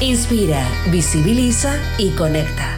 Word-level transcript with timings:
Inspira, 0.00 0.62
visibiliza 0.92 1.74
y 1.96 2.10
conecta. 2.10 2.76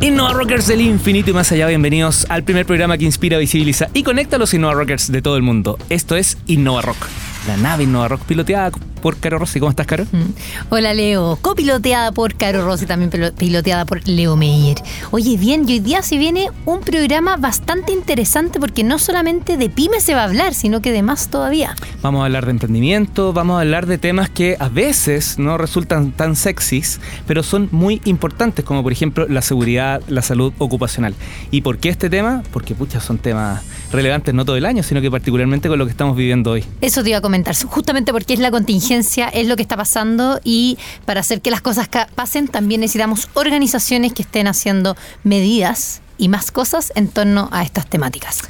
Innova 0.00 0.32
Rockers 0.32 0.68
del 0.68 0.80
infinito 0.82 1.30
y 1.30 1.32
más 1.32 1.50
allá, 1.50 1.66
bienvenidos 1.66 2.24
al 2.28 2.44
primer 2.44 2.66
programa 2.66 2.96
que 2.98 3.04
inspira, 3.04 3.36
visibiliza 3.38 3.88
y 3.94 4.04
conecta 4.04 4.36
a 4.36 4.38
los 4.38 4.54
Innova 4.54 4.74
Rockers 4.74 5.10
de 5.10 5.22
todo 5.22 5.36
el 5.36 5.42
mundo. 5.42 5.76
Esto 5.88 6.14
es 6.14 6.38
Innova 6.46 6.82
Rock, 6.82 7.08
la 7.48 7.56
nave 7.56 7.82
Innova 7.82 8.06
Rock 8.06 8.22
piloteada 8.22 8.70
por 9.04 9.18
Caro 9.18 9.38
Rossi. 9.38 9.60
¿Cómo 9.60 9.68
estás, 9.68 9.86
Caro? 9.86 10.06
Mm. 10.12 10.32
Hola, 10.70 10.94
Leo. 10.94 11.36
Copiloteada 11.42 12.10
por 12.12 12.36
Caro 12.36 12.64
Rossi, 12.64 12.86
también 12.86 13.10
piloteada 13.36 13.84
por 13.84 14.08
Leo 14.08 14.34
Meyer. 14.34 14.78
Oye, 15.10 15.36
bien, 15.36 15.68
y 15.68 15.72
hoy 15.72 15.80
día 15.80 16.00
se 16.00 16.16
viene 16.16 16.48
un 16.64 16.80
programa 16.80 17.36
bastante 17.36 17.92
interesante 17.92 18.58
porque 18.58 18.82
no 18.82 18.98
solamente 18.98 19.58
de 19.58 19.68
pymes 19.68 20.04
se 20.04 20.14
va 20.14 20.22
a 20.22 20.24
hablar, 20.24 20.54
sino 20.54 20.80
que 20.80 20.90
de 20.90 21.02
más 21.02 21.28
todavía. 21.28 21.76
Vamos 22.00 22.22
a 22.22 22.24
hablar 22.24 22.46
de 22.46 22.52
emprendimiento, 22.52 23.34
vamos 23.34 23.58
a 23.58 23.60
hablar 23.60 23.84
de 23.84 23.98
temas 23.98 24.30
que 24.30 24.56
a 24.58 24.70
veces 24.70 25.38
no 25.38 25.58
resultan 25.58 26.12
tan 26.12 26.34
sexys, 26.34 26.98
pero 27.26 27.42
son 27.42 27.68
muy 27.72 28.00
importantes, 28.06 28.64
como 28.64 28.82
por 28.82 28.92
ejemplo 28.92 29.26
la 29.28 29.42
seguridad, 29.42 30.00
la 30.08 30.22
salud 30.22 30.54
ocupacional. 30.56 31.14
¿Y 31.50 31.60
por 31.60 31.76
qué 31.76 31.90
este 31.90 32.08
tema? 32.08 32.42
Porque, 32.54 32.74
pucha, 32.74 33.00
son 33.00 33.18
temas 33.18 33.60
relevantes 33.92 34.32
no 34.32 34.46
todo 34.46 34.56
el 34.56 34.64
año, 34.64 34.82
sino 34.82 35.02
que 35.02 35.10
particularmente 35.10 35.68
con 35.68 35.78
lo 35.78 35.84
que 35.84 35.90
estamos 35.90 36.16
viviendo 36.16 36.52
hoy. 36.52 36.64
Eso 36.80 37.02
te 37.02 37.10
iba 37.10 37.18
a 37.18 37.20
comentar, 37.20 37.54
justamente 37.54 38.10
porque 38.10 38.32
es 38.32 38.40
la 38.40 38.50
contingencia 38.50 38.93
es 39.00 39.46
lo 39.46 39.56
que 39.56 39.62
está 39.62 39.76
pasando 39.76 40.40
y 40.44 40.78
para 41.04 41.20
hacer 41.20 41.40
que 41.40 41.50
las 41.50 41.60
cosas 41.60 41.88
pasen 42.14 42.48
también 42.48 42.80
necesitamos 42.80 43.28
organizaciones 43.34 44.12
que 44.12 44.22
estén 44.22 44.46
haciendo 44.46 44.96
medidas 45.22 46.00
y 46.18 46.28
más 46.28 46.50
cosas 46.50 46.92
en 46.94 47.08
torno 47.08 47.48
a 47.52 47.62
estas 47.62 47.86
temáticas. 47.86 48.42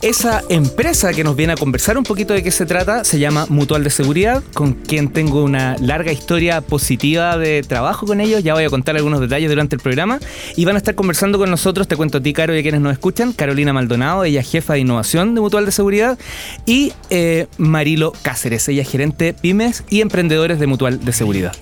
Esa 0.00 0.42
empresa 0.48 1.12
que 1.12 1.24
nos 1.24 1.34
viene 1.34 1.54
a 1.54 1.56
conversar 1.56 1.98
un 1.98 2.04
poquito 2.04 2.32
de 2.32 2.42
qué 2.42 2.50
se 2.50 2.66
trata 2.66 3.04
se 3.04 3.18
llama 3.18 3.46
Mutual 3.48 3.82
de 3.82 3.90
Seguridad, 3.90 4.42
con 4.54 4.74
quien 4.74 5.12
tengo 5.12 5.42
una 5.42 5.76
larga 5.80 6.12
historia 6.12 6.60
positiva 6.60 7.36
de 7.36 7.62
trabajo 7.62 8.06
con 8.06 8.20
ellos. 8.20 8.44
Ya 8.44 8.54
voy 8.54 8.64
a 8.64 8.70
contar 8.70 8.96
algunos 8.96 9.20
detalles 9.20 9.50
durante 9.50 9.74
el 9.74 9.82
programa. 9.82 10.20
Y 10.56 10.64
van 10.64 10.76
a 10.76 10.78
estar 10.78 10.94
conversando 10.94 11.38
con 11.38 11.50
nosotros, 11.50 11.88
te 11.88 11.96
cuento 11.96 12.18
a 12.18 12.20
ti, 12.20 12.32
Caro, 12.32 12.54
y 12.54 12.60
a 12.60 12.62
quienes 12.62 12.80
nos 12.80 12.92
escuchan, 12.92 13.32
Carolina 13.32 13.72
Maldonado, 13.72 14.24
ella 14.24 14.42
jefa 14.42 14.74
de 14.74 14.80
innovación 14.80 15.34
de 15.34 15.40
Mutual 15.40 15.66
de 15.66 15.72
Seguridad, 15.72 16.18
y 16.64 16.92
eh, 17.10 17.46
Marilo 17.58 18.12
Cáceres, 18.22 18.68
ella 18.68 18.84
gerente 18.84 19.34
pymes 19.34 19.82
y 19.90 20.00
emprendedores 20.00 20.58
de 20.60 20.66
Mutual 20.66 21.04
de 21.04 21.12
Seguridad. 21.12 21.52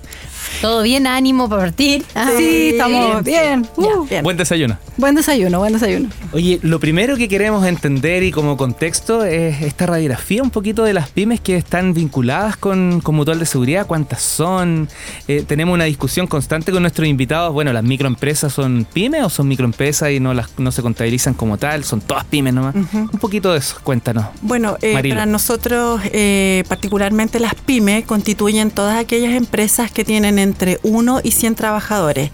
¿Todo 0.61 0.81
bien? 0.81 1.05
¿Ánimo 1.05 1.47
para 1.47 1.63
partir? 1.63 2.03
Ah, 2.15 2.31
sí, 2.35 2.69
estamos 2.71 3.23
bien. 3.23 3.67
Uh, 3.75 4.05
bien. 4.05 4.23
Buen 4.23 4.37
desayuno. 4.37 4.77
Buen 4.97 5.13
desayuno, 5.13 5.59
buen 5.59 5.73
desayuno. 5.73 6.09
Oye, 6.31 6.59
lo 6.63 6.79
primero 6.79 7.15
que 7.15 7.27
queremos 7.27 7.63
entender 7.67 8.23
y 8.23 8.31
como 8.31 8.57
contexto 8.57 9.23
es 9.23 9.61
esta 9.61 9.85
radiografía 9.85 10.41
un 10.41 10.49
poquito 10.49 10.83
de 10.83 10.93
las 10.93 11.09
pymes 11.09 11.39
que 11.39 11.55
están 11.55 11.93
vinculadas 11.93 12.57
con, 12.57 13.01
con 13.01 13.13
Mutual 13.15 13.37
de 13.37 13.45
Seguridad, 13.45 13.85
cuántas 13.85 14.23
son. 14.23 14.89
Eh, 15.27 15.43
tenemos 15.47 15.75
una 15.75 15.83
discusión 15.83 16.25
constante 16.25 16.71
con 16.71 16.81
nuestros 16.81 17.07
invitados. 17.07 17.53
Bueno, 17.53 17.71
¿las 17.71 17.83
microempresas 17.83 18.51
son 18.51 18.87
pymes 18.91 19.23
o 19.23 19.29
son 19.29 19.47
microempresas 19.47 20.09
y 20.11 20.19
no, 20.19 20.33
las, 20.33 20.57
no 20.57 20.71
se 20.71 20.81
contabilizan 20.81 21.35
como 21.35 21.57
tal? 21.57 21.83
¿Son 21.83 22.01
todas 22.01 22.25
pymes 22.25 22.55
nomás? 22.55 22.73
Un 22.75 23.19
poquito 23.19 23.53
de 23.53 23.59
eso, 23.59 23.77
cuéntanos. 23.83 24.25
Bueno, 24.41 24.77
eh, 24.81 24.93
para 24.93 25.27
nosotros, 25.27 26.01
eh, 26.05 26.63
particularmente 26.67 27.39
las 27.39 27.53
pymes, 27.53 28.05
constituyen 28.05 28.71
todas 28.71 28.97
aquellas 28.97 29.33
empresas 29.33 29.91
que 29.91 30.03
tienen 30.03 30.39
entre 30.47 30.79
1 30.83 31.21
y 31.23 31.31
100 31.31 31.55
trabajadores, 31.55 32.31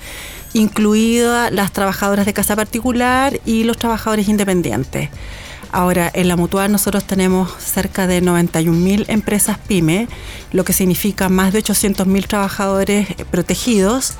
incluidas 0.53 1.51
las 1.51 1.73
trabajadoras 1.73 2.25
de 2.25 2.33
casa 2.33 2.55
particular 2.55 3.39
y 3.45 3.63
los 3.63 3.77
trabajadores 3.77 4.29
independientes. 4.29 5.09
Ahora, 5.73 6.11
en 6.13 6.27
la 6.27 6.35
Mutual 6.35 6.71
nosotros 6.71 7.03
tenemos 7.03 7.51
cerca 7.57 8.05
de 8.05 8.21
91.000 8.21 9.05
empresas 9.07 9.57
pyme, 9.57 10.07
lo 10.51 10.63
que 10.63 10.71
significa 10.71 11.29
más 11.29 11.51
de 11.51 11.63
800.000 11.63 12.27
trabajadores 12.27 13.07
protegidos, 13.31 14.13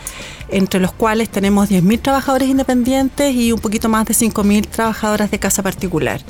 entre 0.49 0.79
los 0.79 0.93
cuales 0.93 1.29
tenemos 1.29 1.69
10.000 1.69 2.01
trabajadores 2.01 2.49
independientes 2.49 3.35
y 3.35 3.51
un 3.51 3.59
poquito 3.59 3.87
más 3.87 4.07
de 4.07 4.15
5.000 4.15 4.67
trabajadoras 4.67 5.29
de 5.29 5.37
casa 5.37 5.61
particular. 5.61 6.21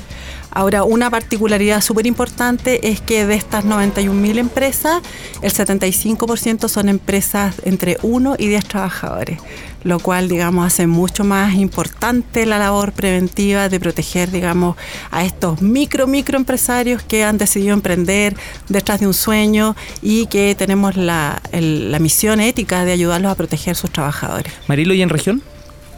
Ahora, 0.54 0.84
una 0.84 1.10
particularidad 1.10 1.80
súper 1.80 2.06
importante 2.06 2.88
es 2.88 3.00
que 3.00 3.26
de 3.26 3.34
estas 3.34 3.64
91.000 3.64 4.38
empresas, 4.38 5.02
el 5.42 5.52
75% 5.52 6.68
son 6.68 6.88
empresas 6.88 7.56
entre 7.64 7.98
1 8.02 8.36
y 8.38 8.46
10 8.46 8.64
trabajadores, 8.64 9.40
lo 9.82 9.98
cual, 9.98 10.28
digamos, 10.28 10.64
hace 10.64 10.86
mucho 10.86 11.24
más 11.24 11.54
importante 11.54 12.46
la 12.46 12.60
labor 12.60 12.92
preventiva 12.92 13.68
de 13.68 13.80
proteger, 13.80 14.30
digamos, 14.30 14.76
a 15.10 15.24
estos 15.24 15.60
micro, 15.60 16.06
microempresarios 16.06 17.02
que 17.02 17.24
han 17.24 17.36
decidido 17.36 17.74
emprender 17.74 18.36
detrás 18.68 19.00
de 19.00 19.08
un 19.08 19.14
sueño 19.14 19.74
y 20.02 20.26
que 20.26 20.54
tenemos 20.54 20.96
la, 20.96 21.42
la 21.52 21.98
misión 21.98 22.38
ética 22.38 22.84
de 22.84 22.92
ayudarlos 22.92 23.32
a 23.32 23.34
proteger 23.34 23.74
sus 23.74 23.90
trabajadores. 23.90 24.52
Marilo, 24.68 24.94
¿y 24.94 25.02
en 25.02 25.08
región? 25.08 25.42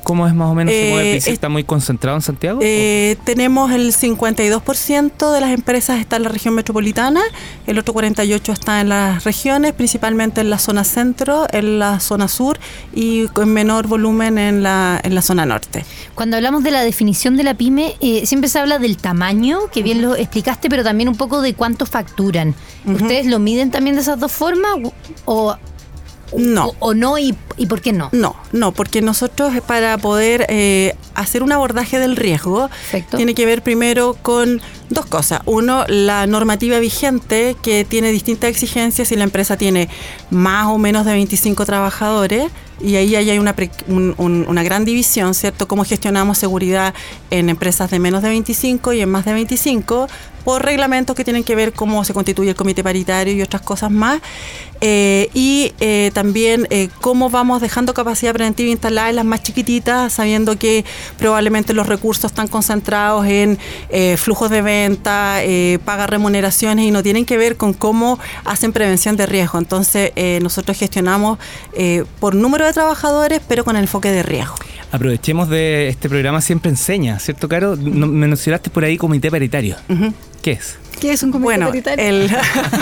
¿Cómo 0.07 0.29
es 0.29 0.35
más 0.37 0.53
o 0.53 0.55
menos? 0.55 0.73
Eh, 0.73 1.17
¿Está 1.17 1.49
muy 1.49 1.65
concentrado 1.65 2.17
en 2.17 2.23
Santiago? 2.23 2.61
Eh, 2.63 3.17
tenemos 3.25 3.73
el 3.73 3.93
52% 3.93 5.33
de 5.33 5.41
las 5.41 5.51
empresas 5.51 5.99
está 5.99 6.15
en 6.15 6.23
la 6.23 6.29
región 6.29 6.55
metropolitana, 6.55 7.23
el 7.67 7.77
otro 7.77 7.93
48% 7.93 8.53
está 8.53 8.81
en 8.81 8.91
las 8.91 9.25
regiones, 9.25 9.73
principalmente 9.73 10.41
en 10.43 10.49
la 10.49 10.61
zona 10.61 10.85
centro, 10.85 11.49
en 11.51 11.81
la 11.81 11.99
zona 11.99 12.29
sur 12.29 12.57
y 12.95 13.27
con 13.27 13.49
menor 13.49 13.89
volumen 13.89 14.39
en 14.39 14.63
la, 14.63 15.01
en 15.03 15.13
la 15.13 15.23
zona 15.23 15.45
norte. 15.45 15.85
Cuando 16.15 16.37
hablamos 16.37 16.63
de 16.63 16.71
la 16.71 16.85
definición 16.85 17.37
de 17.37 17.43
la 17.43 17.55
pyme, 17.55 17.97
eh, 18.01 18.27
siempre 18.27 18.49
se 18.49 18.61
habla 18.61 18.79
del 18.79 18.99
tamaño, 18.99 19.59
que 19.73 19.83
bien 19.83 20.03
lo 20.03 20.15
explicaste, 20.15 20.71
pero 20.71 20.85
también 20.85 21.09
un 21.09 21.17
poco 21.17 21.41
de 21.41 21.55
cuánto 21.55 21.85
facturan. 21.85 22.55
¿Ustedes 22.85 23.27
lo 23.27 23.41
miden 23.41 23.73
también 23.73 23.97
de 23.97 24.03
esas 24.03 24.21
dos 24.21 24.31
formas 24.31 24.71
o 25.25 25.57
no. 26.37 26.73
O, 26.79 26.95
no 26.95 27.19
y, 27.19 27.35
por 27.69 27.81
qué 27.81 27.93
no? 27.93 28.09
No, 28.13 28.37
no, 28.53 28.73
porque 28.73 29.01
nosotros 29.01 29.53
para 29.67 29.97
poder 29.99 30.47
eh, 30.49 30.95
hacer 31.15 31.43
un 31.43 31.53
abordaje 31.53 31.99
del 31.99 32.17
riesgo 32.17 32.69
tiene 33.17 33.35
que 33.35 33.47
ver 33.47 33.63
primero 33.63 34.17
con 34.21 34.61
dos 34.91 35.07
cosas. 35.07 35.41
Uno, 35.47 35.85
la 35.89 36.27
normativa 36.27 36.79
vigente 36.79 37.57
que 37.63 37.85
tiene 37.85 38.11
distintas 38.11 38.51
exigencias 38.51 39.09
si 39.09 39.17
la 39.17 39.25
empresa 39.25 39.57
tiene 39.57 39.89
más 40.31 40.67
o 40.67 40.79
menos 40.79 41.07
de 41.07 41.13
25 41.13 41.65
trabajadores 41.65 42.51
y 42.81 42.97
ahí 42.97 43.15
hay 43.15 43.39
una, 43.39 43.55
una 43.89 44.63
gran 44.63 44.85
división, 44.85 45.35
¿cierto? 45.35 45.67
Cómo 45.67 45.85
gestionamos 45.85 46.39
seguridad 46.39 46.95
en 47.31 47.49
empresas 47.49 47.91
de 47.91 47.99
menos 47.99 48.23
de 48.23 48.29
25 48.29 48.93
y 48.93 49.01
en 49.01 49.09
más 49.09 49.25
de 49.25 49.33
25 49.33 50.09
por 50.47 50.65
reglamentos 50.65 51.17
que 51.17 51.25
tienen 51.25 51.43
que 51.43 51.57
ver 51.57 51.73
cómo 51.73 52.05
se 52.05 52.15
constituye 52.15 52.51
el 52.51 52.55
comité 52.55 52.85
paritario 52.85 53.35
y 53.35 53.43
otras 53.43 53.63
cosas 53.63 53.91
más. 53.91 54.21
Eh, 54.81 55.29
y 55.35 55.73
eh, 55.81 56.13
también 56.15 56.69
eh, 56.71 56.89
cómo 57.01 57.31
vamos 57.31 57.61
dejando 57.61 57.95
capacidad 57.95 58.33
preventiva 58.33 58.71
instalada 58.71 59.11
en 59.11 59.17
las 59.17 59.25
más 59.25 59.43
chiquititas, 59.43 60.13
sabiendo 60.13 60.57
que 60.57 60.85
probablemente 61.19 61.75
los 61.75 61.89
recursos 61.89 62.31
están 62.31 62.47
concentrados 62.47 63.27
en 63.27 63.59
flujos 64.19 64.49
de 64.51 64.63
venta, 64.63 65.41
paga 65.85 66.07
remuneraciones 66.07 66.85
y 66.85 66.93
no 66.93 67.03
tienen 67.03 67.25
que 67.25 67.37
ver 67.37 67.57
con 67.57 67.73
cómo 67.73 68.21
hacen 68.45 68.73
prevención 68.73 69.17
de 69.17 69.27
riesgo. 69.27 69.59
Entonces, 69.59 70.13
nosotros 70.41 70.79
gestionamos 70.79 71.41
por 72.21 72.37
número 72.37 72.67
de 72.67 72.73
trabajadores, 72.73 73.41
pero 73.49 73.65
con 73.65 73.75
enfoque 73.75 74.13
de 74.13 74.23
riesgo. 74.23 74.55
Aprovechemos 74.93 75.49
de 75.49 75.89
este 75.89 76.09
programa 76.09 76.41
Siempre 76.41 76.71
Enseña, 76.71 77.19
¿cierto, 77.19 77.49
Caro? 77.49 77.77
Me 77.77 78.29
mencionaste 78.29 78.71
por 78.71 78.85
ahí 78.85 78.97
comité 78.97 79.31
paritario. 79.31 79.77
¿Qué 80.43 80.53
es? 80.53 80.77
¿Qué 81.01 81.13
es 81.13 81.23
un 81.23 81.31
comité 81.31 81.59
paritario? 81.59 82.05
El, 82.05 82.31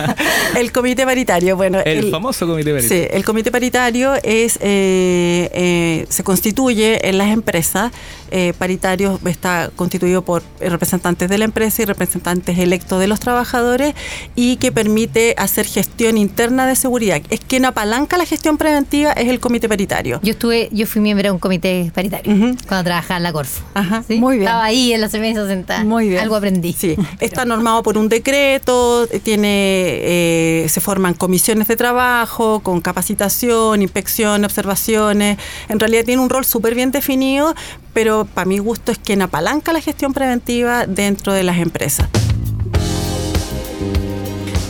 el, 0.56 0.72
comité 0.72 1.04
paritario, 1.04 1.56
bueno. 1.56 1.80
El, 1.84 2.10
famoso 2.10 2.46
comité 2.46 2.72
paritario. 2.72 3.06
Sí, 3.06 3.08
el 3.12 3.24
comité 3.24 3.50
paritario 3.50 4.14
es, 4.22 4.56
eh, 4.60 5.50
eh, 5.52 6.06
se 6.08 6.22
constituye 6.22 7.08
en 7.08 7.18
las 7.18 7.30
empresas. 7.30 7.92
Eh, 8.30 8.52
paritario 8.58 9.20
está 9.26 9.70
constituido 9.76 10.22
por 10.22 10.42
representantes 10.58 11.28
de 11.28 11.38
la 11.38 11.44
empresa 11.44 11.82
y 11.82 11.84
representantes 11.84 12.58
electos 12.58 12.98
de 12.98 13.06
los 13.06 13.20
trabajadores 13.20 13.94
y 14.34 14.56
que 14.56 14.72
permite 14.72 15.34
hacer 15.38 15.66
gestión 15.66 16.16
interna 16.16 16.66
de 16.66 16.74
seguridad. 16.74 17.20
Es 17.30 17.40
quien 17.40 17.64
apalanca 17.64 18.16
la 18.16 18.26
gestión 18.26 18.58
preventiva 18.58 19.12
es 19.12 19.28
el 19.28 19.38
comité 19.38 19.68
paritario. 19.68 20.20
Yo 20.22 20.32
estuve, 20.32 20.68
yo 20.72 20.86
fui 20.86 21.00
miembro 21.00 21.24
de 21.24 21.30
un 21.30 21.38
comité 21.38 21.92
paritario 21.94 22.34
cuando 22.66 22.84
trabajaba 22.84 23.18
en 23.18 23.22
la 23.22 23.32
Corfo. 23.32 23.64
Ajá, 23.74 24.04
muy 24.08 24.38
bien. 24.38 24.48
Estaba 24.48 24.64
ahí 24.64 24.92
en 24.92 25.00
la 25.00 25.08
cerveza 25.08 25.46
sentada. 25.46 25.84
Muy 25.84 26.08
bien. 26.08 26.20
Algo 26.20 26.34
aprendí. 26.34 26.72
Sí, 26.72 26.96
está 27.20 27.43
normado 27.44 27.82
por 27.82 27.98
un 27.98 28.04
un 28.04 28.08
decreto, 28.10 29.06
tiene, 29.22 29.48
eh, 30.02 30.66
se 30.68 30.80
forman 30.80 31.14
comisiones 31.14 31.68
de 31.68 31.76
trabajo 31.76 32.60
con 32.60 32.80
capacitación, 32.80 33.80
inspección, 33.82 34.44
observaciones. 34.44 35.38
En 35.68 35.80
realidad 35.80 36.04
tiene 36.04 36.22
un 36.22 36.28
rol 36.28 36.44
súper 36.44 36.74
bien 36.74 36.90
definido, 36.90 37.54
pero 37.94 38.26
para 38.26 38.44
mi 38.44 38.58
gusto 38.58 38.92
es 38.92 38.98
quien 38.98 39.22
apalanca 39.22 39.72
la 39.72 39.80
gestión 39.80 40.12
preventiva 40.12 40.86
dentro 40.86 41.32
de 41.32 41.42
las 41.42 41.58
empresas. 41.58 42.08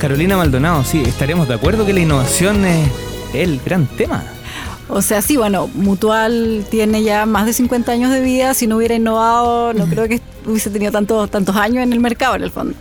Carolina 0.01 0.37
Maldonado, 0.37 0.85
sí, 0.85 1.03
estaremos 1.05 1.49
de 1.49 1.55
acuerdo 1.55 1.85
que 1.85 1.93
la 1.93 2.01
innovación 2.01 2.65
es 2.65 2.89
el 3.33 3.61
gran 3.65 3.87
tema. 3.87 4.23
O 4.89 5.01
sea, 5.03 5.23
sí, 5.23 5.37
bueno, 5.37 5.69
Mutual 5.75 6.67
tiene 6.71 7.03
ya 7.03 7.27
más 7.27 7.47
de 7.47 7.53
50 7.55 7.91
años 7.91 8.13
de 8.13 8.21
vida. 8.21 8.55
Si 8.55 8.67
no 8.67 8.77
hubiera 8.77 8.95
innovado, 8.95 9.73
no 9.73 9.87
creo 9.87 10.07
que 10.09 10.21
hubiese 10.47 10.71
tenido 10.71 10.93
tantos, 10.93 11.31
tantos 11.31 11.57
años 11.57 11.83
en 11.83 11.93
el 11.93 12.01
mercado, 12.01 12.37
en 12.37 12.43
el 12.43 12.51
fondo. 12.51 12.75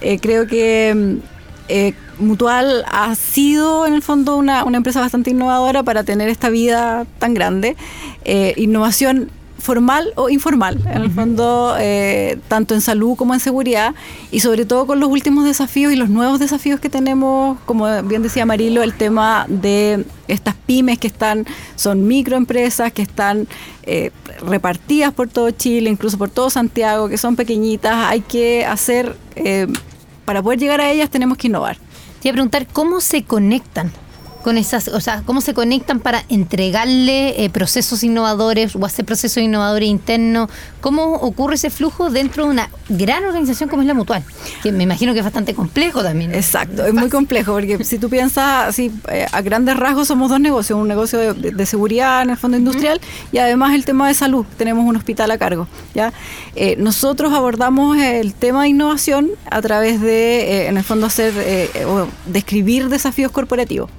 Eh, 0.00 0.18
creo 0.20 0.46
que 0.46 0.94
mm, 0.94 1.16
eh, 1.68 1.94
Mutual 2.18 2.84
ha 2.90 3.14
sido, 3.14 3.86
en 3.86 3.94
el 3.94 4.02
fondo, 4.02 4.36
una, 4.36 4.64
una, 4.64 4.78
empresa 4.78 5.00
bastante 5.00 5.30
innovadora 5.30 5.82
para 5.82 6.02
tener 6.02 6.28
esta 6.28 6.48
vida 6.50 7.06
tan 7.18 7.34
grande. 7.34 7.76
Eh, 8.24 8.54
innovación 8.56 9.30
formal 9.58 10.12
o 10.14 10.28
informal, 10.28 10.80
en 10.86 11.02
el 11.02 11.10
fondo, 11.10 11.74
eh, 11.78 12.38
tanto 12.48 12.74
en 12.74 12.80
salud 12.80 13.16
como 13.16 13.34
en 13.34 13.40
seguridad, 13.40 13.94
y 14.30 14.40
sobre 14.40 14.64
todo 14.64 14.86
con 14.86 15.00
los 15.00 15.08
últimos 15.08 15.44
desafíos 15.44 15.92
y 15.92 15.96
los 15.96 16.08
nuevos 16.08 16.38
desafíos 16.38 16.80
que 16.80 16.88
tenemos, 16.88 17.58
como 17.66 18.02
bien 18.04 18.22
decía 18.22 18.46
Marilo, 18.46 18.82
el 18.82 18.94
tema 18.94 19.46
de 19.48 20.04
estas 20.28 20.54
pymes 20.54 20.98
que 20.98 21.08
están, 21.08 21.46
son 21.76 22.06
microempresas, 22.06 22.92
que 22.92 23.02
están 23.02 23.48
eh, 23.82 24.10
repartidas 24.40 25.12
por 25.12 25.28
todo 25.28 25.50
Chile, 25.50 25.90
incluso 25.90 26.18
por 26.18 26.30
todo 26.30 26.50
Santiago, 26.50 27.08
que 27.08 27.18
son 27.18 27.36
pequeñitas, 27.36 27.94
hay 28.08 28.20
que 28.20 28.64
hacer, 28.64 29.16
eh, 29.34 29.66
para 30.24 30.42
poder 30.42 30.58
llegar 30.60 30.80
a 30.80 30.90
ellas 30.90 31.10
tenemos 31.10 31.36
que 31.36 31.48
innovar. 31.48 31.78
Te 32.20 32.28
iba 32.28 32.32
a 32.32 32.34
preguntar, 32.34 32.66
¿cómo 32.66 33.00
se 33.00 33.24
conectan 33.24 33.92
con 34.42 34.56
esas, 34.56 34.88
o 34.88 35.00
sea, 35.00 35.22
cómo 35.24 35.40
se 35.40 35.54
conectan 35.54 36.00
para 36.00 36.24
entregarle 36.28 37.44
eh, 37.44 37.50
procesos 37.50 38.02
innovadores 38.04 38.74
o 38.76 38.84
hacer 38.84 39.04
procesos 39.04 39.42
innovadores 39.42 39.88
internos? 39.88 40.48
¿Cómo 40.80 41.14
ocurre 41.14 41.56
ese 41.56 41.70
flujo 41.70 42.10
dentro 42.10 42.44
de 42.44 42.50
una 42.50 42.70
gran 42.88 43.24
organización 43.24 43.68
como 43.68 43.82
es 43.82 43.88
la 43.88 43.94
Mutual? 43.94 44.24
Que 44.62 44.72
me 44.72 44.84
imagino 44.84 45.12
que 45.12 45.18
es 45.20 45.24
bastante 45.24 45.54
complejo 45.54 46.02
también. 46.02 46.34
Exacto, 46.34 46.84
es 46.86 46.94
muy 46.94 47.08
complejo 47.08 47.52
porque 47.52 47.84
si 47.84 47.98
tú 47.98 48.08
piensas 48.08 48.68
así, 48.68 48.92
eh, 49.10 49.26
a 49.30 49.40
grandes 49.42 49.76
rasgos 49.76 50.08
somos 50.08 50.30
dos 50.30 50.40
negocios, 50.40 50.78
un 50.78 50.88
negocio 50.88 51.34
de, 51.34 51.66
seguridad 51.66 52.22
en 52.22 52.30
el 52.30 52.36
fondo 52.36 52.56
industrial 52.56 53.00
y 53.32 53.38
además 53.38 53.74
el 53.74 53.84
tema 53.84 54.08
de 54.08 54.14
salud, 54.14 54.46
tenemos 54.56 54.84
un 54.84 54.96
hospital 54.96 55.30
a 55.30 55.38
cargo. 55.38 55.66
¿ya? 55.94 56.12
Eh, 56.54 56.76
nosotros 56.78 57.32
abordamos 57.32 57.98
el 57.98 58.34
tema 58.34 58.62
de 58.62 58.68
innovación 58.68 59.30
a 59.50 59.60
través 59.60 60.00
de, 60.00 60.68
en 60.68 60.76
el 60.76 60.84
fondo, 60.84 61.06
hacer 61.06 61.34
o 61.86 62.06
describir 62.26 62.88
desafíos 62.88 63.32
corporativos. 63.32 63.90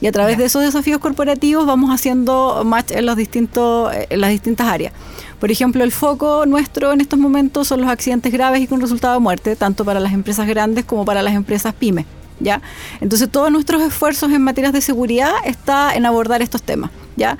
Y 0.00 0.06
a 0.06 0.12
través 0.12 0.38
de 0.38 0.46
esos 0.46 0.62
desafíos 0.62 0.98
corporativos 0.98 1.66
vamos 1.66 1.90
haciendo 1.90 2.62
match 2.64 2.90
en, 2.92 3.06
los 3.06 3.16
distintos, 3.16 3.92
en 4.08 4.20
las 4.20 4.30
distintas 4.30 4.66
áreas. 4.66 4.92
Por 5.38 5.50
ejemplo, 5.50 5.82
el 5.82 5.92
foco 5.92 6.46
nuestro 6.46 6.92
en 6.92 7.00
estos 7.00 7.18
momentos 7.18 7.68
son 7.68 7.80
los 7.80 7.90
accidentes 7.90 8.32
graves 8.32 8.60
y 8.60 8.66
con 8.66 8.80
resultado 8.80 9.14
de 9.14 9.20
muerte, 9.20 9.56
tanto 9.56 9.84
para 9.84 10.00
las 10.00 10.12
empresas 10.12 10.46
grandes 10.46 10.84
como 10.84 11.04
para 11.04 11.22
las 11.22 11.34
empresas 11.34 11.74
pymes. 11.74 12.06
¿Ya? 12.40 12.60
Entonces 13.00 13.30
todos 13.30 13.52
nuestros 13.52 13.82
esfuerzos 13.82 14.32
en 14.32 14.42
materias 14.42 14.72
de 14.72 14.80
seguridad 14.80 15.32
está 15.44 15.94
en 15.94 16.06
abordar 16.06 16.42
estos 16.42 16.62
temas. 16.62 16.90
¿ya? 17.14 17.38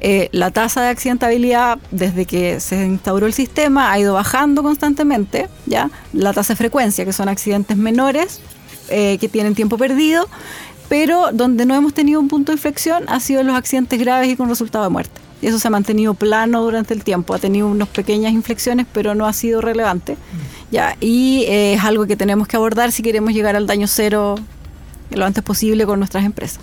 Eh, 0.00 0.28
la 0.32 0.50
tasa 0.52 0.82
de 0.82 0.88
accidentabilidad 0.88 1.78
desde 1.90 2.24
que 2.24 2.60
se 2.60 2.84
instauró 2.84 3.26
el 3.26 3.32
sistema 3.32 3.90
ha 3.90 3.98
ido 3.98 4.14
bajando 4.14 4.62
constantemente. 4.62 5.48
¿ya? 5.66 5.90
La 6.12 6.32
tasa 6.32 6.52
de 6.52 6.56
frecuencia, 6.56 7.04
que 7.04 7.12
son 7.12 7.28
accidentes 7.28 7.76
menores 7.76 8.40
eh, 8.90 9.16
que 9.18 9.28
tienen 9.28 9.54
tiempo 9.54 9.78
perdido, 9.78 10.28
pero 10.88 11.30
donde 11.32 11.66
no 11.66 11.74
hemos 11.74 11.94
tenido 11.94 12.20
un 12.20 12.28
punto 12.28 12.52
de 12.52 12.56
inflexión 12.56 13.04
ha 13.08 13.20
sido 13.20 13.42
los 13.42 13.56
accidentes 13.56 13.98
graves 13.98 14.28
y 14.28 14.36
con 14.36 14.48
resultado 14.48 14.84
de 14.84 14.90
muerte. 14.90 15.20
Eso 15.42 15.58
se 15.58 15.68
ha 15.68 15.70
mantenido 15.70 16.14
plano 16.14 16.62
durante 16.62 16.94
el 16.94 17.04
tiempo, 17.04 17.34
ha 17.34 17.38
tenido 17.38 17.66
unas 17.68 17.88
pequeñas 17.88 18.32
inflexiones, 18.32 18.86
pero 18.92 19.14
no 19.14 19.26
ha 19.26 19.32
sido 19.32 19.60
relevante. 19.60 20.16
Ya, 20.70 20.96
y 21.00 21.44
eh, 21.46 21.74
es 21.74 21.84
algo 21.84 22.06
que 22.06 22.16
tenemos 22.16 22.48
que 22.48 22.56
abordar 22.56 22.92
si 22.92 23.02
queremos 23.02 23.34
llegar 23.34 23.54
al 23.54 23.66
daño 23.66 23.86
cero 23.86 24.36
lo 25.10 25.26
antes 25.26 25.44
posible 25.44 25.84
con 25.86 25.98
nuestras 25.98 26.24
empresas. 26.24 26.60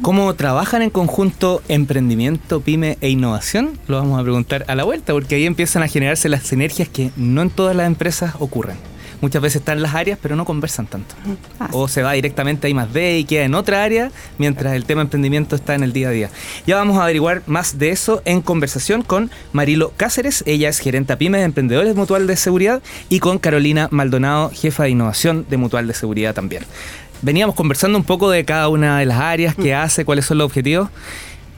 ¿Cómo 0.00 0.34
trabajan 0.34 0.82
en 0.82 0.90
conjunto 0.90 1.62
emprendimiento, 1.68 2.60
pyme 2.60 2.96
e 3.00 3.10
innovación? 3.10 3.78
Lo 3.88 3.98
vamos 3.98 4.18
a 4.18 4.22
preguntar 4.22 4.64
a 4.68 4.74
la 4.74 4.84
vuelta, 4.84 5.12
porque 5.12 5.34
ahí 5.36 5.46
empiezan 5.46 5.82
a 5.82 5.88
generarse 5.88 6.28
las 6.28 6.44
sinergias 6.44 6.88
que 6.88 7.10
no 7.16 7.42
en 7.42 7.50
todas 7.50 7.76
las 7.76 7.86
empresas 7.86 8.34
ocurren 8.40 8.93
muchas 9.24 9.40
veces 9.40 9.62
están 9.62 9.78
en 9.78 9.82
las 9.82 9.94
áreas, 9.94 10.18
pero 10.20 10.36
no 10.36 10.44
conversan 10.44 10.86
tanto. 10.86 11.14
Ah, 11.58 11.70
o 11.72 11.88
se 11.88 12.02
va 12.02 12.12
directamente 12.12 12.66
a 12.66 12.70
I 12.70 12.74
más 12.74 12.92
D 12.92 13.18
y 13.20 13.24
queda 13.24 13.44
en 13.44 13.54
otra 13.54 13.82
área, 13.82 14.10
mientras 14.36 14.74
el 14.74 14.84
tema 14.84 15.00
emprendimiento 15.00 15.56
está 15.56 15.74
en 15.74 15.82
el 15.82 15.94
día 15.94 16.08
a 16.08 16.10
día. 16.10 16.30
Ya 16.66 16.76
vamos 16.76 16.98
a 16.98 17.04
averiguar 17.04 17.42
más 17.46 17.78
de 17.78 17.88
eso 17.88 18.20
en 18.26 18.42
conversación 18.42 19.00
con 19.00 19.30
Marilo 19.52 19.92
Cáceres, 19.96 20.44
ella 20.46 20.68
es 20.68 20.78
gerente 20.78 21.16
PYME 21.16 21.38
de 21.38 21.44
Emprendedores 21.44 21.96
Mutual 21.96 22.26
de 22.26 22.36
Seguridad, 22.36 22.82
y 23.08 23.20
con 23.20 23.38
Carolina 23.38 23.88
Maldonado, 23.90 24.50
jefa 24.50 24.82
de 24.82 24.90
innovación 24.90 25.46
de 25.48 25.56
Mutual 25.56 25.86
de 25.86 25.94
Seguridad 25.94 26.34
también. 26.34 26.64
Veníamos 27.22 27.54
conversando 27.54 27.96
un 27.96 28.04
poco 28.04 28.28
de 28.28 28.44
cada 28.44 28.68
una 28.68 28.98
de 28.98 29.06
las 29.06 29.18
áreas, 29.20 29.54
qué 29.54 29.74
mm. 29.74 29.78
hace, 29.78 30.04
cuáles 30.04 30.26
son 30.26 30.36
los 30.36 30.44
objetivos. 30.44 30.90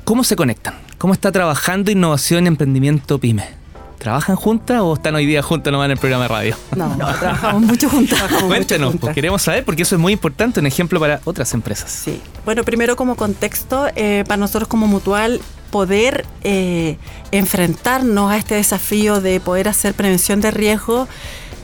¿Cómo 0.05 0.23
se 0.23 0.37
conectan? 0.37 0.75
¿Cómo 0.99 1.13
está 1.13 1.33
trabajando 1.33 1.91
innovación 1.91 2.45
y 2.45 2.47
emprendimiento 2.47 3.19
PYME? 3.19 3.56
¿Trabajan 3.99 4.37
juntas 4.37 4.81
o 4.83 4.95
están 4.95 5.15
hoy 5.15 5.27
día 5.27 5.43
juntas 5.43 5.73
nomás 5.73 5.87
en 5.87 5.93
el 5.93 5.99
programa 5.99 6.25
de 6.25 6.29
radio? 6.29 6.57
No, 6.77 6.95
no, 6.97 7.07
trabajamos 7.21 7.63
mucho 7.63 7.89
juntas. 7.89 8.21
Cuéntenos, 8.47 8.95
pues 9.01 9.15
queremos 9.15 9.43
saber 9.43 9.65
porque 9.65 9.83
eso 9.83 9.95
es 9.97 10.01
muy 10.01 10.13
importante, 10.13 10.61
un 10.61 10.67
ejemplo 10.67 11.01
para 11.01 11.21
otras 11.25 11.53
empresas. 11.55 11.91
Sí, 11.91 12.21
bueno, 12.45 12.63
primero 12.65 12.97
como 12.97 13.17
contexto, 13.17 13.89
eh, 13.97 14.25
para 14.27 14.37
nosotros 14.37 14.69
como 14.69 14.87
mutual, 14.87 15.41
poder 15.71 16.25
eh, 16.43 16.99
enfrentarnos 17.33 18.31
a 18.31 18.37
este 18.37 18.55
desafío 18.55 19.21
de 19.21 19.41
poder 19.41 19.69
hacer 19.69 19.95
prevención 19.95 20.41
de 20.41 20.51
riesgo 20.51 21.09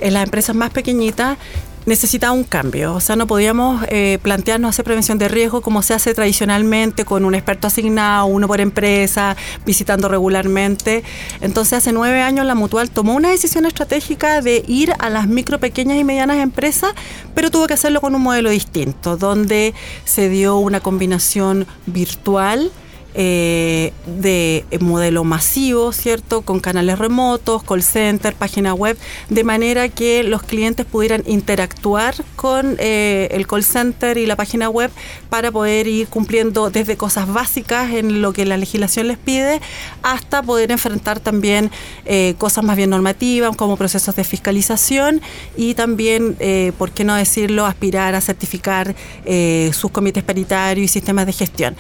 en 0.01 0.15
las 0.15 0.25
empresas 0.25 0.57
más 0.57 0.71
pequeñitas 0.71 1.39
necesitaba 1.87 2.33
un 2.33 2.45
cambio. 2.45 2.95
O 2.95 3.01
sea, 3.01 3.17
no 3.17 3.27
podíamos 3.27 3.85
eh, 3.89 4.19
plantearnos 4.23 4.71
hacer 4.71 4.85
prevención 4.85 5.19
de 5.19 5.29
riesgo 5.29 5.61
como 5.61 5.83
se 5.83 5.95
hace 5.95 6.15
tradicionalmente 6.15 7.05
con 7.05 7.25
un 7.25 7.35
experto 7.35 7.67
asignado, 7.67 8.27
uno 8.27 8.47
por 8.47 8.61
empresa, 8.61 9.37
visitando 9.67 10.09
regularmente. 10.09 11.03
Entonces, 11.41 11.75
hace 11.75 11.93
nueve 11.93 12.21
años 12.21 12.47
la 12.47 12.55
Mutual 12.55 12.91
tomó 12.91 13.15
una 13.15 13.31
decisión 13.31 13.67
estratégica 13.67 14.41
de 14.41 14.65
ir 14.67 14.93
a 14.99 15.11
las 15.11 15.27
micro, 15.27 15.59
pequeñas 15.59 15.99
y 15.99 16.05
medianas 16.05 16.39
empresas, 16.39 16.93
pero 17.35 17.51
tuvo 17.51 17.67
que 17.67 17.75
hacerlo 17.75 18.01
con 18.01 18.15
un 18.15 18.23
modelo 18.23 18.51
distinto, 18.51 19.17
donde 19.17 19.75
se 20.05 20.29
dio 20.29 20.57
una 20.57 20.81
combinación 20.81 21.67
virtual 21.87 22.71
eh, 23.15 23.93
de 24.07 24.65
modelo 24.81 25.23
masivo, 25.23 25.93
¿cierto? 25.93 26.41
Con 26.41 26.61
canales 26.61 26.99
remotos, 26.99 27.63
call 27.63 27.83
center, 27.83 28.35
página 28.35 28.73
web, 28.73 28.97
de 29.29 29.45
manera 29.45 29.91
que 29.91 30.23
los 30.23 30.43
clientes 30.43 30.87
pudieran 30.87 31.23
interactuar 31.27 32.15
con 32.37 32.77
eh, 32.79 33.29
el 33.33 33.47
call 33.47 33.65
center 33.65 34.17
y 34.17 34.25
la 34.25 34.37
página 34.37 34.71
web 34.71 34.91
para 35.29 35.51
poder 35.51 35.89
ir 35.89 36.09
cumpliendo 36.09 36.71
desde 36.71 36.97
cosas 36.97 37.31
básicas 37.31 37.93
en 37.93 38.23
lo 38.23 38.33
que 38.33 38.47
la 38.47 38.57
legislación 38.57 39.09
les 39.09 39.19
pide 39.19 39.61
hasta 40.03 40.43
poder 40.43 40.73
enfrentar 40.73 41.21
también 41.21 41.71
eh, 42.07 42.35
cosas 42.39 42.65
más 42.65 42.77
bien 42.77 42.89
normativas 42.89 43.55
como 43.57 43.77
procesos 43.77 44.17
de 44.17 44.25
fiscalización 44.25 45.21
y 45.55 45.75
también, 45.75 46.37
¿por 46.79 46.93
qué 46.93 47.05
no 47.05 47.15
decirlo?, 47.15 47.67
aspirar 47.67 48.15
a 48.15 48.21
certificar 48.21 48.95
sus 49.73 49.91
comités 49.91 50.23
paritarios 50.23 50.85
y 50.85 50.89
sistemas 50.89 51.27
de 51.27 51.33
gestión. 51.33 51.77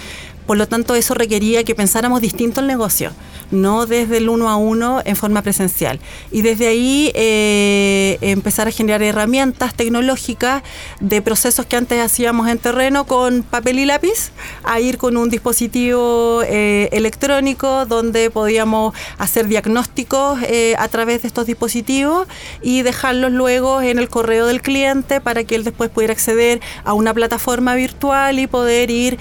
Por 0.52 0.58
lo 0.58 0.68
tanto, 0.68 0.94
eso 0.94 1.14
requería 1.14 1.64
que 1.64 1.74
pensáramos 1.74 2.20
distinto 2.20 2.60
el 2.60 2.66
negocio, 2.66 3.12
no 3.50 3.86
desde 3.86 4.18
el 4.18 4.28
uno 4.28 4.50
a 4.50 4.56
uno 4.56 5.00
en 5.06 5.16
forma 5.16 5.40
presencial. 5.40 5.98
Y 6.30 6.42
desde 6.42 6.66
ahí 6.66 7.10
eh, 7.14 8.18
empezar 8.20 8.68
a 8.68 8.70
generar 8.70 9.02
herramientas 9.02 9.72
tecnológicas 9.72 10.62
de 11.00 11.22
procesos 11.22 11.64
que 11.64 11.76
antes 11.76 11.98
hacíamos 12.02 12.48
en 12.48 12.58
terreno 12.58 13.06
con 13.06 13.44
papel 13.44 13.78
y 13.78 13.86
lápiz, 13.86 14.32
a 14.62 14.78
ir 14.78 14.98
con 14.98 15.16
un 15.16 15.30
dispositivo 15.30 16.42
eh, 16.44 16.90
electrónico 16.92 17.86
donde 17.86 18.28
podíamos 18.28 18.94
hacer 19.16 19.46
diagnósticos 19.46 20.38
eh, 20.42 20.74
a 20.78 20.86
través 20.88 21.22
de 21.22 21.28
estos 21.28 21.46
dispositivos 21.46 22.28
y 22.60 22.82
dejarlos 22.82 23.32
luego 23.32 23.80
en 23.80 23.98
el 23.98 24.10
correo 24.10 24.48
del 24.48 24.60
cliente 24.60 25.22
para 25.22 25.44
que 25.44 25.54
él 25.54 25.64
después 25.64 25.88
pudiera 25.88 26.12
acceder 26.12 26.60
a 26.84 26.92
una 26.92 27.14
plataforma 27.14 27.74
virtual 27.74 28.38
y 28.38 28.46
poder 28.46 28.90
ir 28.90 29.18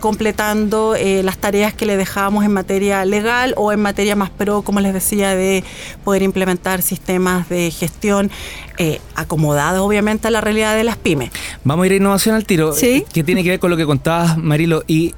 completando 0.00 0.73
eh, 0.96 1.22
las 1.22 1.38
tareas 1.38 1.74
que 1.74 1.86
le 1.86 1.96
dejábamos 1.96 2.44
en 2.44 2.52
materia 2.52 3.04
legal 3.04 3.54
o 3.56 3.72
en 3.72 3.80
materia 3.80 4.16
más 4.16 4.30
pro, 4.30 4.62
como 4.62 4.80
les 4.80 4.92
decía, 4.92 5.34
de 5.34 5.64
poder 6.04 6.22
implementar 6.22 6.82
sistemas 6.82 7.48
de 7.48 7.70
gestión 7.70 8.30
eh, 8.78 9.00
acomodados 9.14 9.80
obviamente 9.80 10.28
a 10.28 10.30
la 10.30 10.40
realidad 10.40 10.76
de 10.76 10.84
las 10.84 10.96
pymes. 10.96 11.30
Vamos 11.64 11.84
a 11.84 11.86
ir 11.86 11.92
a 11.92 11.96
innovación 11.96 12.34
al 12.34 12.44
tiro, 12.44 12.72
¿Sí? 12.72 13.04
que 13.12 13.22
tiene 13.22 13.42
que 13.42 13.50
ver 13.50 13.60
con 13.60 13.70
lo 13.70 13.76
que 13.76 13.86
contabas, 13.86 14.36
Marilo, 14.36 14.82
y 14.86 15.14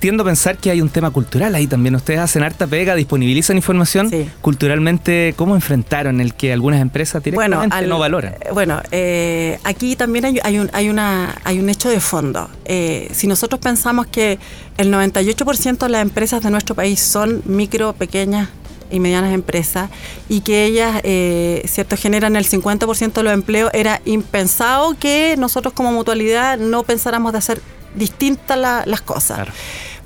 tiendo 0.00 0.22
a 0.22 0.26
pensar 0.26 0.56
que 0.58 0.70
hay 0.70 0.80
un 0.80 0.88
tema 0.88 1.10
cultural 1.10 1.54
ahí 1.54 1.66
también. 1.66 1.94
Ustedes 1.94 2.20
hacen 2.20 2.42
harta 2.42 2.66
pega, 2.66 2.94
disponibilizan 2.94 3.56
información. 3.56 4.08
Sí. 4.10 4.28
Culturalmente, 4.40 5.34
¿cómo 5.36 5.54
enfrentaron 5.54 6.20
el 6.20 6.34
que 6.34 6.52
algunas 6.52 6.80
empresas 6.80 7.22
directamente 7.22 7.74
al- 7.74 7.88
no 7.88 7.98
valoran? 7.98 8.34
eh, 8.40 8.48
Bueno, 8.52 8.80
eh, 8.90 9.58
aquí 9.64 9.96
también 9.96 10.24
hay, 10.24 10.38
hay 10.42 10.58
un, 10.58 10.70
hay, 10.72 10.88
una, 10.88 11.34
hay 11.44 11.58
un 11.58 11.68
hecho 11.70 11.88
de 11.88 12.00
fondo. 12.00 12.48
Eh, 12.64 13.08
si 13.12 13.26
nosotros 13.26 13.60
pensamos 13.60 14.06
que 14.06 14.38
el 14.76 14.92
98% 14.92 15.78
de 15.78 15.88
las 15.88 16.02
empresas 16.02 16.42
de 16.42 16.50
nuestro 16.50 16.74
país 16.74 17.00
son 17.00 17.42
micro, 17.44 17.92
pequeñas 17.92 18.48
y 18.90 19.00
medianas 19.00 19.34
empresas 19.34 19.90
y 20.30 20.40
que 20.40 20.64
ellas 20.64 21.00
eh, 21.04 21.62
cierto 21.66 21.96
generan 21.96 22.36
el 22.36 22.46
50% 22.48 23.12
de 23.12 23.22
los 23.22 23.32
empleos, 23.34 23.70
era 23.74 24.00
impensado 24.06 24.96
que 24.98 25.34
nosotros 25.38 25.74
como 25.74 25.92
mutualidad 25.92 26.58
no 26.58 26.82
pensáramos 26.84 27.32
de 27.32 27.38
hacer 27.38 27.60
distintas 27.94 28.58
la- 28.58 28.82
las 28.86 29.00
cosas. 29.00 29.36
Claro. 29.38 29.52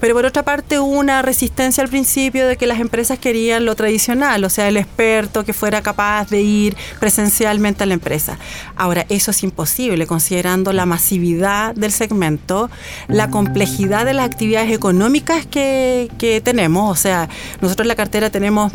Pero 0.00 0.14
por 0.16 0.26
otra 0.26 0.42
parte 0.42 0.80
hubo 0.80 0.98
una 0.98 1.22
resistencia 1.22 1.80
al 1.84 1.88
principio 1.88 2.48
de 2.48 2.56
que 2.56 2.66
las 2.66 2.80
empresas 2.80 3.20
querían 3.20 3.64
lo 3.64 3.76
tradicional, 3.76 4.42
o 4.42 4.50
sea, 4.50 4.66
el 4.66 4.76
experto 4.76 5.44
que 5.44 5.52
fuera 5.52 5.80
capaz 5.80 6.28
de 6.28 6.40
ir 6.42 6.76
presencialmente 6.98 7.84
a 7.84 7.86
la 7.86 7.94
empresa. 7.94 8.36
Ahora, 8.74 9.06
eso 9.10 9.30
es 9.30 9.44
imposible 9.44 10.08
considerando 10.08 10.72
la 10.72 10.86
masividad 10.86 11.72
del 11.76 11.92
segmento, 11.92 12.68
la 13.06 13.30
complejidad 13.30 14.04
de 14.04 14.14
las 14.14 14.26
actividades 14.26 14.72
económicas 14.72 15.46
que, 15.46 16.10
que 16.18 16.40
tenemos. 16.40 16.90
O 16.90 17.00
sea, 17.00 17.28
nosotros 17.60 17.84
en 17.84 17.88
la 17.88 17.94
cartera 17.94 18.28
tenemos 18.30 18.72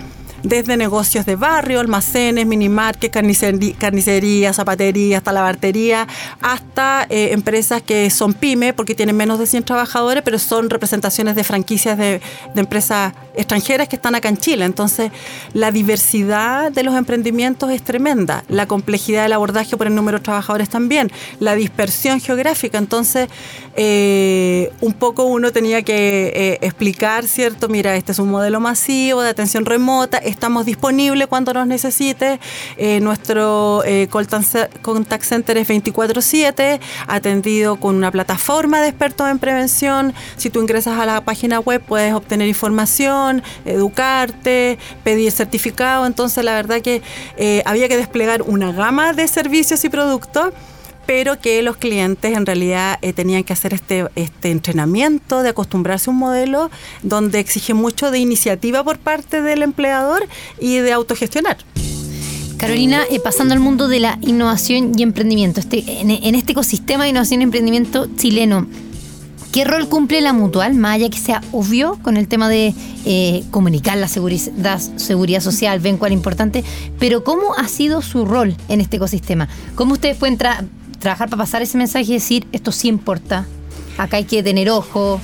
desde 0.47 0.77
negocios 0.77 1.25
de 1.25 1.35
barrio, 1.35 1.79
almacenes, 1.79 2.45
minimarket, 2.45 3.11
carnicería, 3.11 3.75
carnicería 3.77 4.53
zapatería, 4.53 5.17
hasta 5.17 5.31
lavartería, 5.31 6.07
hasta 6.41 7.05
eh, 7.09 7.29
empresas 7.31 7.81
que 7.81 8.09
son 8.09 8.33
pyme 8.33 8.73
porque 8.73 8.95
tienen 8.95 9.15
menos 9.15 9.39
de 9.39 9.47
100 9.47 9.63
trabajadores, 9.63 10.23
pero 10.23 10.39
son 10.39 10.69
representaciones 10.69 11.35
de 11.35 11.43
franquicias 11.43 11.97
de, 11.97 12.21
de 12.53 12.59
empresas 12.59 13.13
extranjeras 13.35 13.87
que 13.87 13.95
están 13.95 14.15
acá 14.15 14.29
en 14.29 14.37
Chile. 14.37 14.65
Entonces, 14.65 15.11
la 15.53 15.71
diversidad 15.71 16.71
de 16.71 16.83
los 16.83 16.95
emprendimientos 16.95 17.71
es 17.71 17.81
tremenda, 17.83 18.43
la 18.47 18.65
complejidad 18.65 19.23
del 19.23 19.33
abordaje 19.33 19.77
por 19.77 19.87
el 19.87 19.95
número 19.95 20.17
de 20.17 20.23
trabajadores 20.23 20.69
también, 20.69 21.11
la 21.39 21.55
dispersión 21.55 22.19
geográfica. 22.19 22.77
Entonces, 22.77 23.29
eh, 23.75 24.71
un 24.81 24.93
poco 24.93 25.25
uno 25.25 25.51
tenía 25.51 25.83
que 25.83 26.31
eh, 26.35 26.57
explicar, 26.61 27.27
¿cierto? 27.27 27.69
Mira, 27.69 27.95
este 27.95 28.11
es 28.11 28.19
un 28.19 28.29
modelo 28.29 28.59
masivo 28.59 29.21
de 29.21 29.29
atención 29.29 29.65
remota, 29.65 30.17
estamos 30.37 30.67
disponibles 30.67 31.25
cuando 31.25 31.51
nos 31.51 31.65
necesite, 31.65 32.39
eh, 32.77 32.99
nuestro 32.99 33.83
eh, 33.85 34.07
contact 34.07 35.23
center 35.23 35.57
es 35.57 35.67
24/7, 35.67 36.79
atendido 37.07 37.77
con 37.77 37.95
una 37.95 38.11
plataforma 38.11 38.79
de 38.79 38.89
expertos 38.89 39.27
en 39.29 39.39
prevención. 39.39 40.13
Si 40.37 40.51
tú 40.51 40.61
ingresas 40.61 40.99
a 40.99 41.07
la 41.07 41.21
página 41.21 41.59
web 41.59 41.81
puedes 41.81 42.13
obtener 42.13 42.47
información, 42.47 43.41
educarte, 43.65 44.77
pedir 45.03 45.31
certificado. 45.31 46.05
Entonces, 46.05 46.43
la 46.43 46.53
verdad 46.53 46.81
que 46.81 47.01
eh, 47.37 47.63
había 47.65 47.87
que 47.89 47.97
desplegar 47.97 48.43
una 48.43 48.71
gama 48.71 49.13
de 49.13 49.27
servicios 49.27 49.83
y 49.85 49.89
productos 49.89 50.53
pero 51.07 51.39
que 51.39 51.63
los 51.63 51.77
clientes 51.77 52.35
en 52.37 52.45
realidad 52.45 52.99
eh, 53.01 53.13
tenían 53.13 53.43
que 53.43 53.53
hacer 53.53 53.73
este, 53.73 54.05
este 54.15 54.51
entrenamiento 54.51 55.41
de 55.41 55.49
acostumbrarse 55.49 56.09
a 56.09 56.13
un 56.13 56.19
modelo 56.19 56.69
donde 57.01 57.39
exige 57.39 57.73
mucho 57.73 58.11
de 58.11 58.19
iniciativa 58.19 58.83
por 58.83 58.99
parte 58.99 59.41
del 59.41 59.63
empleador 59.63 60.27
y 60.59 60.77
de 60.77 60.91
autogestionar. 60.91 61.57
Carolina, 62.57 63.03
eh, 63.09 63.19
pasando 63.19 63.53
al 63.53 63.59
mundo 63.59 63.87
de 63.87 63.99
la 63.99 64.17
innovación 64.21 64.91
y 64.97 65.03
emprendimiento, 65.03 65.59
este, 65.59 66.01
en, 66.01 66.35
este 66.35 66.51
ecosistema 66.51 67.03
de 67.03 67.11
innovación 67.11 67.41
y 67.41 67.43
emprendimiento 67.43 68.07
chileno, 68.17 68.67
¿qué 69.53 69.63
rol 69.63 69.87
cumple 69.87 70.21
la 70.21 70.33
mutual? 70.33 70.73
Más 70.73 70.95
allá 70.95 71.09
que 71.09 71.19
sea 71.19 71.41
obvio 71.51 71.99
con 72.01 72.17
el 72.17 72.27
tema 72.27 72.49
de 72.49 72.73
eh, 73.05 73.43
comunicar 73.51 73.97
la 73.97 74.07
seguridad, 74.07 74.79
seguridad 74.97 75.39
social, 75.39 75.79
ven 75.79 75.97
cuál 75.97 76.11
es 76.11 76.17
importante, 76.17 76.63
pero 76.99 77.23
¿cómo 77.23 77.53
ha 77.55 77.67
sido 77.67 78.01
su 78.01 78.25
rol 78.25 78.55
en 78.67 78.81
este 78.81 78.97
ecosistema? 78.97 79.47
¿Cómo 79.75 79.93
ustedes 79.93 80.17
pueden 80.17 80.37
tra- 80.37 80.67
trabajar 80.99 81.29
para 81.29 81.43
pasar 81.43 81.61
ese 81.61 81.77
mensaje 81.77 82.05
y 82.05 82.13
decir, 82.13 82.47
esto 82.51 82.71
sí 82.71 82.87
importa, 82.87 83.45
acá 83.97 84.17
hay 84.17 84.25
que 84.25 84.41
tener 84.43 84.69
ojo, 84.69 85.19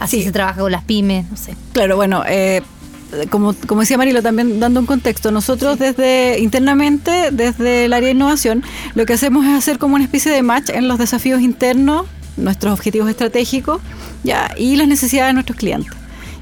así 0.00 0.18
Sí. 0.18 0.24
se 0.24 0.32
trabaja 0.32 0.60
con 0.60 0.72
las 0.72 0.84
pymes, 0.84 1.30
no 1.30 1.36
sé? 1.36 1.54
Claro, 1.72 1.96
bueno, 1.96 2.22
eh, 2.28 2.62
como, 3.30 3.54
como 3.66 3.80
decía 3.82 3.96
Marilo, 3.98 4.22
también 4.22 4.58
dando 4.60 4.80
un 4.80 4.86
contexto, 4.86 5.30
nosotros 5.30 5.78
desde 5.78 6.38
internamente, 6.40 7.30
desde 7.30 7.84
el 7.86 7.92
área 7.92 8.06
de 8.08 8.14
innovación, 8.14 8.62
lo 8.94 9.06
que 9.06 9.12
hacemos 9.14 9.46
es 9.46 9.52
hacer 9.52 9.78
como 9.78 9.94
una 9.94 10.04
especie 10.04 10.32
de 10.32 10.42
match 10.42 10.70
en 10.70 10.88
los 10.88 10.98
desafíos 10.98 11.40
internos, 11.40 12.06
nuestros 12.36 12.72
objetivos 12.74 13.08
estratégicos 13.08 13.80
ya 14.22 14.50
y 14.58 14.76
las 14.76 14.88
necesidades 14.88 15.30
de 15.30 15.34
nuestros 15.34 15.56
clientes. 15.56 15.90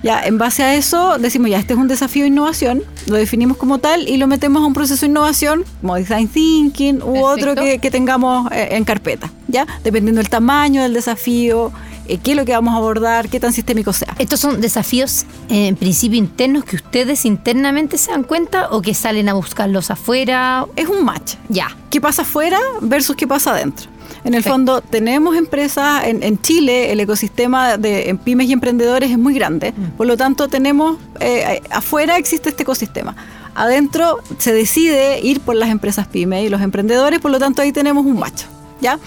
Ya, 0.05 0.23
en 0.23 0.37
base 0.37 0.63
a 0.63 0.75
eso 0.75 1.17
decimos, 1.17 1.49
ya, 1.49 1.59
este 1.59 1.73
es 1.73 1.79
un 1.79 1.89
desafío 1.89 2.25
de 2.25 2.29
innovación, 2.29 2.83
lo 3.07 3.17
definimos 3.17 3.57
como 3.57 3.79
tal 3.79 4.07
y 4.07 4.19
lo 4.19 4.27
metemos 4.27 4.63
a 4.63 4.67
un 4.67 4.75
proceso 4.75 5.01
de 5.01 5.11
innovación, 5.11 5.65
como 5.81 5.95
design 5.95 6.29
thinking 6.29 7.03
u 7.03 7.25
otro 7.25 7.55
que 7.55 7.91
tengamos 7.91 8.53
eh, 8.53 8.69
en 8.73 8.85
carpeta, 8.85 9.33
¿ya? 9.49 9.67
Dependiendo 9.83 10.21
del 10.21 10.29
tamaño 10.29 10.83
del 10.83 10.93
desafío, 10.93 11.73
eh, 12.07 12.19
qué 12.19 12.33
es 12.33 12.37
lo 12.37 12.45
que 12.45 12.53
vamos 12.53 12.75
a 12.75 12.77
abordar, 12.77 13.31
qué 13.31 13.41
tan 13.41 13.55
sistémico 13.55 13.95
sea. 13.95 14.15
¿Estos 14.19 14.41
son 14.41 14.61
desafíos 14.61 15.25
eh, 15.49 15.69
en 15.69 15.77
principio 15.77 16.19
internos 16.19 16.65
que 16.65 16.77
ustedes 16.77 17.25
internamente 17.25 17.97
se 17.97 18.11
dan 18.11 18.25
cuenta 18.25 18.69
o 18.73 18.83
que 18.83 18.93
salen 18.93 19.31
a 19.31 19.33
buscarlos 19.33 19.91
afuera? 19.91 20.67
Es 20.77 20.87
un 20.89 21.03
match. 21.03 21.37
Ya. 21.49 21.75
qué 21.89 22.03
pasa 22.03 22.23
afuera 22.23 22.59
versus 22.83 23.17
qué 23.17 23.27
pasa 23.27 23.53
adentro. 23.53 23.94
En 24.25 24.35
el 24.35 24.43
Perfecto. 24.43 24.51
fondo, 24.51 24.81
tenemos 24.81 25.37
empresas 25.37 26.05
en, 26.05 26.23
en 26.23 26.41
Chile, 26.41 26.93
el 26.93 27.01
ecosistema 27.01 27.77
de 27.77 28.19
pymes 28.25 28.49
y 28.49 28.53
emprendedores 28.53 29.11
es 29.11 29.19
muy 29.19 29.35
grande, 29.35 29.75
por 29.97 30.07
lo 30.07 30.17
tanto, 30.17 30.49
tenemos 30.49 30.99
eh, 31.21 31.61
afuera 31.71 32.17
existe 32.17 32.49
este 32.49 32.63
ecosistema. 32.63 33.15
Adentro 33.55 34.19
se 34.39 34.53
decide 34.53 35.21
ir 35.21 35.41
por 35.41 35.55
las 35.55 35.71
empresas 35.71 36.07
pymes 36.09 36.45
y 36.45 36.49
los 36.49 36.61
emprendedores, 36.61 37.21
por 37.21 37.31
lo 37.31 37.39
tanto, 37.39 37.63
ahí 37.63 37.73
tenemos 37.73 38.05
un 38.05 38.19
macho. 38.19 38.47
¿ya? 38.81 38.99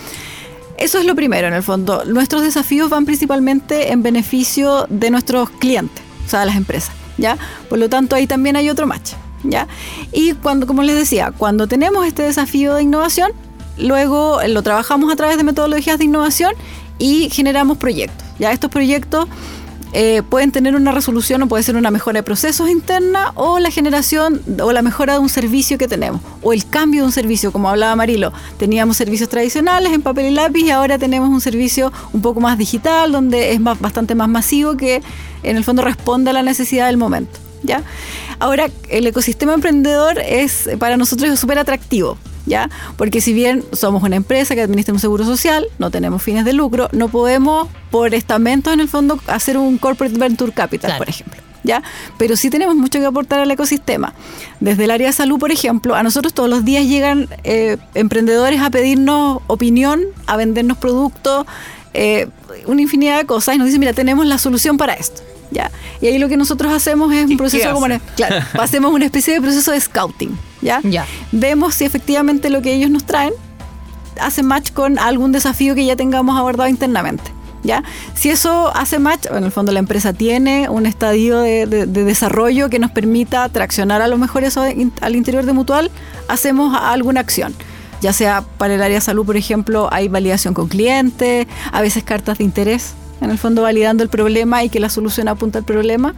Eso 0.78 1.00
es 1.00 1.06
lo 1.06 1.16
primero, 1.16 1.48
en 1.48 1.54
el 1.54 1.64
fondo. 1.64 2.06
Nuestros 2.06 2.44
desafíos 2.44 2.90
van 2.90 3.06
principalmente 3.06 3.92
en 3.92 4.04
beneficio 4.04 4.86
de 4.90 5.10
nuestros 5.10 5.50
clientes, 5.50 6.04
o 6.26 6.30
sea, 6.30 6.42
de 6.42 6.46
las 6.46 6.56
empresas. 6.56 6.92
¿ya? 7.18 7.38
Por 7.68 7.80
lo 7.80 7.90
tanto, 7.90 8.16
ahí 8.16 8.28
también 8.28 8.56
hay 8.56 8.70
otro 8.70 8.88
match. 8.88 9.14
¿ya? 9.44 9.68
Y 10.12 10.34
cuando, 10.34 10.66
como 10.66 10.84
les 10.84 10.96
decía, 10.96 11.34
cuando 11.38 11.68
tenemos 11.68 12.06
este 12.06 12.24
desafío 12.24 12.76
de 12.76 12.84
innovación, 12.84 13.32
luego 13.80 14.40
lo 14.48 14.62
trabajamos 14.64 15.12
a 15.12 15.16
través 15.16 15.38
de 15.38 15.44
metodologías 15.44 15.98
de 15.98 16.06
innovación 16.06 16.54
y 17.00 17.30
generamos 17.30 17.78
proyectos. 17.78 18.28
Ya 18.40 18.52
estos 18.52 18.70
proyectos 18.70 19.28
eh, 19.94 20.22
pueden 20.30 20.52
tener 20.52 20.76
una 20.76 20.92
resolución 20.92 21.42
o 21.42 21.48
puede 21.48 21.64
ser 21.64 21.78
una 21.78 21.92
mejora 21.92 22.20
de 22.20 22.24
procesos 22.24 22.70
interna 22.70 23.32
o 23.36 23.60
la 23.60 23.72
generación 23.72 24.42
o 24.62 24.74
la 24.74 24.82
mejora 24.82 25.14
de 25.14 25.20
un 25.20 25.30
servicio 25.30 25.78
que 25.78 25.88
tenemos 25.88 26.22
o 26.42 26.52
el 26.52 26.68
cambio 26.68 27.02
de 27.02 27.08
un 27.08 27.12
servicio, 27.12 27.52
como 27.52 27.70
hablaba 27.70 27.96
Marilo. 27.96 28.34
Teníamos 28.58 28.98
servicios 28.98 29.30
tradicionales 29.30 29.94
en 29.94 30.02
papel 30.02 30.26
y 30.26 30.32
lápiz 30.32 30.66
y 30.66 30.72
ahora 30.72 30.98
tenemos 30.98 31.30
un 31.30 31.42
servicio 31.42 31.92
un 32.12 32.22
poco 32.22 32.42
más 32.42 32.58
digital 32.58 33.12
donde 33.12 33.54
es 33.54 33.60
más, 33.60 33.80
bastante 33.80 34.14
más 34.14 34.28
masivo 34.28 34.76
que 34.76 35.02
en 35.44 35.56
el 35.56 35.64
fondo 35.64 35.84
responde 35.84 36.32
a 36.32 36.34
la 36.34 36.44
necesidad 36.44 36.88
del 36.88 36.98
momento. 36.98 37.40
¿ya? 37.64 37.84
Ahora, 38.40 38.70
el 38.90 39.08
ecosistema 39.08 39.54
emprendedor 39.54 40.20
es 40.20 40.70
para 40.80 40.98
nosotros 40.98 41.40
súper 41.40 41.60
atractivo. 41.60 42.18
¿Ya? 42.48 42.70
Porque 42.96 43.20
si 43.22 43.34
bien 43.34 43.64
somos 43.74 44.02
una 44.04 44.16
empresa 44.16 44.56
que 44.56 44.62
administra 44.62 44.94
un 44.94 45.00
seguro 45.02 45.26
social, 45.26 45.68
no 45.80 45.92
tenemos 45.92 46.24
fines 46.24 46.46
de 46.46 46.54
lucro, 46.54 46.88
no 46.94 47.10
podemos 47.10 47.68
por 47.92 48.16
estamentos 48.16 48.74
en 48.74 48.80
el 48.80 48.88
fondo 48.88 49.20
hacer 49.28 49.58
un 49.58 49.78
corporate 49.78 50.18
venture 50.18 50.52
capital, 50.54 50.92
Claro. 50.92 51.00
por 51.00 51.10
ejemplo. 51.10 51.42
¿Ya? 51.64 51.84
Pero 52.18 52.38
sí 52.38 52.50
tenemos 52.50 52.76
mucho 52.76 53.00
que 53.00 53.06
aportar 53.06 53.42
al 53.42 53.52
ecosistema. 53.52 54.14
Desde 54.62 54.86
el 54.86 54.92
área 54.92 55.08
de 55.08 55.14
salud, 55.14 55.38
por 55.38 55.52
ejemplo, 55.52 55.96
a 55.96 56.04
nosotros 56.04 56.34
todos 56.34 56.50
los 56.50 56.64
días 56.64 56.86
llegan 56.86 57.28
eh, 57.44 57.76
emprendedores 57.94 58.62
a 58.62 58.70
pedirnos 58.70 59.40
opinión, 59.48 60.04
a 60.28 60.38
vendernos 60.38 60.78
productos, 60.78 61.46
eh, 61.94 62.28
una 62.68 62.82
infinidad 62.82 63.18
de 63.18 63.26
cosas 63.26 63.56
y 63.56 63.58
nos 63.58 63.66
dicen, 63.66 63.82
mira, 63.82 63.92
tenemos 63.92 64.26
la 64.26 64.38
solución 64.38 64.78
para 64.78 64.94
esto. 64.94 65.22
¿Ya? 65.52 65.72
Y 66.02 66.08
ahí 66.08 66.18
lo 66.20 66.28
que 66.28 66.36
nosotros 66.38 66.72
hacemos 66.74 67.14
es 67.14 67.26
¿Qué- 67.26 67.32
un 67.32 67.38
proceso 67.38 67.74
como 67.74 67.86
hacen? 67.86 68.02
claro, 68.16 68.46
hacemos 68.60 68.92
una 68.94 69.06
especie 69.06 69.34
de 69.34 69.42
proceso 69.42 69.72
de 69.72 69.80
scouting, 69.80 70.38
¿ya? 70.62 70.82
Ya. 70.84 71.06
Vemos 71.32 71.76
si 71.76 71.86
efectivamente 71.86 72.50
lo 72.50 72.62
que 72.62 72.74
ellos 72.74 72.90
nos 72.90 73.06
traen 73.06 73.34
hace 74.20 74.44
match 74.44 74.72
con 74.74 74.98
algún 75.00 75.32
desafío 75.32 75.76
que 75.76 75.86
ya 75.86 75.96
tengamos 75.96 76.38
abordado 76.38 76.70
internamente. 76.70 77.32
¿Ya? 77.64 77.84
Si 78.14 78.30
eso 78.30 78.72
hace 78.76 78.98
match, 79.00 79.26
en 79.30 79.44
el 79.44 79.52
fondo 79.52 79.72
la 79.74 79.80
empresa 79.80 80.14
tiene 80.14 80.70
un 80.70 80.86
estadio 80.86 81.40
de, 81.42 81.66
de- 81.66 81.86
de 81.86 82.04
desarrollo 82.06 82.70
que 82.70 82.80
nos 82.80 82.92
permita 82.92 83.50
traccionar 83.50 84.02
a 84.02 84.08
lo 84.08 84.18
mejor 84.18 84.44
eso 84.46 84.66
in- 84.70 84.94
al 85.02 85.16
interior 85.16 85.46
de 85.46 85.52
Mutual, 85.54 85.92
hacemos 86.30 86.78
alguna 86.80 87.20
acción. 87.20 87.54
Ya 88.00 88.14
sea 88.14 88.44
para 88.58 88.76
el 88.76 88.82
área 88.84 88.96
de 88.98 89.02
salud, 89.02 89.26
por 89.26 89.36
ejemplo, 89.38 89.90
hay 89.92 90.08
validación 90.08 90.54
con 90.54 90.68
clientes, 90.70 91.48
a 91.72 91.82
veces 91.82 92.04
cartas 92.04 92.38
de 92.38 92.44
interés, 92.46 92.94
en 93.22 93.32
el 93.32 93.38
fondo 93.38 93.62
validando 93.62 94.04
el 94.04 94.10
problema 94.10 94.64
y 94.64 94.70
que 94.70 94.80
la 94.80 94.90
solución 94.90 95.28
apunta 95.28 95.60
al 95.60 95.66
problema. 95.66 96.14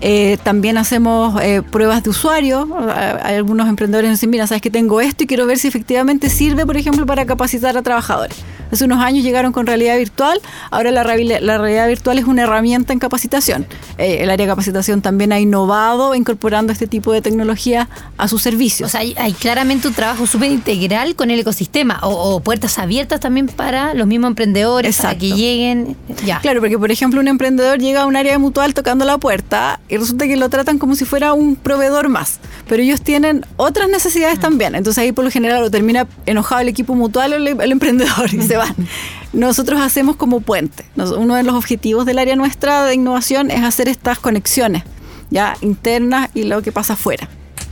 Eh, 0.00 0.36
también 0.42 0.76
hacemos 0.76 1.40
eh, 1.40 1.62
pruebas 1.62 2.02
de 2.02 2.10
usuario. 2.10 2.68
Ah, 2.78 3.20
Hay 3.22 3.36
algunos 3.36 3.68
emprendedores 3.68 4.08
que 4.08 4.12
dicen, 4.12 4.30
mira, 4.30 4.46
sabes 4.46 4.60
que 4.60 4.70
tengo 4.70 5.00
esto 5.00 5.24
y 5.24 5.26
quiero 5.26 5.46
ver 5.46 5.58
si 5.58 5.68
efectivamente 5.68 6.28
sirve, 6.28 6.66
por 6.66 6.76
ejemplo, 6.76 7.06
para 7.06 7.24
capacitar 7.24 7.76
a 7.78 7.82
trabajadores. 7.82 8.36
Hace 8.74 8.86
unos 8.86 9.00
años 9.00 9.24
llegaron 9.24 9.52
con 9.52 9.66
realidad 9.66 9.96
virtual, 9.96 10.40
ahora 10.70 10.90
la, 10.90 11.04
la 11.04 11.58
realidad 11.58 11.86
virtual 11.86 12.18
es 12.18 12.24
una 12.24 12.42
herramienta 12.42 12.92
en 12.92 12.98
capacitación. 12.98 13.66
Eh, 13.98 14.18
el 14.20 14.30
área 14.30 14.46
de 14.46 14.52
capacitación 14.52 15.00
también 15.00 15.32
ha 15.32 15.38
innovado 15.38 16.14
incorporando 16.14 16.72
este 16.72 16.86
tipo 16.86 17.12
de 17.12 17.22
tecnología 17.22 17.88
a 18.18 18.28
sus 18.28 18.42
servicios. 18.42 18.88
O 18.88 18.90
sea, 18.90 19.00
hay, 19.00 19.32
claramente 19.32 19.88
un 19.88 19.94
trabajo 19.94 20.26
súper 20.26 20.50
integral 20.50 21.14
con 21.14 21.30
el 21.30 21.38
ecosistema 21.38 22.00
o, 22.02 22.40
puertas 22.40 22.78
abiertas 22.78 23.20
también 23.20 23.46
para 23.46 23.94
los 23.94 24.06
mismos 24.06 24.28
emprendedores, 24.28 24.98
para 24.98 25.16
que 25.16 25.30
lleguen. 25.30 25.96
Ya. 26.24 26.40
Claro, 26.40 26.60
porque 26.60 26.78
por 26.78 26.90
ejemplo 26.90 27.20
un 27.20 27.28
emprendedor 27.28 27.78
llega 27.78 28.02
a 28.02 28.06
un 28.06 28.16
área 28.16 28.32
de 28.32 28.38
mutual 28.38 28.74
tocando 28.74 29.04
la 29.04 29.18
puerta 29.18 29.80
y 29.88 29.96
resulta 29.96 30.26
que 30.26 30.36
lo 30.36 30.48
tratan 30.48 30.78
como 30.78 30.96
si 30.96 31.04
fuera 31.04 31.32
un 31.32 31.56
proveedor 31.56 32.08
más, 32.08 32.40
pero 32.68 32.82
ellos 32.82 33.00
tienen 33.00 33.46
otras 33.56 33.88
necesidades 33.88 34.40
también. 34.40 34.74
Entonces 34.74 35.02
ahí 35.02 35.12
por 35.12 35.24
lo 35.24 35.30
general 35.30 35.62
lo 35.62 35.70
termina 35.70 36.06
enojado 36.26 36.60
el 36.60 36.68
equipo 36.68 36.94
mutual 36.94 37.32
o 37.32 37.36
el, 37.36 37.72
emprendedor 37.72 38.32
y 38.32 38.42
se 38.42 38.56
van. 38.66 38.88
Nosotros 39.32 39.80
hacemos 39.80 40.16
como 40.16 40.40
puente. 40.40 40.84
uno 40.96 41.34
de 41.34 41.42
los 41.42 41.54
objetivos 41.54 42.06
del 42.06 42.18
área 42.18 42.36
nuestra 42.36 42.84
de 42.84 42.94
innovación 42.94 43.50
es 43.50 43.62
hacer 43.62 43.88
estas 43.88 44.18
conexiones 44.18 44.82
ya 45.30 45.56
internas 45.60 46.30
y 46.34 46.44
lo 46.44 46.62
que 46.62 46.72
pasa 46.72 46.94
afuera. 46.94 47.28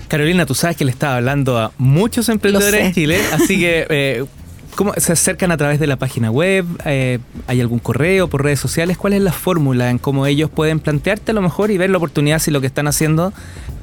Carolina, 0.09 0.45
tú 0.45 0.55
sabes 0.55 0.77
que 0.77 0.85
le 0.85 0.91
estaba 0.91 1.17
hablando 1.17 1.59
a 1.59 1.73
muchos 1.79 2.29
emprendedores 2.29 2.87
en 2.87 2.93
Chile, 2.93 3.19
así 3.33 3.59
que 3.59 3.87
eh, 3.89 4.25
¿cómo 4.75 4.93
se 4.97 5.13
acercan 5.13 5.53
a 5.53 5.57
través 5.57 5.81
de 5.81 5.87
la 5.87 5.97
página 5.97 6.31
web? 6.31 6.67
Eh, 6.85 7.19
¿Hay 7.47 7.61
algún 7.61 7.79
correo 7.79 8.29
por 8.29 8.43
redes 8.43 8.61
sociales? 8.61 8.99
¿Cuál 8.99 9.15
es 9.15 9.23
la 9.23 9.33
fórmula 9.33 9.89
en 9.91 9.99
cómo 9.99 10.27
ellos 10.27 10.51
pueden 10.51 10.81
plantearte 10.81 11.31
a 11.31 11.35
lo 11.35 11.41
mejor 11.41 11.71
y 11.71 11.79
ver 11.79 11.89
la 11.89 11.97
oportunidad 11.97 12.41
si 12.41 12.51
lo 12.51 12.61
que 12.61 12.67
están 12.67 12.89
haciendo 12.89 13.33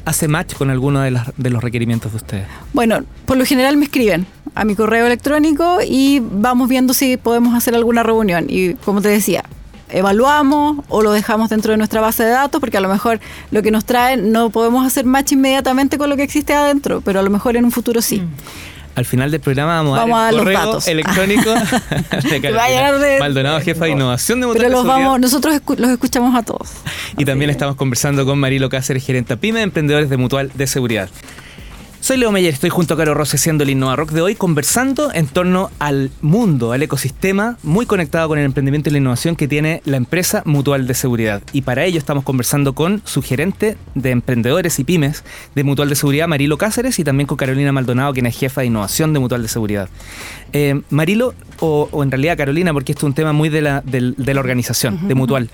hace 0.06 0.28
match 0.28 0.54
con 0.54 0.70
alguno 0.70 1.02
de, 1.02 1.20
de 1.38 1.50
los 1.50 1.64
requerimientos 1.64 2.12
de 2.12 2.18
ustedes? 2.18 2.48
Bueno, 2.74 3.04
por 3.26 3.38
lo 3.38 3.46
general 3.46 3.78
me 3.78 3.86
escriben 3.86 4.28
a 4.56 4.66
mi 4.66 4.76
correo 4.76 5.06
electrónico 5.06 5.80
y 5.86 6.22
vamos 6.22 6.70
viendo 6.70 6.94
si 6.94 7.18
podemos 7.18 7.56
hacer 7.56 7.76
alguna 7.76 8.04
reunión. 8.04 8.46
Y 8.48 8.74
como 8.76 9.02
te 9.02 9.10
decía, 9.10 9.44
evaluamos 9.90 10.86
o 10.90 11.02
lo 11.02 11.12
dejamos 11.12 11.50
dentro 11.50 11.72
de 11.72 11.78
nuestra 11.78 12.02
base 12.02 12.24
de 12.24 12.32
datos, 12.32 12.60
porque 12.60 12.78
a 12.78 12.82
lo 12.82 12.90
mejor 12.90 13.20
lo 13.52 13.62
que 13.62 13.72
nos 13.72 13.86
traen 13.86 14.32
no 14.32 14.50
podemos 14.50 14.86
hacer 14.86 15.06
match 15.06 15.34
inmediatamente 15.34 15.98
con 15.98 16.10
lo 16.10 16.16
que 16.16 16.24
existe 16.24 16.54
adentro, 16.54 17.02
pero 17.02 17.20
a 17.20 17.24
lo 17.24 17.30
mejor 17.30 17.58
en 17.58 17.66
un 17.66 17.72
futuro 17.72 18.02
sí. 18.02 18.22
Mm. 18.22 18.30
Al 18.96 19.06
final 19.06 19.32
del 19.32 19.40
programa 19.40 19.82
vamos, 19.82 20.20
a 20.20 20.24
dar 20.24 20.34
el 20.34 20.40
correo 20.40 20.80
electrónico 20.86 21.54
de 23.00 23.18
Maldonado, 23.20 23.62
jefa 23.62 23.86
de 23.86 23.92
innovación 23.92 24.42
de 24.42 24.48
Pero 24.52 24.68
los 24.68 24.86
vamos, 24.86 25.20
nosotros 25.22 25.62
los 25.78 25.90
escuchamos 25.92 26.36
a 26.36 26.44
todos. 26.44 26.72
Y 27.18 27.24
también 27.24 27.50
estamos 27.50 27.78
conversando 27.78 28.26
con 28.26 28.40
Marilo 28.40 28.68
Cáceres, 28.68 29.06
gerente 29.06 29.38
PYME 29.38 29.60
de 29.60 29.64
Emprendedores 29.64 30.10
de 30.10 30.18
Mutual 30.18 30.52
de 30.54 30.68
Seguridad. 30.68 31.10
Soy 32.10 32.18
Leo 32.18 32.32
Meyer, 32.32 32.52
estoy 32.52 32.72
junto 32.72 32.96
a 32.96 32.98
Caro 32.98 33.14
Rose 33.14 33.38
siendo 33.38 33.64
el 33.64 33.70
Innova 33.70 33.96
Rock 33.96 34.10
de 34.10 34.22
hoy 34.22 34.34
conversando 34.34 35.14
en 35.14 35.28
torno 35.28 35.70
al 35.78 36.10
mundo, 36.22 36.72
al 36.72 36.82
ecosistema 36.82 37.60
muy 37.62 37.86
conectado 37.86 38.28
con 38.30 38.40
el 38.40 38.46
emprendimiento 38.46 38.90
y 38.90 38.94
la 38.94 38.98
innovación 38.98 39.36
que 39.36 39.48
tiene 39.48 39.84
la 39.86 39.98
empresa 39.98 40.42
Mutual 40.44 40.88
de 40.88 40.96
Seguridad. 40.96 41.44
Y 41.54 41.62
para 41.62 41.86
ello 41.86 42.00
estamos 42.00 42.24
conversando 42.24 42.74
con 42.74 43.04
su 43.06 43.22
gerente 43.22 43.78
de 43.94 44.10
emprendedores 44.10 44.80
y 44.80 44.86
pymes 44.86 45.24
de 45.54 45.64
Mutual 45.64 45.88
de 45.88 45.96
Seguridad, 45.96 46.28
Marilo 46.28 46.58
Cáceres, 46.58 46.98
y 46.98 47.04
también 47.04 47.28
con 47.28 47.38
Carolina 47.38 47.72
Maldonado, 47.72 48.12
quien 48.12 48.26
es 48.26 48.36
jefa 48.36 48.62
de 48.62 48.68
innovación 48.68 49.14
de 49.14 49.20
Mutual 49.20 49.44
de 49.44 49.48
Seguridad. 49.48 49.88
Eh, 50.52 50.82
Marilo, 50.90 51.36
o, 51.60 51.90
en 52.02 52.10
realidad 52.10 52.38
Carolina, 52.38 52.74
porque 52.74 52.94
esto 52.94 53.06
es 53.06 53.10
un 53.10 53.14
tema 53.14 53.34
muy 53.34 53.50
de 53.50 53.62
la, 53.62 53.82
de, 53.82 54.34
la 54.34 54.40
organización, 54.40 55.08
de 55.08 55.14
Mutual. 55.14 55.52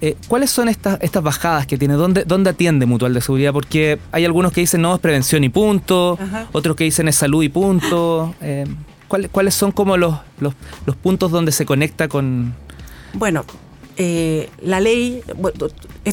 Eh, 0.00 0.14
¿Cuáles 0.28 0.50
son 0.50 0.68
estas, 0.68 1.00
estas 1.02 1.24
bajadas 1.24 1.66
que 1.66 1.76
tiene? 1.78 1.94
¿Dónde, 1.94 2.22
¿Dónde 2.24 2.50
atiende 2.50 2.86
Mutual 2.86 3.12
de 3.12 3.20
Seguridad? 3.20 3.52
Porque 3.52 3.98
hay 4.12 4.24
algunos 4.24 4.52
que 4.52 4.60
dicen 4.60 4.82
no, 4.82 4.94
es 4.94 5.00
prevención 5.00 5.42
y 5.42 5.48
punto, 5.48 5.95
otros 6.52 6.76
que 6.76 6.84
dicen 6.84 7.08
es 7.08 7.16
salud 7.16 7.42
y 7.42 7.48
punto. 7.48 8.34
Eh, 8.40 8.66
¿cuáles, 9.08 9.54
son 9.54 9.72
como 9.72 9.96
los, 9.96 10.16
los, 10.40 10.54
los 10.84 10.96
puntos 10.96 11.30
donde 11.30 11.52
se 11.52 11.64
conecta 11.64 12.08
con... 12.08 12.54
Bueno, 13.14 13.44
eh, 13.98 14.50
la 14.60 14.80
ley, 14.80 15.22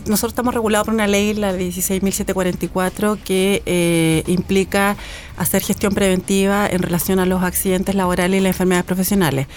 nosotros 0.08 0.32
estamos 0.32 0.54
regulados 0.54 0.86
por 0.86 0.94
una 0.94 1.08
ley, 1.08 1.34
la 1.34 1.54
16.744, 1.54 3.18
que 3.22 3.62
eh, 3.66 4.24
implica 4.28 4.96
hacer 5.36 5.62
gestión 5.63 5.94
preventiva 5.94 6.66
en 6.68 6.82
relación 6.82 7.20
a 7.20 7.25
los 7.25 7.44
accidentes 7.44 7.96
laborales 7.96 8.40
y 8.40 8.44
las 8.44 8.52
enfermedades 8.52 8.86
profesionales. 8.86 9.48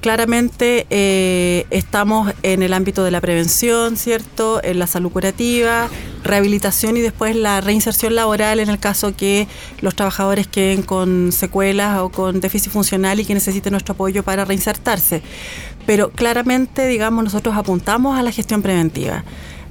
Claramente 0.00 0.86
eh, 0.90 1.66
estamos 1.70 2.32
en 2.44 2.62
el 2.62 2.72
ámbito 2.72 3.02
de 3.02 3.10
la 3.10 3.20
prevención, 3.20 3.96
¿cierto? 3.96 4.62
En 4.62 4.78
la 4.78 4.86
salud 4.86 5.10
curativa, 5.10 5.88
rehabilitación 6.22 6.96
y 6.96 7.00
después 7.00 7.34
la 7.34 7.60
reinserción 7.60 8.14
laboral 8.14 8.60
en 8.60 8.68
el 8.68 8.78
caso 8.78 9.16
que 9.16 9.48
los 9.80 9.96
trabajadores 9.96 10.46
queden 10.46 10.82
con 10.82 11.32
secuelas 11.32 11.98
o 11.98 12.10
con 12.10 12.40
déficit 12.40 12.70
funcional 12.70 13.18
y 13.18 13.24
que 13.24 13.34
necesiten 13.34 13.72
nuestro 13.72 13.94
apoyo 13.94 14.22
para 14.22 14.44
reinsertarse. 14.44 15.20
Pero 15.84 16.10
claramente, 16.10 16.86
digamos, 16.86 17.24
nosotros 17.24 17.56
apuntamos 17.56 18.16
a 18.16 18.22
la 18.22 18.30
gestión 18.30 18.62
preventiva. 18.62 19.24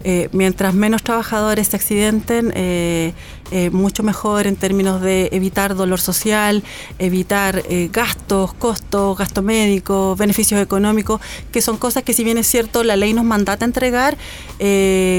Eh, 0.04 0.30
mientras 0.32 0.74
menos 0.74 1.04
trabajadores 1.04 1.70
se 1.70 1.76
accidenten, 1.76 2.54
eh, 2.56 3.14
eh, 3.52 3.70
mucho 3.70 4.04
mejor 4.04 4.48
en 4.48 4.56
términos 4.56 5.02
de 5.02 5.30
evitar 5.32 5.76
dolor 5.76 6.00
social, 6.00 6.64
evitar 7.00 7.64
gastos, 7.92 8.54
costos, 8.54 9.18
gasto 9.18 9.42
médico, 9.42 10.16
beneficios 10.16 10.62
económicos, 10.62 11.22
que 11.52 11.62
son 11.62 11.78
cosas 11.78 12.04
que 12.04 12.14
si 12.14 12.24
bien 12.24 12.38
es 12.38 12.48
cierto 12.48 12.84
la 12.84 12.96
ley 12.96 13.14
nos 13.14 13.26
mandata 13.26 13.66
entregar, 13.66 14.18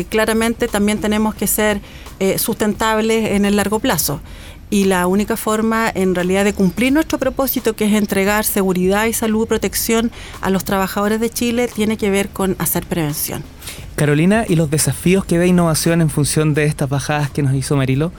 claramente 0.09 0.69
también 0.69 0.99
tenemos 0.99 1.35
que 1.35 1.47
ser 1.47 1.81
sustentables 2.37 3.33
en 3.33 3.45
el 3.45 3.57
largo 3.57 3.79
plazo 3.79 4.21
y 4.71 4.85
la 4.85 5.07
única 5.07 5.37
forma 5.37 5.91
en 5.95 6.14
realidad 6.14 6.45
de 6.45 6.53
cumplir 6.53 6.93
nuestro 6.93 7.19
propósito, 7.19 7.75
que 7.75 7.87
es 7.87 7.93
entregar 7.95 8.45
seguridad 8.45 9.07
y 9.07 9.12
salud 9.12 9.47
protección 9.47 10.11
a 10.41 10.51
los 10.51 10.64
trabajadores 10.64 11.21
de 11.21 11.31
Chile, 11.31 11.69
tiene 11.69 11.97
que 11.97 12.11
ver 12.11 12.29
con 12.29 12.57
hacer 12.59 12.87
prevención. 12.87 13.43
Carolina, 13.98 14.44
¿y 14.48 14.54
los 14.54 14.70
desafíos 14.70 15.24
que 15.24 15.38
ve 15.38 15.48
innovación 15.48 16.00
en 16.00 16.08
función 16.08 16.54
de 16.54 16.64
estas 16.66 16.88
bajadas 16.88 17.30
que 17.30 17.42
nos 17.42 17.52
hizo 17.54 17.76
Marilo, 17.76 18.12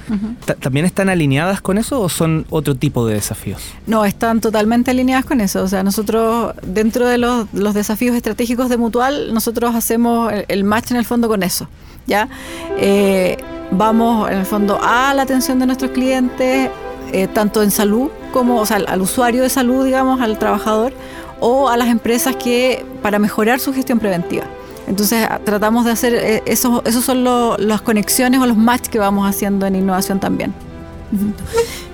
también 0.60 0.86
están 0.86 1.08
alineadas 1.08 1.62
con 1.62 1.78
eso 1.78 2.02
o 2.02 2.10
son 2.10 2.46
otro 2.50 2.76
tipo 2.76 3.08
de 3.08 3.14
desafíos? 3.14 3.62
No, 3.88 4.04
están 4.04 4.42
totalmente 4.42 4.92
alineadas 4.92 5.24
con 5.24 5.40
eso. 5.40 5.64
O 5.64 5.68
sea, 5.70 5.82
nosotros, 5.82 6.54
dentro 6.64 7.08
de 7.08 7.18
los, 7.18 7.48
desafíos 7.74 8.16
estratégicos 8.16 8.68
de 8.68 8.76
Mutual, 8.76 9.34
nosotros 9.34 9.74
hacemos 9.74 10.34
el, 10.50 10.64
match 10.66 10.92
en 10.92 10.98
el 10.98 11.06
fondo 11.06 11.30
con 11.30 11.44
eso. 11.44 11.70
¿ya? 12.06 12.28
Eh, 12.78 13.38
vamos 13.72 14.30
en 14.30 14.40
el 14.40 14.46
fondo 14.46 14.80
a 14.84 15.14
la 15.14 15.22
atención 15.22 15.60
de 15.60 15.66
nuestros 15.66 15.92
clientes, 15.92 16.70
eh, 17.14 17.28
tanto 17.28 17.64
en 17.64 17.72
salud 17.72 18.10
como 18.34 18.60
o 18.60 18.66
sea, 18.66 18.78
al 18.86 19.02
usuario 19.02 19.44
de 19.44 19.50
salud, 19.50 19.86
digamos, 19.86 20.20
al 20.20 20.38
trabajador, 20.38 20.94
o 21.40 21.70
a 21.70 21.78
las 21.78 21.88
empresas 21.88 22.36
que 22.36 22.86
para 23.02 23.18
mejorar 23.18 23.62
su 23.62 23.74
gestión 23.74 24.00
preventiva. 24.00 24.44
Entonces 24.90 25.26
tratamos 25.46 25.86
de 25.86 25.92
hacer, 25.92 26.16
eh, 26.16 26.44
esos, 26.48 26.82
esos 26.86 27.06
son 27.06 27.24
las 27.24 27.82
conexiones 27.82 28.42
o 28.42 28.48
los 28.48 28.58
match 28.58 28.88
que 28.88 28.98
vamos 28.98 29.30
haciendo 29.30 29.68
en 29.68 29.76
innovación 29.76 30.20
también. 30.20 30.54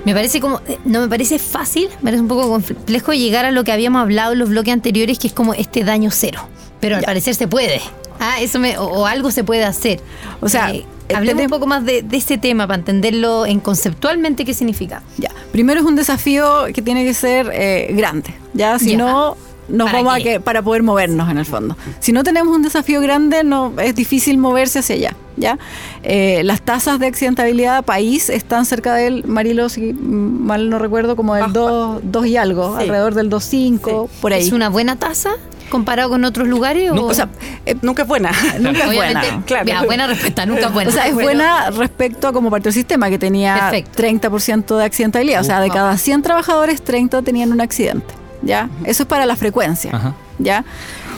Me 0.06 0.14
parece 0.14 0.40
como, 0.40 0.62
eh, 0.68 0.78
no 0.86 1.02
me 1.02 1.08
parece 1.08 1.38
fácil, 1.38 1.90
me 1.98 2.06
parece 2.06 2.22
un 2.22 2.28
poco 2.28 2.50
complejo 2.50 3.14
llegar 3.14 3.46
a 3.46 3.52
lo 3.52 3.64
que 3.64 3.72
habíamos 3.72 4.02
hablado 4.02 4.34
en 4.34 4.40
los 4.40 4.50
bloques 4.50 4.74
anteriores, 4.74 5.20
que 5.20 5.28
es 5.28 5.34
como 5.34 5.54
este 5.54 5.84
daño 5.84 6.10
cero. 6.12 6.48
Pero 6.80 6.98
al 6.98 7.04
parecer 7.04 7.36
se 7.36 7.48
puede. 7.48 7.82
Ah, 8.20 8.40
eso 8.40 8.60
me, 8.60 8.78
o, 8.78 9.06
algo 9.06 9.30
se 9.32 9.44
puede 9.44 9.66
hacer. 9.66 10.00
O 10.40 10.48
sea, 10.48 10.74
eh, 10.74 10.86
hablemos 11.14 11.44
un 11.44 11.50
poco 11.50 11.66
más 11.66 11.84
de, 11.84 12.06
este 12.12 12.38
tema 12.38 12.66
para 12.66 12.80
entenderlo 12.80 13.46
en 13.46 13.60
conceptualmente 13.60 14.46
qué 14.46 14.54
significa. 14.54 15.04
Ya. 15.18 15.32
Primero 15.52 15.82
es 15.82 15.86
un 15.86 15.96
desafío 15.96 16.66
que 16.74 16.82
tiene 16.82 17.04
que 17.04 17.14
ser 17.14 17.50
eh, 17.54 17.94
grande. 17.94 18.34
Ya, 18.54 18.80
si 18.80 18.96
no 18.96 19.36
nos 19.68 19.88
¿Para 19.88 20.04
vamos 20.04 20.20
a 20.20 20.24
que 20.24 20.40
para 20.40 20.62
poder 20.62 20.84
movernos 20.84 21.30
en 21.30 21.38
el 21.38 21.46
fondo. 21.46 21.76
Si 22.00 22.12
no 22.12 22.24
tenemos 22.24 22.56
un 22.56 22.62
desafío 22.62 23.02
grande, 23.02 23.44
no 23.44 23.74
es 23.80 23.96
difícil 23.96 24.38
moverse 24.38 24.80
hacia 24.80 24.96
allá. 24.96 25.16
¿ya? 25.38 25.60
Eh, 26.04 26.42
las 26.44 26.62
tasas 26.62 27.00
de 27.00 27.08
accidentabilidad 27.08 27.84
país 27.84 28.30
están 28.30 28.66
cerca 28.66 28.94
del, 28.94 29.26
Marilo, 29.26 29.70
si 29.70 29.94
mal 29.94 30.70
no 30.70 30.80
recuerdo, 30.80 31.16
como 31.16 31.36
del 31.36 31.52
2, 31.52 32.26
y 32.26 32.38
algo, 32.38 32.76
alrededor 32.76 33.16
del 33.16 33.30
2,5, 33.30 34.10
por 34.22 34.34
ahí. 34.34 34.44
¿Es 34.44 34.52
una 34.52 34.70
buena 34.70 34.98
tasa? 34.98 35.32
comparado 35.70 36.10
con 36.10 36.24
otros 36.24 36.48
lugares? 36.48 36.92
o? 36.92 37.14
sea, 37.14 37.28
eh, 37.66 37.76
nunca 37.82 38.04
es 38.04 38.08
buena. 38.08 38.32
nunca 38.60 38.80
es 38.90 38.96
buena. 38.96 39.44
Claro. 39.46 39.86
buena 39.86 40.08
respecto 40.08 40.46
nunca 40.46 40.68
es 40.68 40.74
buena. 40.74 40.90
O 40.90 40.94
sea, 40.94 41.08
es 41.08 41.16
buena 41.16 41.72
respecto 41.72 42.28
a 42.28 42.34
como 42.34 42.50
parte 42.50 42.66
del 42.66 42.74
sistema, 42.74 43.10
que 43.10 43.18
tenía 43.18 43.72
30% 43.72 44.78
de 44.78 44.84
accidentabilidad. 44.84 45.42
O 45.42 45.44
sea, 45.44 45.60
de 45.60 45.70
cada 45.70 45.98
100 45.98 46.22
trabajadores, 46.22 46.82
30 46.84 47.24
tenían 47.24 47.52
un 47.52 47.62
accidente. 47.62 48.25
¿Ya? 48.46 48.70
Eso 48.86 49.04
es 49.04 49.10
para 49.10 49.26
la 49.26 49.36
frecuencia. 49.36 50.16
¿Ya? 50.40 50.64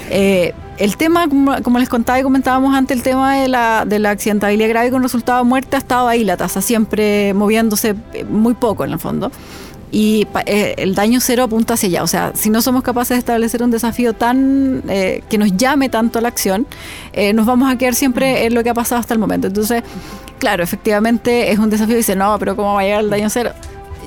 Eh, 0.10 0.54
el 0.80 0.98
tema, 0.98 1.28
como, 1.28 1.80
les 1.80 1.90
contaba 1.90 2.20
y 2.20 2.24
comentábamos 2.24 2.74
antes, 2.76 2.98
el 2.98 3.04
tema 3.04 3.36
de 3.36 3.48
la, 3.48 3.84
de 3.86 4.00
la 4.00 4.12
accidentabilidad 4.12 4.70
grave 4.70 4.90
con 4.90 5.04
resultado 5.04 5.44
de 5.44 5.44
muerte 5.44 5.76
ha 5.76 5.80
estado 5.80 6.08
ahí 6.08 6.24
la 6.24 6.38
tasa, 6.38 6.62
siempre 6.62 7.34
moviéndose 7.34 7.96
eh, 8.14 8.24
muy 8.24 8.54
poco 8.56 8.86
en 8.86 8.94
el 8.94 9.00
fondo 9.00 9.32
y 9.92 10.28
eh, 10.46 10.76
el 10.78 10.96
daño 10.96 11.20
cero 11.22 11.44
apunta 11.44 11.76
hacia 11.76 11.88
allá. 11.88 12.04
O 12.04 12.08
sea, 12.08 12.32
si 12.36 12.50
no 12.50 12.62
somos 12.62 12.84
capaces 12.84 13.16
de 13.16 13.20
establecer 13.20 13.64
un 13.64 13.72
desafío 13.72 14.14
tan 14.14 14.84
eh, 14.90 15.24
que 15.30 15.38
nos 15.38 15.56
llame 15.56 15.90
tanto 15.90 16.20
a 16.20 16.22
la 16.22 16.28
acción, 16.28 16.68
eh, 17.14 17.34
nos 17.34 17.46
vamos 17.46 17.72
a 17.72 17.78
quedar 17.78 17.96
siempre 17.96 18.46
en 18.46 18.54
lo 18.54 18.64
que 18.64 18.70
ha 18.70 18.74
pasado 18.74 19.00
hasta 19.00 19.14
el 19.14 19.20
momento. 19.20 19.48
Entonces, 19.48 19.84
claro, 20.40 20.64
efectivamente 20.64 21.52
es 21.52 21.60
un 21.60 21.70
desafío. 21.70 21.96
Dice, 21.96 22.16
no, 22.16 22.38
pero 22.40 22.56
¿cómo 22.56 22.74
va 22.74 22.82
a 22.82 22.84
llegar 22.84 23.02
el 23.02 23.10
daño 23.10 23.30
cero? 23.30 23.52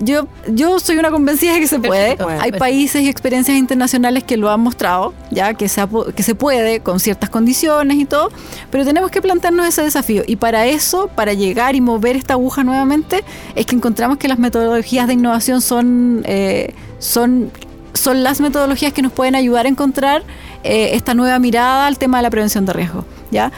Yo, 0.01 0.27
yo 0.49 0.81
soy 0.81 0.97
una 0.99 1.11
convencida 1.11 1.55
de 1.55 1.61
que 1.61 1.67
se 1.67 1.79
puede. 1.79 2.17
Perfecto. 2.17 2.29
Hay 2.29 2.37
Perfecto. 2.37 2.59
países 2.59 3.03
y 3.03 3.09
experiencias 3.09 3.57
internacionales 3.57 4.25
que 4.25 4.37
lo 4.37 4.51
han 4.51 4.61
mostrado, 4.61 5.13
ya 5.31 5.55
que 5.55 5.69
se, 5.69 5.83
que 6.17 6.23
se 6.23 6.35
puede 6.35 6.81
con 6.81 7.01
ciertas 7.01 7.29
condiciones 7.29 7.99
y 7.99 8.07
todo, 8.07 8.31
pero 8.71 8.85
tenemos 8.85 9.11
que 9.11 9.21
plantearnos 9.21 9.67
ese 9.67 9.83
desafío. 9.83 10.23
Y 10.27 10.37
para 10.37 10.67
eso, 10.67 11.09
para 11.15 11.35
llegar 11.35 11.75
y 11.77 11.81
mover 11.81 12.17
esta 12.17 12.35
aguja 12.35 12.65
nuevamente, 12.65 13.25
es 13.55 13.67
que 13.67 13.77
encontramos 13.77 14.19
que 14.19 14.29
las 14.29 14.39
metodologías 14.39 15.07
de 15.07 15.13
innovación 15.13 15.61
son, 15.61 16.23
eh, 16.25 16.75
son, 16.99 17.51
son 17.93 18.23
las 18.23 18.41
metodologías 18.41 18.93
que 18.93 19.03
nos 19.03 19.13
pueden 19.13 19.35
ayudar 19.35 19.67
a 19.67 19.69
encontrar 19.69 20.23
eh, 20.65 20.91
esta 20.95 21.15
nueva 21.15 21.39
mirada 21.39 21.87
al 21.87 21.99
tema 21.99 22.19
de 22.19 22.23
la 22.23 22.31
prevención 22.31 22.65
de 22.65 22.73
riesgo. 22.73 23.05
¿ya? 23.31 23.53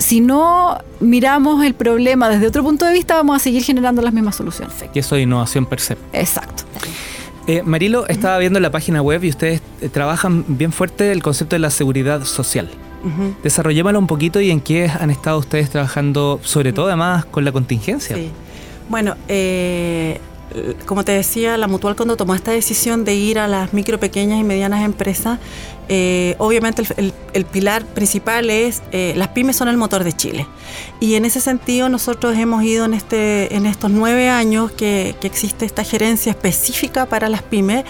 Si 0.00 0.22
no 0.22 0.78
miramos 1.00 1.62
el 1.62 1.74
problema 1.74 2.30
desde 2.30 2.46
otro 2.46 2.62
punto 2.62 2.86
de 2.86 2.92
vista, 2.94 3.14
vamos 3.16 3.36
a 3.36 3.38
seguir 3.38 3.62
generando 3.62 4.00
las 4.00 4.14
mismas 4.14 4.34
soluciones. 4.34 4.74
Y 4.94 4.98
eso 4.98 5.14
es 5.14 5.22
innovación 5.22 5.66
per 5.66 5.78
se. 5.78 5.96
Exacto. 6.12 6.64
Eh, 7.46 7.62
Marilo, 7.62 8.06
estaba 8.08 8.38
viendo 8.38 8.60
la 8.60 8.70
página 8.70 9.02
web 9.02 9.22
y 9.24 9.28
ustedes 9.28 9.60
eh, 9.82 9.90
trabajan 9.90 10.44
bien 10.48 10.72
fuerte 10.72 11.12
el 11.12 11.22
concepto 11.22 11.54
de 11.54 11.60
la 11.60 11.70
seguridad 11.70 12.24
social. 12.24 12.70
Desarrollémoslo 13.42 13.98
un 13.98 14.06
poquito 14.06 14.40
y 14.40 14.50
en 14.50 14.60
qué 14.60 14.88
han 14.88 15.10
estado 15.10 15.38
ustedes 15.38 15.70
trabajando, 15.70 16.38
sobre 16.42 16.72
todo 16.72 16.86
además 16.86 17.24
con 17.24 17.44
la 17.44 17.52
contingencia. 17.52 18.16
Sí. 18.16 18.30
Bueno, 18.90 19.16
eh, 19.28 20.20
como 20.86 21.04
te 21.04 21.12
decía, 21.12 21.56
la 21.56 21.68
Mutual 21.68 21.96
cuando 21.96 22.16
tomó 22.16 22.34
esta 22.34 22.50
decisión 22.50 23.04
de 23.04 23.14
ir 23.14 23.38
a 23.38 23.48
las 23.48 23.72
micro, 23.72 24.00
pequeñas 24.00 24.40
y 24.40 24.44
medianas 24.44 24.84
empresas, 24.84 25.38
eh, 25.92 26.36
obviamente 26.38 26.84
el, 27.32 27.44
pilar 27.46 27.84
principal 27.84 28.48
es 28.48 28.80
eh, 28.92 29.12
las 29.16 29.26
pymes 29.28 29.56
son 29.56 29.66
el 29.66 29.76
motor 29.76 30.04
de 30.04 30.12
Chile. 30.12 30.46
Y 31.00 31.16
en 31.16 31.24
ese 31.24 31.40
sentido 31.40 31.88
nosotros 31.88 32.38
hemos 32.38 32.62
ido 32.62 32.84
en, 32.84 32.94
este, 32.94 33.56
en 33.56 33.66
estos 33.66 33.90
nueve 33.90 34.28
años 34.28 34.70
que, 34.70 35.16
que 35.20 35.26
existe 35.26 35.64
esta 35.64 35.82
gerencia 35.82 36.30
específica 36.30 37.06
para 37.06 37.28
las 37.28 37.42
pymes, 37.42 37.84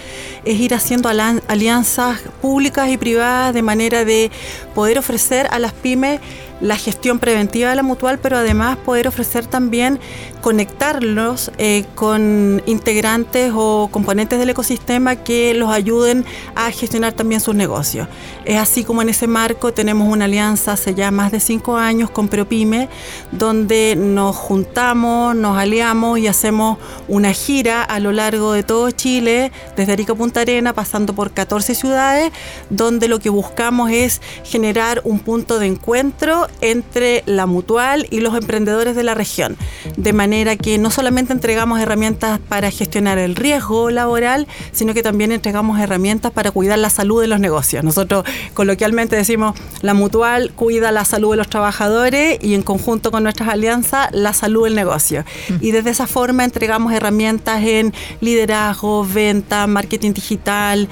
es 0.46 0.58
ir 0.58 0.72
haciendo 0.72 1.10
alianzas 1.10 2.20
públicas 2.40 2.88
y 2.88 2.96
privadas 2.96 3.52
de 3.52 3.60
manera 3.60 4.06
de 4.06 4.30
poder 4.74 4.98
ofrecer 4.98 5.46
a 5.50 5.58
las 5.58 5.74
pymes 5.74 6.20
la 6.60 6.76
gestión 6.76 7.18
preventiva 7.18 7.70
de 7.70 7.76
la 7.76 7.82
mutual, 7.82 8.18
pero 8.18 8.36
además 8.36 8.76
poder 8.78 9.08
ofrecer 9.08 9.46
también 9.46 9.98
conectarlos 10.40 11.50
eh, 11.58 11.84
con 11.94 12.62
integrantes 12.66 13.52
o 13.54 13.88
componentes 13.90 14.38
del 14.38 14.50
ecosistema 14.50 15.16
que 15.16 15.54
los 15.54 15.70
ayuden 15.70 16.24
a 16.54 16.70
gestionar 16.70 17.12
también 17.12 17.40
sus 17.40 17.54
negocios. 17.54 18.08
Es 18.44 18.58
así 18.58 18.84
como 18.84 19.02
en 19.02 19.08
ese 19.08 19.26
marco 19.26 19.72
tenemos 19.72 20.08
una 20.08 20.24
alianza 20.26 20.72
hace 20.72 20.94
ya 20.94 21.10
más 21.10 21.32
de 21.32 21.40
cinco 21.40 21.76
años 21.76 22.10
con 22.10 22.28
Propyme, 22.28 22.88
donde 23.32 23.96
nos 23.96 24.36
juntamos, 24.36 25.34
nos 25.36 25.56
aliamos 25.56 26.18
y 26.18 26.26
hacemos 26.26 26.78
una 27.08 27.32
gira 27.32 27.82
a 27.82 28.00
lo 28.00 28.12
largo 28.12 28.52
de 28.52 28.62
todo 28.62 28.90
Chile, 28.90 29.52
desde 29.76 29.92
Arica 29.92 30.14
Punta 30.14 30.40
Arena, 30.40 30.72
pasando 30.72 31.14
por 31.14 31.32
14 31.32 31.74
ciudades, 31.74 32.32
donde 32.70 33.08
lo 33.08 33.18
que 33.18 33.30
buscamos 33.30 33.90
es 33.90 34.20
generar 34.44 35.00
un 35.04 35.20
punto 35.20 35.58
de 35.58 35.66
encuentro 35.66 36.48
entre 36.60 37.22
la 37.26 37.46
mutual 37.46 38.06
y 38.10 38.20
los 38.20 38.34
emprendedores 38.34 38.96
de 38.96 39.02
la 39.02 39.14
región, 39.14 39.56
de 39.96 40.12
manera 40.12 40.56
que 40.56 40.78
no 40.78 40.90
solamente 40.90 41.32
entregamos 41.32 41.80
herramientas 41.80 42.38
para 42.38 42.70
gestionar 42.70 43.18
el 43.18 43.36
riesgo 43.36 43.90
laboral, 43.90 44.46
sino 44.72 44.94
que 44.94 45.02
también 45.02 45.32
entregamos 45.32 45.80
herramientas 45.80 46.32
para 46.32 46.50
cuidar 46.50 46.78
la 46.78 46.90
salud 46.90 47.20
de 47.20 47.28
los 47.28 47.40
negocios. 47.40 47.84
Nosotros 47.84 48.24
coloquialmente 48.54 49.16
decimos, 49.16 49.58
la 49.82 49.94
mutual 49.94 50.52
cuida 50.54 50.92
la 50.92 51.04
salud 51.04 51.32
de 51.32 51.36
los 51.36 51.48
trabajadores 51.48 52.38
y 52.42 52.54
en 52.54 52.62
conjunto 52.62 53.10
con 53.10 53.22
nuestras 53.22 53.48
alianzas, 53.48 54.08
la 54.12 54.32
salud 54.32 54.64
del 54.64 54.74
negocio. 54.74 55.24
Y 55.60 55.70
desde 55.70 55.90
esa 55.90 56.06
forma 56.06 56.44
entregamos 56.44 56.92
herramientas 56.92 57.62
en 57.62 57.92
liderazgo, 58.20 59.04
venta, 59.04 59.66
marketing 59.66 60.12
digital, 60.12 60.88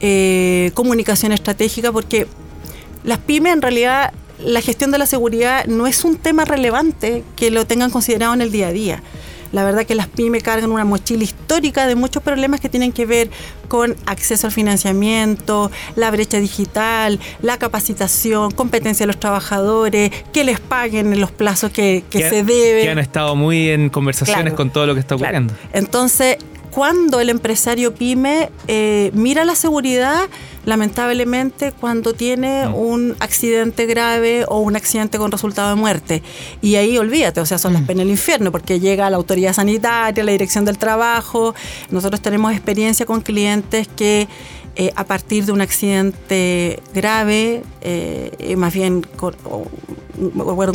eh, 0.00 0.70
comunicación 0.74 1.32
estratégica, 1.32 1.92
porque 1.92 2.26
las 3.04 3.18
pymes 3.18 3.52
en 3.52 3.62
realidad 3.62 4.12
la 4.38 4.60
gestión 4.60 4.90
de 4.90 4.98
la 4.98 5.06
seguridad 5.06 5.64
no 5.66 5.86
es 5.86 6.04
un 6.04 6.16
tema 6.16 6.44
relevante 6.44 7.24
que 7.36 7.50
lo 7.50 7.66
tengan 7.66 7.90
considerado 7.90 8.34
en 8.34 8.40
el 8.42 8.50
día 8.52 8.68
a 8.68 8.72
día. 8.72 9.02
La 9.52 9.62
verdad 9.62 9.86
que 9.86 9.94
las 9.94 10.08
pymes 10.08 10.42
cargan 10.42 10.72
una 10.72 10.84
mochila 10.84 11.22
histórica 11.22 11.86
de 11.86 11.94
muchos 11.94 12.20
problemas 12.24 12.58
que 12.60 12.68
tienen 12.68 12.90
que 12.90 13.06
ver 13.06 13.30
con 13.68 13.94
acceso 14.04 14.48
al 14.48 14.52
financiamiento, 14.52 15.70
la 15.94 16.10
brecha 16.10 16.38
digital, 16.40 17.20
la 17.40 17.56
capacitación, 17.58 18.50
competencia 18.50 19.04
de 19.04 19.08
los 19.08 19.20
trabajadores, 19.20 20.10
que 20.32 20.42
les 20.42 20.58
paguen 20.58 21.12
en 21.12 21.20
los 21.20 21.30
plazos 21.30 21.70
que, 21.70 22.02
que 22.10 22.18
Que- 22.18 22.30
se 22.30 22.42
deben. 22.42 22.82
Que 22.84 22.90
han 22.90 22.98
estado 22.98 23.36
muy 23.36 23.68
en 23.68 23.90
conversaciones 23.90 24.42
Claro. 24.42 24.56
con 24.56 24.70
todo 24.70 24.86
lo 24.86 24.94
que 24.94 25.00
está 25.00 25.14
Claro. 25.16 25.36
ocurriendo. 25.38 25.54
Entonces, 25.72 26.36
cuando 26.74 27.20
el 27.20 27.30
empresario 27.30 27.94
pyme 27.94 28.50
eh, 28.66 29.10
mira 29.14 29.44
la 29.44 29.54
seguridad, 29.54 30.22
lamentablemente 30.64 31.72
cuando 31.72 32.14
tiene 32.14 32.66
Mm. 32.68 32.74
un 32.74 33.16
accidente 33.20 33.86
grave 33.86 34.44
o 34.48 34.58
un 34.58 34.74
accidente 34.74 35.18
con 35.18 35.30
resultado 35.30 35.68
de 35.68 35.76
muerte. 35.76 36.22
Y 36.62 36.74
ahí 36.74 36.98
olvídate, 36.98 37.40
o 37.40 37.46
sea, 37.46 37.58
son 37.58 37.74
las 37.74 37.82
Mm. 37.82 37.86
penas 37.86 38.00
del 38.04 38.10
infierno, 38.10 38.50
porque 38.50 38.80
llega 38.80 39.08
la 39.08 39.16
autoridad 39.16 39.52
sanitaria, 39.52 40.24
la 40.24 40.32
dirección 40.32 40.64
del 40.64 40.76
trabajo. 40.78 41.54
Nosotros 41.90 42.20
tenemos 42.20 42.52
experiencia 42.52 43.06
con 43.06 43.20
clientes 43.20 43.86
que 43.94 44.26
eh, 44.76 44.92
a 44.96 45.04
partir 45.04 45.44
de 45.44 45.52
un 45.52 45.60
accidente 45.60 46.80
grave, 46.94 47.62
eh, 47.80 48.54
más 48.56 48.72
bien 48.74 49.06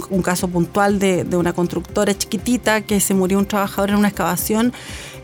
un 0.09 0.21
caso 0.21 0.47
puntual 0.47 0.99
de, 0.99 1.23
de 1.23 1.37
una 1.37 1.53
constructora 1.53 2.17
chiquitita 2.17 2.81
que 2.81 2.99
se 2.99 3.13
murió 3.13 3.37
un 3.37 3.45
trabajador 3.45 3.91
en 3.91 3.97
una 3.97 4.07
excavación. 4.09 4.73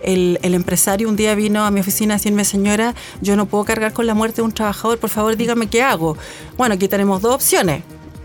El, 0.03 0.39
el 0.43 0.53
empresario 0.53 1.09
un 1.09 1.15
día 1.15 1.33
vino 1.35 1.63
a 1.65 1.71
mi 1.71 1.79
oficina 1.79 2.13
a 2.13 2.17
decirme, 2.17 2.45
señora, 2.45 2.93
yo 3.21 3.35
no 3.35 3.47
puedo 3.47 3.65
cargar 3.65 3.91
con 3.93 4.05
la 4.05 4.13
muerte 4.13 4.37
de 4.37 4.43
un 4.43 4.51
trabajador, 4.51 4.99
por 4.99 5.09
favor 5.09 5.35
dígame 5.35 5.67
qué 5.67 5.81
hago. 5.81 6.15
Bueno, 6.57 6.75
aquí 6.75 6.87
tenemos 6.87 7.21
dos 7.21 7.33
opciones. 7.35 7.81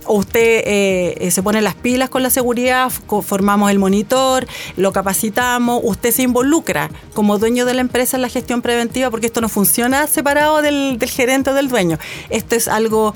Usted 0.06 0.62
eh, 0.66 1.14
eh, 1.20 1.30
se 1.30 1.42
pone 1.42 1.60
las 1.62 1.74
pilas 1.74 2.08
con 2.10 2.22
la 2.22 2.30
seguridad, 2.30 2.90
formamos 3.22 3.70
el 3.70 3.78
monitor, 3.78 4.46
lo 4.76 4.92
capacitamos, 4.92 5.80
usted 5.84 6.10
se 6.10 6.22
involucra 6.22 6.90
como 7.14 7.38
dueño 7.38 7.64
de 7.64 7.74
la 7.74 7.80
empresa 7.80 8.16
en 8.16 8.22
la 8.22 8.28
gestión 8.28 8.60
preventiva, 8.62 9.10
porque 9.10 9.26
esto 9.26 9.40
no 9.40 9.48
funciona 9.48 10.06
separado 10.06 10.62
del, 10.62 10.98
del 10.98 11.10
gerente 11.10 11.50
o 11.50 11.54
del 11.54 11.68
dueño. 11.68 11.98
Esto 12.30 12.56
es 12.56 12.66
algo 12.66 13.14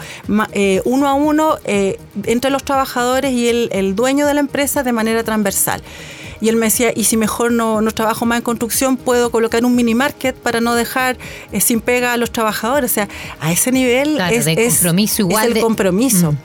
eh, 0.52 0.82
uno 0.84 1.08
a 1.08 1.14
uno 1.14 1.56
eh, 1.64 1.98
entre 2.24 2.50
los 2.50 2.62
trabajadores 2.62 3.32
y 3.32 3.48
el, 3.48 3.70
el 3.72 3.96
dueño 3.96 4.26
de 4.26 4.34
la 4.34 4.40
empresa 4.40 4.82
de 4.82 4.92
manera 4.92 5.24
transversal. 5.24 5.82
Y 6.40 6.48
él 6.50 6.56
me 6.56 6.66
decía, 6.66 6.92
y 6.94 7.04
si 7.04 7.16
mejor 7.16 7.50
no, 7.52 7.80
no 7.80 7.90
trabajo 7.92 8.26
más 8.26 8.38
en 8.38 8.42
construcción, 8.42 8.96
puedo 8.98 9.30
colocar 9.30 9.64
un 9.64 9.74
mini 9.74 9.94
market 9.94 10.36
para 10.36 10.60
no 10.60 10.74
dejar 10.74 11.16
eh, 11.52 11.60
sin 11.60 11.80
pega 11.80 12.12
a 12.12 12.16
los 12.18 12.30
trabajadores. 12.30 12.90
O 12.90 12.94
sea, 12.94 13.08
a 13.40 13.50
ese 13.50 13.72
nivel 13.72 14.16
Claro, 14.16 14.34
es, 14.36 14.44
de 14.44 14.52
es- 14.52 14.74
compromiso 14.74 15.14
es 15.14 15.18
igual 15.20 15.48
el 15.48 15.54
de- 15.54 15.60
compromiso. 15.60 16.32
Mm. 16.32 16.36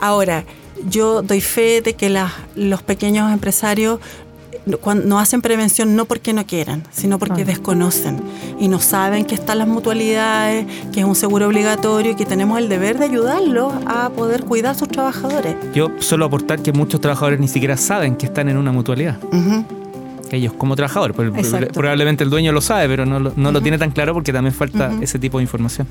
Ahora, 0.00 0.44
yo 0.88 1.22
doy 1.22 1.40
fe 1.40 1.80
de 1.82 1.94
que 1.94 2.08
las- 2.08 2.32
los 2.54 2.82
pequeños 2.82 3.32
empresarios 3.32 4.00
no 5.04 5.18
hacen 5.18 5.40
prevención 5.40 5.96
no 5.96 6.04
porque 6.04 6.32
no 6.34 6.46
quieran, 6.46 6.82
sino 6.90 7.18
porque 7.18 7.44
desconocen 7.46 8.20
y 8.60 8.68
no 8.68 8.80
saben 8.80 9.24
que 9.24 9.34
están 9.34 9.58
las 9.58 9.68
mutualidades, 9.68 10.66
que 10.92 11.00
es 11.00 11.06
un 11.06 11.14
seguro 11.14 11.46
obligatorio 11.46 12.12
y 12.12 12.14
que 12.14 12.26
tenemos 12.26 12.58
el 12.58 12.68
deber 12.68 12.98
de 12.98 13.06
ayudarlos 13.06 13.72
a 13.86 14.10
poder 14.10 14.44
cuidar 14.44 14.72
a 14.72 14.78
sus 14.78 14.88
trabajadores. 14.88 15.56
Yo 15.74 15.90
solo 16.00 16.26
aportar 16.26 16.60
que 16.60 16.72
muchos 16.72 17.00
trabajadores 17.00 17.40
ni 17.40 17.48
siquiera 17.48 17.76
saben 17.78 18.14
que 18.16 18.26
están 18.26 18.48
en 18.50 18.58
una 18.58 18.70
mutualidad. 18.72 19.16
Ellos 20.30 20.52
como 20.52 20.76
trabajadores. 20.76 21.16
Exacto. 21.36 21.72
Probablemente 21.72 22.24
el 22.24 22.30
dueño 22.30 22.52
lo 22.52 22.60
sabe, 22.60 22.86
pero 22.88 23.06
no, 23.06 23.18
lo- 23.20 23.32
no 23.36 23.52
lo 23.52 23.60
tiene 23.60 23.78
tan 23.78 23.90
claro 23.90 24.14
porque 24.14 24.32
también 24.32 24.54
falta 24.54 24.92
ese 25.00 25.18
tipo 25.18 25.38
de 25.38 25.44
información. 25.44 25.86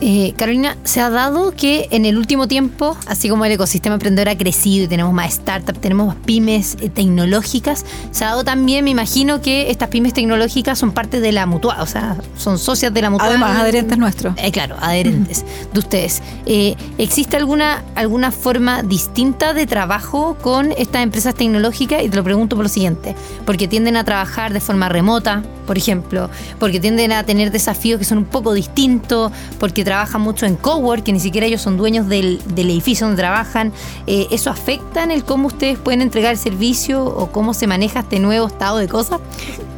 Eh, 0.00 0.34
Carolina, 0.36 0.76
se 0.84 1.00
ha 1.00 1.10
dado 1.10 1.52
que 1.52 1.88
en 1.90 2.04
el 2.04 2.18
último 2.18 2.48
tiempo, 2.48 2.96
así 3.06 3.28
como 3.28 3.44
el 3.44 3.52
ecosistema 3.52 3.94
emprendedor 3.94 4.28
ha 4.28 4.36
crecido 4.36 4.84
y 4.84 4.88
tenemos 4.88 5.12
más 5.12 5.34
startups, 5.34 5.80
tenemos 5.80 6.08
más 6.08 6.16
pymes 6.24 6.76
eh, 6.80 6.88
tecnológicas, 6.88 7.84
se 8.10 8.24
ha 8.24 8.28
dado 8.28 8.44
también, 8.44 8.84
me 8.84 8.90
imagino 8.90 9.40
que 9.40 9.70
estas 9.70 9.88
pymes 9.88 10.12
tecnológicas 10.14 10.78
son 10.78 10.92
parte 10.92 11.20
de 11.20 11.32
la 11.32 11.46
mutual, 11.46 11.80
o 11.80 11.86
sea, 11.86 12.16
son 12.36 12.58
socias 12.58 12.92
de 12.92 13.02
la 13.02 13.10
mutual. 13.10 13.30
Además, 13.30 13.58
adherentes 13.58 13.98
nuestros. 13.98 14.34
Eh, 14.38 14.50
claro, 14.50 14.76
adherentes 14.80 15.44
de 15.72 15.78
ustedes. 15.78 16.22
Eh, 16.46 16.74
¿Existe 16.98 17.36
alguna, 17.36 17.84
alguna 17.94 18.32
forma 18.32 18.82
distinta 18.82 19.54
de 19.54 19.66
trabajo 19.66 20.36
con 20.42 20.72
estas 20.76 21.02
empresas 21.02 21.34
tecnológicas? 21.34 22.02
Y 22.02 22.08
te 22.08 22.16
lo 22.16 22.24
pregunto 22.24 22.56
por 22.56 22.64
lo 22.64 22.68
siguiente, 22.68 23.14
porque 23.44 23.68
tienden 23.68 23.96
a 23.96 24.04
trabajar 24.04 24.52
de 24.52 24.60
forma 24.60 24.88
remota, 24.88 25.42
por 25.66 25.76
ejemplo, 25.78 26.30
porque 26.58 26.80
tienden 26.80 27.12
a 27.12 27.24
tener 27.24 27.50
desafíos 27.50 27.98
que 27.98 28.04
son 28.04 28.18
un 28.18 28.24
poco 28.24 28.52
distintos, 28.54 29.32
porque 29.58 29.84
trabajan 29.84 30.20
mucho 30.20 30.46
en 30.46 30.56
cowork, 30.56 31.02
que 31.04 31.12
ni 31.12 31.20
siquiera 31.20 31.46
ellos 31.46 31.60
son 31.62 31.76
dueños 31.76 32.08
del, 32.08 32.40
del 32.54 32.70
edificio 32.70 33.06
donde 33.06 33.20
trabajan. 33.22 33.72
Eh, 34.06 34.26
¿Eso 34.30 34.50
afecta 34.50 35.02
en 35.02 35.10
el 35.10 35.24
cómo 35.24 35.46
ustedes 35.48 35.78
pueden 35.78 36.00
entregar 36.02 36.32
el 36.32 36.38
servicio 36.38 37.04
o 37.04 37.30
cómo 37.32 37.54
se 37.54 37.66
maneja 37.66 38.00
este 38.00 38.18
nuevo 38.20 38.46
estado 38.46 38.78
de 38.78 38.88
cosas? 38.88 39.20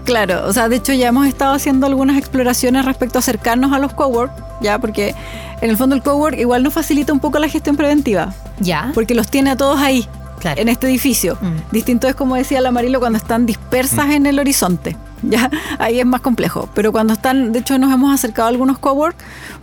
Claro, 0.05 0.47
o 0.47 0.53
sea, 0.53 0.69
de 0.69 0.77
hecho 0.77 0.93
ya 0.93 1.09
hemos 1.09 1.27
estado 1.27 1.55
haciendo 1.55 1.87
algunas 1.87 2.17
exploraciones 2.17 2.85
respecto 2.85 3.19
a 3.19 3.21
acercarnos 3.21 3.73
a 3.73 3.79
los 3.79 3.93
cowork, 3.93 4.33
ya, 4.61 4.79
porque 4.79 5.15
en 5.61 5.71
el 5.71 5.77
fondo 5.77 5.95
el 5.95 6.03
cowork 6.03 6.39
igual 6.39 6.63
nos 6.63 6.73
facilita 6.73 7.13
un 7.13 7.21
poco 7.21 7.39
la 7.39 7.49
gestión 7.49 7.77
preventiva, 7.77 8.33
Ya. 8.61 8.91
porque 8.95 9.15
los 9.15 9.29
tiene 9.29 9.51
a 9.51 9.57
todos 9.57 9.79
ahí, 9.79 10.09
Claro. 10.41 10.61
en 10.61 10.69
este 10.69 10.89
edificio. 10.89 11.39
Mm. 11.41 11.71
Distinto 11.71 12.09
es 12.09 12.15
como 12.15 12.35
decía 12.35 12.61
la 12.61 12.71
Marilo 12.71 12.99
cuando 12.99 13.19
están 13.19 13.47
dispersas 13.47 14.11
en 14.11 14.27
el 14.27 14.39
horizonte. 14.39 14.97
ya 15.23 15.51
ahí 15.79 16.01
es 16.01 16.07
más 16.07 16.21
complejo. 16.21 16.69
Pero 16.75 16.93
cuando 16.93 17.13
están, 17.13 17.53
de 17.53 17.61
hecho 17.61 17.79
nos 17.79 17.93
hemos 17.93 18.13
acercado 18.13 18.47
a 18.47 18.51
algunos 18.51 18.79
cowork 18.79 19.17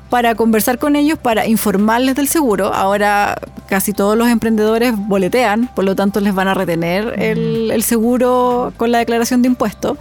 para 0.10 0.36
conversar 0.36 0.78
con 0.78 0.96
ellos, 0.96 1.20
para 1.20 1.48
informarles 1.48 2.16
del 2.16 2.28
seguro. 2.28 2.74
Ahora 2.74 3.36
casi 3.68 3.92
todos 3.92 4.18
los 4.18 4.30
emprendedores 4.30 4.94
boletean, 4.96 5.70
por 5.76 5.84
lo 5.84 5.96
tanto 5.96 6.22
les 6.22 6.34
van 6.34 6.48
a 6.48 6.54
retener 6.54 7.16
el, 7.18 7.72
el 7.72 7.84
seguro 7.84 8.72
con 8.78 8.92
la 8.92 9.00
declaración 9.00 9.42
de 9.42 9.50
impuestos 9.50 9.98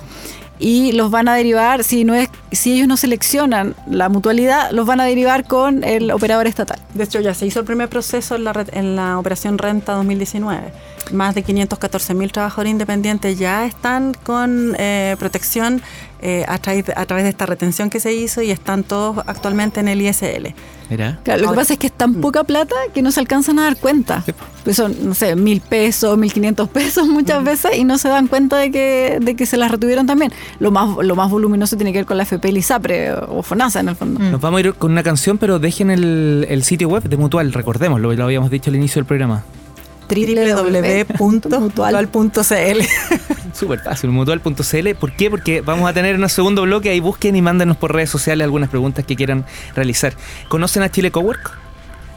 y 0.59 0.93
los 0.93 1.11
van 1.11 1.29
a 1.29 1.35
derivar, 1.35 1.85
si 1.85 2.05
no 2.05 2.15
es, 2.15 2.31
si 2.53 2.75
ellos 2.75 2.89
no 2.89 2.97
seleccionan 2.97 3.75
la 3.91 4.09
mutualidad, 4.09 4.71
los 4.71 4.87
van 4.87 5.01
a 5.01 5.05
derivar 5.05 5.45
con 5.45 5.85
el 5.85 6.11
operador 6.11 6.47
estatal. 6.47 6.81
De 6.95 7.05
hecho, 7.05 7.21
ya 7.21 7.35
se 7.35 7.47
hizo 7.47 7.61
el 7.61 7.67
primer 7.67 7.89
proceso 7.89 8.37
en 8.37 8.45
la, 8.45 8.67
en 8.73 8.97
la 8.97 9.19
operación 9.19 9.59
Renta 9.59 9.93
2019. 9.93 10.73
Más 11.13 11.35
de 11.35 11.43
514 11.43 12.15
mil 12.15 12.33
trabajadores 12.33 12.71
independientes 12.73 13.39
ya 13.39 13.65
están 13.65 14.15
con 14.15 14.75
eh, 14.79 15.15
protección 15.19 15.83
eh, 16.21 16.45
a, 16.49 16.59
través, 16.59 16.89
a 16.97 17.05
través 17.05 17.25
de 17.25 17.31
esta 17.31 17.45
retención 17.45 17.91
que 17.91 18.01
se 18.01 18.15
hizo 18.15 18.41
y 18.41 18.51
están 18.51 18.85
todos 18.85 19.19
actualmente 19.27 19.81
en 19.81 19.89
el 19.89 20.01
ISL. 20.01 20.55
Mira. 20.89 21.19
Claro, 21.25 21.43
lo 21.43 21.51
que 21.51 21.57
pasa 21.57 21.73
es 21.75 21.79
que 21.79 21.89
es 21.89 21.93
tan 21.93 22.15
poca 22.15 22.45
plata 22.45 22.75
que 22.95 23.03
no 23.03 23.11
se 23.11 23.21
alcanzan 23.21 23.59
a 23.59 23.65
dar 23.65 23.77
cuenta. 23.77 24.25
Pues 24.65 24.77
son, 24.77 24.97
no 25.03 25.15
sé, 25.15 25.37
mil 25.37 25.61
pesos, 25.61 26.17
mil 26.17 26.33
quinientos 26.33 26.69
pesos 26.71 27.07
muchas 27.07 27.45
veces 27.45 27.77
y 27.77 27.85
no 27.85 27.99
se 27.99 28.09
dan 28.09 28.29
cuenta 28.29 28.57
de 28.57 28.71
que, 28.71 29.19
de 29.21 29.37
que 29.37 29.47
se 29.47 29.57
las 29.57 29.71
retuvieron 29.71 30.07
también. 30.07 30.33
Lo 30.59 30.71
más, 30.71 30.97
lo 31.03 31.17
más 31.17 31.31
voluminoso 31.31 31.77
tiene 31.77 31.93
que 31.93 31.99
ver 31.99 32.07
con 32.07 32.17
la 32.17 32.23
FP 32.23 32.49
y 32.49 32.59
ISAPRE 32.59 33.13
o 33.13 33.43
FONASA 33.43 33.81
en 33.81 33.89
el 33.91 33.97
fondo. 33.97 34.21
Nos 34.21 34.41
vamos 34.41 34.59
a 34.59 34.61
ir 34.61 34.75
con 34.75 34.93
una 34.93 35.03
canción, 35.03 35.39
pero 35.39 35.59
dejen 35.59 35.91
el, 35.91 36.47
el 36.49 36.63
sitio 36.65 36.89
web 36.89 37.03
de 37.03 37.17
Mutual, 37.17 37.53
recordemos, 37.53 38.01
lo, 38.01 38.13
lo 38.13 38.25
habíamos 38.25 38.51
dicho 38.51 38.71
al 38.71 38.77
inicio 38.77 39.01
del 39.01 39.07
programa. 39.07 39.43
www.mutual.cl 40.09 42.81
Súper 43.57 43.81
fácil, 43.81 44.11
mutual.cl. 44.11 44.95
¿Por 45.01 45.13
qué? 45.13 45.31
Porque 45.31 45.61
vamos 45.63 45.89
a 45.89 45.93
tener 45.93 46.17
un 46.17 46.29
segundo 46.29 46.63
bloque, 46.63 46.91
ahí 46.91 47.01
busquen 47.01 47.37
y 47.37 47.43
mándenos 47.43 47.77
por 47.77 47.95
redes 47.95 48.11
sociales 48.11 48.45
algunas 48.45 48.69
preguntas 48.69 49.05
que 49.05 49.17
quieran 49.17 49.45
realizar. 49.75 50.13
¿Conocen 50.49 50.83
a 50.83 50.91
Chile 50.91 51.11
Cowork? 51.11 51.59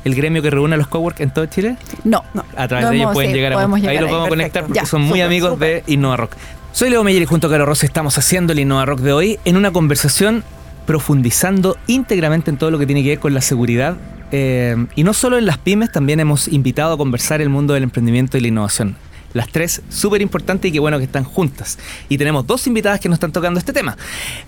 El 0.06 0.16
gremio 0.16 0.42
que 0.42 0.50
reúne 0.50 0.76
a 0.76 0.78
los 0.78 0.88
cowork 0.88 1.20
en 1.20 1.32
todo 1.34 1.46
Chile. 1.46 1.76
No, 2.04 2.24
No. 2.34 2.46
A 2.56 2.68
través 2.68 2.86
No 2.86 2.92
de 2.92 2.98
ellos 2.98 3.12
pueden 3.14 3.32
sí, 3.32 3.36
llegar 3.38 3.54
a 3.54 3.62
Ahí 3.62 3.82
llegar 3.82 4.02
los 4.02 4.12
vamos 4.12 4.28
a 4.28 4.30
conectar 4.30 4.64
porque 4.64 4.80
Ya, 4.80 4.86
son 4.86 5.02
muy 5.02 5.22
amigos 5.22 5.60
de 5.60 5.84
Innova 5.88 6.18
Rock. 6.18 6.32
Soy 6.72 6.90
Leo 6.90 7.04
Meyer 7.04 7.22
y 7.22 7.26
junto 7.26 7.48
a 7.48 7.50
Caro 7.50 7.66
Rosa 7.66 7.86
estamos 7.86 8.18
haciendo 8.18 8.54
el 8.54 8.60
Innova 8.60 8.86
Rock 8.86 9.00
de 9.00 9.12
hoy 9.14 9.40
en 9.44 9.58
una 9.58 9.72
conversación 9.72 10.44
profundizando 10.86 11.78
íntegramente 11.88 12.50
en 12.50 12.58
todo 12.58 12.72
lo 12.72 12.80
que 12.80 12.86
tiene 12.86 13.04
que 13.04 13.10
ver 13.10 13.20
con 13.20 13.34
la 13.34 13.42
seguridad. 13.42 13.98
eh, 14.32 14.76
y 14.96 15.04
no 15.04 15.14
solo 15.14 15.38
en 15.38 15.46
las 15.46 15.58
pymes, 15.58 15.92
también 15.92 16.20
hemos 16.20 16.48
invitado 16.48 16.94
a 16.94 16.98
conversar 16.98 17.42
el 17.42 17.50
mundo 17.50 17.74
del 17.74 17.84
emprendimiento 17.84 18.38
y 18.38 18.42
la 18.42 18.48
innovación. 18.48 18.96
Las 19.34 19.50
tres 19.50 19.82
súper 19.90 20.22
importantes 20.22 20.70
y 20.70 20.72
qué 20.72 20.80
bueno 20.80 20.98
que 20.98 21.04
están 21.04 21.24
juntas. 21.24 21.78
Y 22.08 22.18
tenemos 22.18 22.48
dos 22.48 22.66
invitadas 22.68 23.00
que 23.00 23.10
nos 23.10 23.18
están 23.18 23.32
tocando 23.32 23.60
este 23.60 23.74
tema. 23.74 23.98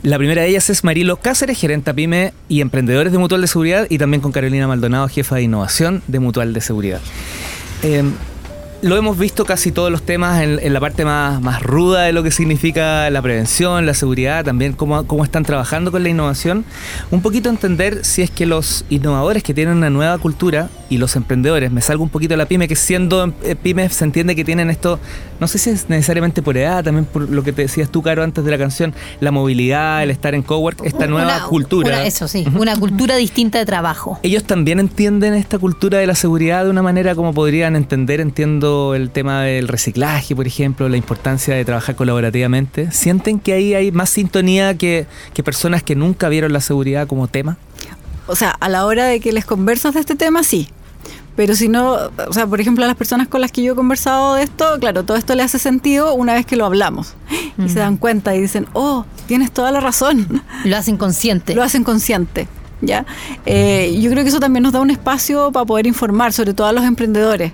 La 0.04 0.18
primera 0.18 0.42
de 0.42 0.50
ellas 0.50 0.70
es 0.70 0.84
Marilo 0.84 1.18
Cáceres, 1.18 1.60
gerenta 1.60 1.94
pyme 1.94 2.34
y 2.50 2.62
emprendedores 2.62 3.12
de 3.12 3.18
Mutual 3.18 3.42
de 3.42 3.48
Seguridad, 3.48 3.88
y 3.90 3.98
también 3.98 4.22
con 4.22 4.32
Carolina 4.32 4.68
Maldonado, 4.68 5.08
jefa 5.08 5.36
de 5.36 5.44
innovación 5.44 6.02
de 6.08 6.20
Mutual 6.20 6.54
de 6.54 6.62
Seguridad. 6.62 7.02
Eh, 7.84 8.04
lo 8.82 8.98
hemos 8.98 9.18
visto 9.18 9.46
casi 9.46 9.72
todos 9.72 9.92
los 9.92 10.02
temas 10.02 10.42
en, 10.42 10.58
en 10.60 10.74
la 10.74 10.80
parte 10.80 11.06
más, 11.06 11.40
más 11.40 11.62
ruda 11.62 12.02
de 12.04 12.14
lo 12.14 12.24
que 12.24 12.32
significa 12.32 13.10
la 13.12 13.22
prevención, 13.22 13.86
la 13.86 13.94
seguridad, 13.94 14.44
también 14.44 14.74
cómo, 14.74 15.06
cómo 15.06 15.24
están 15.24 15.44
trabajando 15.44 15.92
con 15.92 16.02
la 16.02 16.10
innovación. 16.10 16.66
Un 17.12 17.22
poquito 17.22 17.50
entender 17.50 18.04
si 18.04 18.24
es 18.24 18.32
que 18.32 18.48
los 18.48 18.84
innovadores 18.90 19.44
que 19.44 19.54
tienen 19.54 19.78
una 19.78 19.92
nueva 19.92 20.18
cultura 20.18 20.70
y 20.90 20.98
los 20.98 21.16
emprendedores, 21.16 21.72
me 21.72 21.82
salgo 21.82 22.04
un 22.04 22.10
poquito 22.10 22.34
de 22.34 22.38
la 22.38 22.48
pyme, 22.48 22.68
que 22.68 22.76
siendo 22.76 23.32
eh, 23.44 23.56
pymes 23.56 23.94
se 23.94 24.04
entiende 24.04 24.36
que 24.36 24.44
tienen 24.44 24.70
esto, 24.72 25.00
no 25.40 25.48
sé 25.48 25.58
si 25.60 25.70
es 25.70 25.88
necesariamente 25.90 26.42
por 26.42 26.58
edad, 26.58 26.84
también 26.84 27.06
por 27.06 27.30
lo 27.30 27.44
que 27.44 27.54
te 27.54 27.62
decías 27.62 27.90
tú, 27.90 28.02
Caro, 28.02 28.24
antes 28.24 28.44
de 28.44 28.50
la 28.52 28.58
canción, 28.58 28.94
la 29.20 29.30
movilidad, 29.32 30.02
el 30.02 30.10
estar 30.10 30.34
en 30.34 30.42
cowork, 30.42 30.82
esta 30.84 31.06
nueva 31.08 31.36
Una- 31.38 31.46
cultura. 31.46 31.88
una- 31.98 32.06
eso 32.06 32.28
sí, 32.28 32.46
una 32.58 32.76
cultura 32.76 33.16
distinta 33.16 33.60
de 33.60 33.66
trabajo. 33.66 34.20
Ellos 34.24 34.44
también 34.44 34.80
entienden 34.80 35.36
esta 35.36 35.60
cultura 35.60 36.00
de 36.00 36.08
la 36.08 36.16
seguridad 36.16 36.64
de 36.66 36.72
una 36.72 36.82
manera 36.82 37.14
como 37.16 37.32
podrían 37.34 37.76
entender, 37.76 38.20
entiendo 38.22 38.71
el 38.96 39.10
tema 39.10 39.44
del 39.44 39.68
reciclaje, 39.68 40.36
por 40.36 40.48
ejemplo, 40.48 40.90
la 40.90 40.98
importancia 40.98 41.56
de 41.56 41.66
trabajar 41.66 41.96
colaborativamente. 41.96 42.92
¿Sienten 42.92 43.40
que 43.40 43.54
ahí 43.54 43.74
hay 43.74 43.92
más 43.92 44.10
sintonía 44.10 44.78
que, 44.78 45.08
que 45.34 45.44
personas 45.44 45.84
que 45.84 45.96
nunca 45.96 46.30
vieron 46.30 46.54
la 46.54 46.62
seguridad 46.62 47.08
como 47.08 47.28
tema? 47.28 47.58
o 48.32 48.36
sea, 48.36 48.52
a 48.52 48.70
la 48.70 48.86
hora 48.86 49.06
de 49.06 49.20
que 49.20 49.34
les 49.34 49.46
conversas 49.46 49.94
de 49.94 50.00
este 50.00 50.16
tema, 50.16 50.44
sí. 50.44 50.70
Pero 51.36 51.56
si 51.56 51.68
no, 51.68 51.98
o 52.28 52.34
sea, 52.34 52.48
por 52.48 52.62
ejemplo, 52.62 52.84
a 52.86 52.88
las 52.88 52.96
personas 52.96 53.28
con 53.28 53.42
las 53.42 53.52
que 53.52 53.62
yo 53.62 53.74
he 53.74 53.76
conversado 53.76 54.36
de 54.36 54.44
esto, 54.44 54.78
claro, 54.80 55.04
todo 55.04 55.18
esto 55.18 55.36
le 55.36 55.44
hace 55.44 55.60
sentido 55.60 56.14
una 56.14 56.34
vez 56.34 56.46
que 56.46 56.56
lo 56.56 56.66
hablamos. 56.66 57.16
Y 57.58 57.70
se 57.70 57.80
dan 57.80 57.98
cuenta 57.98 58.34
y 58.36 58.42
dicen, 58.42 58.68
oh, 58.74 59.06
tienes 59.28 59.52
toda 59.52 59.72
la 59.72 59.82
razón. 59.82 60.42
Lo 60.66 60.78
hacen 60.78 60.98
consciente. 60.98 61.54
Lo 61.56 61.64
hacen 61.64 61.84
consciente. 61.84 62.48
¿Ya? 62.84 63.06
Eh, 63.46 63.96
yo 64.02 64.10
creo 64.10 64.24
que 64.24 64.30
eso 64.30 64.40
también 64.40 64.64
nos 64.64 64.74
da 64.74 64.82
un 64.82 64.90
espacio 64.90 65.52
para 65.52 65.66
poder 65.66 65.86
informar, 65.86 66.34
sobre 66.34 66.56
todo 66.56 66.66
a 66.66 66.74
los 66.74 66.84
emprendedores, 66.84 67.52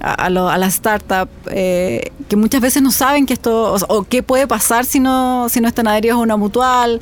a, 0.00 0.14
a, 0.14 0.30
lo- 0.30 0.48
a 0.48 0.56
las 0.56 0.72
startups, 0.74 1.30
eh, 1.50 2.10
que 2.30 2.36
muchas 2.36 2.62
veces 2.62 2.82
no 2.82 2.90
saben 2.90 3.26
que 3.26 3.34
esto, 3.34 3.74
o, 3.74 3.76
o 3.88 4.04
qué 4.04 4.22
puede 4.22 4.46
pasar 4.46 4.86
si 4.86 4.98
no, 4.98 5.48
si 5.50 5.60
no 5.60 5.68
están 5.68 5.86
adheridos 5.86 6.16
a 6.16 6.20
una 6.22 6.38
mutual, 6.38 7.00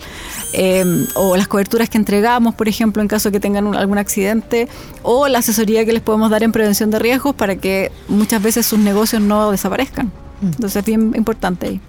eh, 0.55 0.85
o 1.15 1.37
las 1.37 1.47
coberturas 1.47 1.89
que 1.89 1.99
entregamos, 1.99 2.57
por 2.57 2.67
ejemplo, 2.69 3.01
en 3.01 3.07
caso 3.07 3.29
de 3.29 3.35
que 3.35 3.41
tengan 3.41 3.65
un- 3.69 3.77
algún 3.77 3.99
accidente, 3.99 4.67
o 5.05 5.29
la 5.29 5.39
asesoría 5.39 5.85
que 5.85 5.93
les 5.93 6.03
podemos 6.03 6.31
dar 6.31 6.43
en 6.43 6.51
prevención 6.51 6.91
de 6.91 6.99
riesgos 6.99 7.35
para 7.37 7.55
que 7.57 7.93
muchas 8.09 8.43
veces 8.43 8.67
sus 8.67 8.81
negocios 8.81 9.23
no 9.23 9.53
desaparezcan. 9.53 10.11
Entonces 10.43 10.77
es 10.77 10.85
bien 10.85 11.13
importante 11.17 11.67
ahí. 11.69 11.81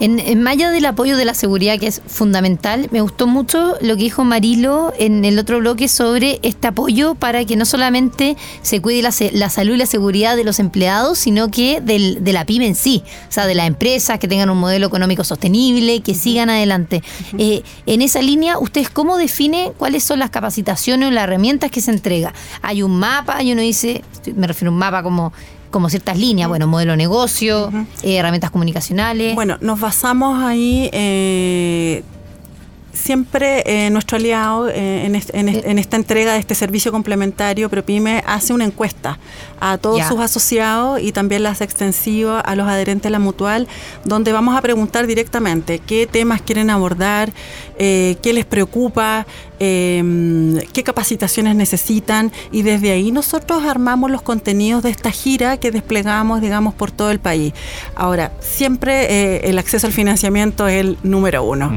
En, 0.00 0.18
en 0.18 0.42
malla 0.42 0.70
del 0.70 0.86
apoyo 0.86 1.16
de 1.16 1.24
la 1.24 1.34
seguridad, 1.34 1.78
que 1.78 1.86
es 1.86 2.02
fundamental, 2.06 2.88
me 2.90 3.00
gustó 3.00 3.26
mucho 3.26 3.74
lo 3.80 3.96
que 3.96 4.02
dijo 4.02 4.24
Marilo 4.24 4.92
en 4.98 5.24
el 5.24 5.38
otro 5.38 5.58
bloque 5.60 5.88
sobre 5.88 6.40
este 6.42 6.68
apoyo 6.68 7.14
para 7.14 7.44
que 7.44 7.56
no 7.56 7.64
solamente 7.64 8.36
se 8.62 8.80
cuide 8.80 9.02
la, 9.02 9.12
la 9.32 9.50
salud 9.50 9.74
y 9.74 9.78
la 9.78 9.86
seguridad 9.86 10.36
de 10.36 10.44
los 10.44 10.58
empleados, 10.58 11.18
sino 11.18 11.50
que 11.50 11.80
del- 11.80 12.24
de 12.24 12.32
la 12.32 12.44
pyme 12.44 12.66
en 12.66 12.74
sí, 12.74 13.02
o 13.28 13.32
sea, 13.32 13.46
de 13.46 13.54
las 13.54 13.66
empresas, 13.66 14.18
que 14.18 14.28
tengan 14.28 14.50
un 14.50 14.58
modelo 14.58 14.86
económico 14.86 15.24
sostenible, 15.24 16.00
que 16.00 16.14
sigan 16.14 16.50
adelante. 16.50 17.02
Eh, 17.38 17.62
en 17.86 18.02
esa 18.02 18.20
línea, 18.20 18.58
¿ustedes 18.58 18.90
cómo 18.90 19.16
define 19.16 19.72
cuáles 19.78 20.02
son 20.04 20.18
las 20.18 20.30
capacitaciones 20.30 21.08
o 21.08 21.10
las 21.12 21.24
herramientas 21.24 21.70
que 21.70 21.80
se 21.80 21.90
entrega? 21.90 22.32
Hay 22.62 22.82
un 22.82 22.98
mapa, 22.98 23.42
y 23.42 23.52
uno 23.52 23.62
dice, 23.62 24.02
me 24.34 24.46
refiero 24.46 24.70
a 24.70 24.72
un 24.72 24.78
mapa 24.78 25.02
como 25.02 25.32
como 25.74 25.90
ciertas 25.90 26.16
líneas, 26.16 26.48
bueno, 26.48 26.68
modelo 26.68 26.92
de 26.92 26.98
negocio, 26.98 27.72
eh, 28.04 28.14
herramientas 28.16 28.52
comunicacionales. 28.52 29.34
Bueno, 29.34 29.58
nos 29.60 29.80
basamos 29.80 30.40
ahí. 30.40 30.88
eh, 30.92 32.04
Siempre 32.94 33.62
eh, 33.66 33.90
nuestro 33.90 34.16
aliado 34.16 34.68
eh, 34.70 35.04
en, 35.04 35.14
est- 35.16 35.34
en 35.34 35.48
est- 35.48 35.66
en 35.66 35.78
esta 35.78 35.96
entrega 35.96 36.32
de 36.32 36.38
este 36.38 36.54
servicio 36.54 36.92
complementario, 36.92 37.68
ProPyme, 37.68 38.22
hace 38.26 38.52
una 38.54 38.64
encuesta 38.64 39.18
a 39.60 39.78
todos 39.78 39.98
sus 40.08 40.20
asociados 40.20 41.00
y 41.02 41.10
también 41.12 41.42
las 41.42 41.60
extensiva 41.60 42.38
a 42.40 42.54
los 42.54 42.68
adherentes 42.68 43.06
a 43.08 43.10
la 43.10 43.18
mutual, 43.18 43.66
donde 44.04 44.30
vamos 44.32 44.56
a 44.56 44.62
preguntar 44.62 45.06
directamente 45.06 45.80
qué 45.80 46.06
temas 46.06 46.40
quieren 46.40 46.70
abordar, 46.70 47.32
eh, 47.78 48.16
qué 48.22 48.32
les 48.32 48.44
preocupa, 48.44 49.26
qué 49.58 50.82
capacitaciones 50.84 51.56
necesitan 51.56 52.30
y 52.52 52.62
desde 52.62 52.90
ahí 52.92 53.10
nosotros 53.10 53.64
armamos 53.64 54.10
los 54.10 54.22
contenidos 54.22 54.82
de 54.82 54.90
esta 54.90 55.10
gira 55.10 55.56
que 55.56 55.70
desplegamos, 55.70 56.40
digamos, 56.40 56.74
por 56.74 56.90
todo 56.90 57.10
el 57.10 57.18
país. 57.18 57.52
Ahora, 57.96 58.32
siempre 58.40 59.48
el 59.48 59.58
acceso 59.58 59.86
al 59.86 59.92
financiamiento 59.92 60.68
es 60.68 60.80
el 60.80 60.98
número 61.02 61.42
uno. 61.44 61.72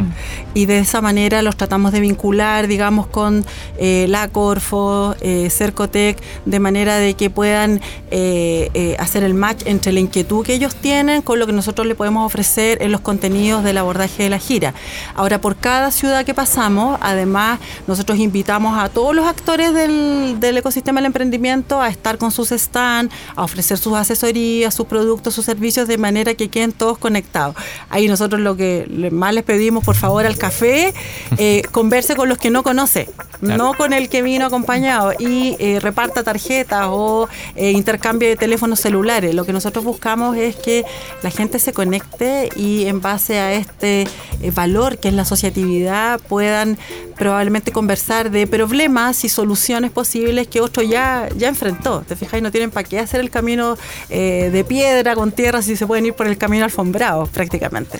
Y 0.53 0.65
de 0.65 0.79
esa 0.79 1.01
manera 1.01 1.06
los 1.07 1.55
tratamos 1.55 1.93
de 1.93 2.01
vincular, 2.01 2.67
digamos, 2.67 3.07
con 3.07 3.45
eh, 3.77 4.07
la 4.09 4.27
Corfo, 4.27 5.15
eh, 5.21 5.49
Cercotec, 5.49 6.17
de 6.45 6.59
manera 6.59 6.97
de 6.97 7.13
que 7.13 7.29
puedan 7.29 7.79
eh, 8.11 8.95
hacer 8.99 9.23
el 9.23 9.33
match 9.33 9.63
entre 9.65 9.93
la 9.93 10.01
inquietud 10.01 10.45
que 10.45 10.53
ellos 10.53 10.75
tienen 10.75 11.21
con 11.21 11.39
lo 11.39 11.45
que 11.45 11.53
nosotros 11.53 11.87
le 11.87 11.95
podemos 11.95 12.25
ofrecer 12.25 12.81
en 12.81 12.91
los 12.91 12.99
contenidos 12.99 13.63
del 13.63 13.77
abordaje 13.77 14.23
de 14.23 14.29
la 14.29 14.37
gira. 14.37 14.73
Ahora, 15.15 15.39
por 15.39 15.55
cada 15.55 15.91
ciudad 15.91 16.25
que 16.25 16.33
pasamos, 16.33 16.99
además, 17.01 17.59
nosotros 17.87 18.19
invitamos 18.19 18.77
a 18.77 18.89
todos 18.89 19.15
los 19.15 19.25
actores 19.27 19.73
del, 19.73 20.37
del 20.41 20.57
ecosistema 20.57 20.99
del 20.99 21.05
emprendimiento 21.05 21.81
a 21.81 21.87
estar 21.87 22.17
con 22.17 22.31
sus 22.31 22.49
stands, 22.49 23.15
a 23.35 23.43
ofrecer 23.43 23.77
sus 23.77 23.93
asesorías, 23.93 24.73
sus 24.73 24.87
productos, 24.87 25.33
sus 25.33 25.45
servicios, 25.45 25.87
de 25.87 25.97
manera 25.97 26.33
que 26.33 26.49
queden 26.49 26.73
todos 26.73 26.97
conectados. 26.97 27.55
Ahí 27.89 28.07
nosotros 28.07 28.41
lo 28.41 28.57
que 28.57 29.09
más 29.11 29.33
les 29.33 29.43
pedimos, 29.43 29.85
por 29.85 29.95
favor, 29.95 30.25
al 30.25 30.37
café, 30.37 30.93
eh, 31.37 31.61
converse 31.71 32.15
con 32.15 32.29
los 32.29 32.37
que 32.37 32.49
no 32.49 32.63
conoce, 32.63 33.09
Claro. 33.39 33.57
no 33.63 33.73
con 33.75 33.93
el 33.93 34.09
que 34.09 34.23
vino 34.23 34.47
acompañado 34.47 35.13
y 35.19 35.55
eh, 35.59 35.79
reparta 35.79 36.23
tarjetas 36.23 36.87
o 36.89 37.29
eh, 37.55 37.69
intercambio 37.71 38.27
de 38.29 38.35
teléfonos 38.35 38.79
celulares. 38.79 39.35
Lo 39.35 39.45
que 39.45 39.53
nosotros 39.53 39.85
buscamos 39.85 40.35
es 40.37 40.55
que 40.55 40.85
la 41.21 41.29
gente 41.29 41.59
se 41.59 41.71
conecte 41.71 42.49
y 42.55 42.85
en 42.87 42.99
base 42.99 43.37
a 43.39 43.53
este 43.53 44.07
eh, 44.41 44.51
valor 44.51 44.97
que 44.97 45.09
es 45.09 45.13
la 45.13 45.21
asociatividad 45.21 46.19
puedan 46.19 46.77
probablemente 47.15 47.71
conversar 47.71 48.31
de 48.31 48.47
problemas 48.47 49.23
y 49.23 49.29
soluciones 49.29 49.91
posibles 49.91 50.47
que 50.47 50.61
otro 50.61 50.81
ya, 50.83 51.29
ya 51.35 51.47
enfrentó. 51.47 52.01
¿Te 52.07 52.15
fijas? 52.15 52.39
Y 52.39 52.41
no 52.41 52.51
tienen 52.51 52.71
para 52.71 52.87
qué 52.87 52.99
hacer 52.99 53.19
el 53.19 53.29
camino 53.29 53.77
eh, 54.09 54.49
de 54.51 54.63
piedra 54.63 55.15
con 55.15 55.31
tierra 55.31 55.61
si 55.61 55.75
se 55.75 55.85
pueden 55.85 56.05
ir 56.07 56.13
por 56.13 56.27
el 56.27 56.37
camino 56.37 56.65
alfombrado 56.65 57.25
prácticamente. 57.27 57.99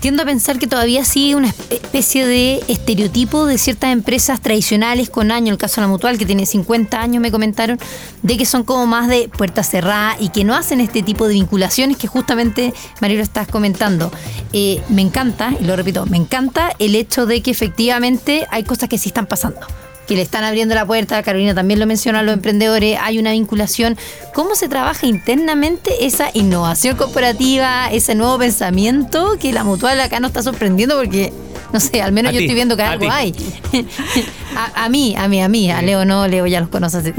Tiendo 0.00 0.22
a 0.22 0.26
pensar 0.26 0.58
que 0.58 0.66
todavía 0.66 1.04
sigue 1.04 1.34
una 1.34 1.48
especie 1.70 2.26
de 2.26 2.62
estereotipo 2.68 3.46
de 3.46 3.58
ciertas 3.58 3.92
empresas 3.92 4.40
tradicionales 4.40 5.10
con 5.10 5.30
años, 5.30 5.52
el 5.52 5.58
caso 5.58 5.76
de 5.76 5.86
la 5.86 5.88
Mutual, 5.88 6.18
que 6.18 6.26
tiene 6.26 6.46
50 6.46 7.00
años, 7.00 7.20
me 7.20 7.30
comentaron, 7.30 7.78
de 8.22 8.36
que 8.36 8.46
son 8.46 8.64
como 8.64 8.86
más 8.86 9.08
de 9.08 9.28
puerta 9.28 9.62
cerrada 9.62 10.16
y 10.20 10.28
que 10.30 10.44
no 10.44 10.54
hacen 10.54 10.80
este 10.80 11.02
tipo 11.02 11.28
de 11.28 11.34
vinculaciones 11.34 11.96
que 11.96 12.06
justamente, 12.06 12.74
Mario, 13.00 13.20
estás 13.20 13.48
comentando. 13.48 14.12
Eh, 14.52 14.82
me 14.88 15.02
encanta, 15.02 15.52
y 15.58 15.64
lo 15.64 15.76
repito, 15.76 16.06
me 16.06 16.16
encanta 16.16 16.72
el 16.78 16.94
hecho 16.94 17.26
de 17.26 17.42
que 17.42 17.50
efectivamente 17.50 18.46
hay 18.50 18.64
cosas 18.64 18.88
que 18.88 18.98
sí 18.98 19.08
están 19.08 19.26
pasando 19.26 19.60
que 20.06 20.14
le 20.14 20.22
están 20.22 20.44
abriendo 20.44 20.74
la 20.74 20.86
puerta, 20.86 21.22
Carolina 21.22 21.54
también 21.54 21.80
lo 21.80 21.86
menciona, 21.86 22.20
a 22.20 22.22
los 22.22 22.34
emprendedores, 22.34 22.98
hay 23.00 23.18
una 23.18 23.32
vinculación. 23.32 23.96
¿Cómo 24.34 24.54
se 24.54 24.68
trabaja 24.68 25.06
internamente 25.06 26.06
esa 26.06 26.30
innovación 26.32 26.96
corporativa, 26.96 27.88
ese 27.90 28.14
nuevo 28.14 28.38
pensamiento 28.38 29.36
que 29.38 29.52
la 29.52 29.64
mutual 29.64 30.00
acá 30.00 30.20
nos 30.20 30.30
está 30.30 30.42
sorprendiendo 30.42 30.96
porque, 30.96 31.32
no 31.72 31.80
sé, 31.80 32.02
al 32.02 32.12
menos 32.12 32.32
yo 32.32 32.40
estoy 32.40 32.54
viendo 32.54 32.76
que 32.76 32.82
algo 32.82 33.10
hay? 33.10 33.34
a, 34.74 34.88
mí, 34.88 35.14
a 35.16 35.28
mí, 35.28 35.42
a 35.42 35.48
mí, 35.48 35.70
a 35.70 35.82
Leo 35.82 36.04
no, 36.04 36.28
Leo 36.28 36.46
ya 36.46 36.60
los 36.60 36.68
conoce. 36.68 37.14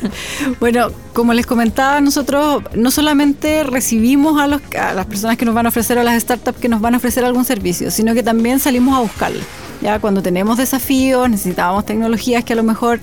bueno, 0.60 0.90
como 1.12 1.34
les 1.34 1.46
comentaba, 1.46 2.00
nosotros 2.00 2.62
no 2.74 2.90
solamente 2.90 3.64
recibimos 3.64 4.40
a, 4.40 4.46
los, 4.46 4.62
a 4.78 4.94
las 4.94 5.06
personas 5.06 5.36
que 5.36 5.44
nos 5.44 5.54
van 5.54 5.66
a 5.66 5.68
ofrecer 5.68 5.98
o 5.98 6.02
las 6.02 6.20
startups 6.22 6.58
que 6.58 6.68
nos 6.68 6.80
van 6.80 6.94
a 6.94 6.96
ofrecer 6.96 7.24
algún 7.24 7.44
servicio, 7.44 7.90
sino 7.90 8.14
que 8.14 8.22
también 8.22 8.60
salimos 8.60 8.96
a 8.96 9.00
buscarlo. 9.00 9.40
Ya 9.80 9.98
cuando 9.98 10.22
tenemos 10.22 10.58
desafíos, 10.58 11.28
necesitábamos 11.28 11.86
tecnologías 11.86 12.44
que 12.44 12.52
a 12.52 12.56
lo 12.56 12.62
mejor 12.62 13.00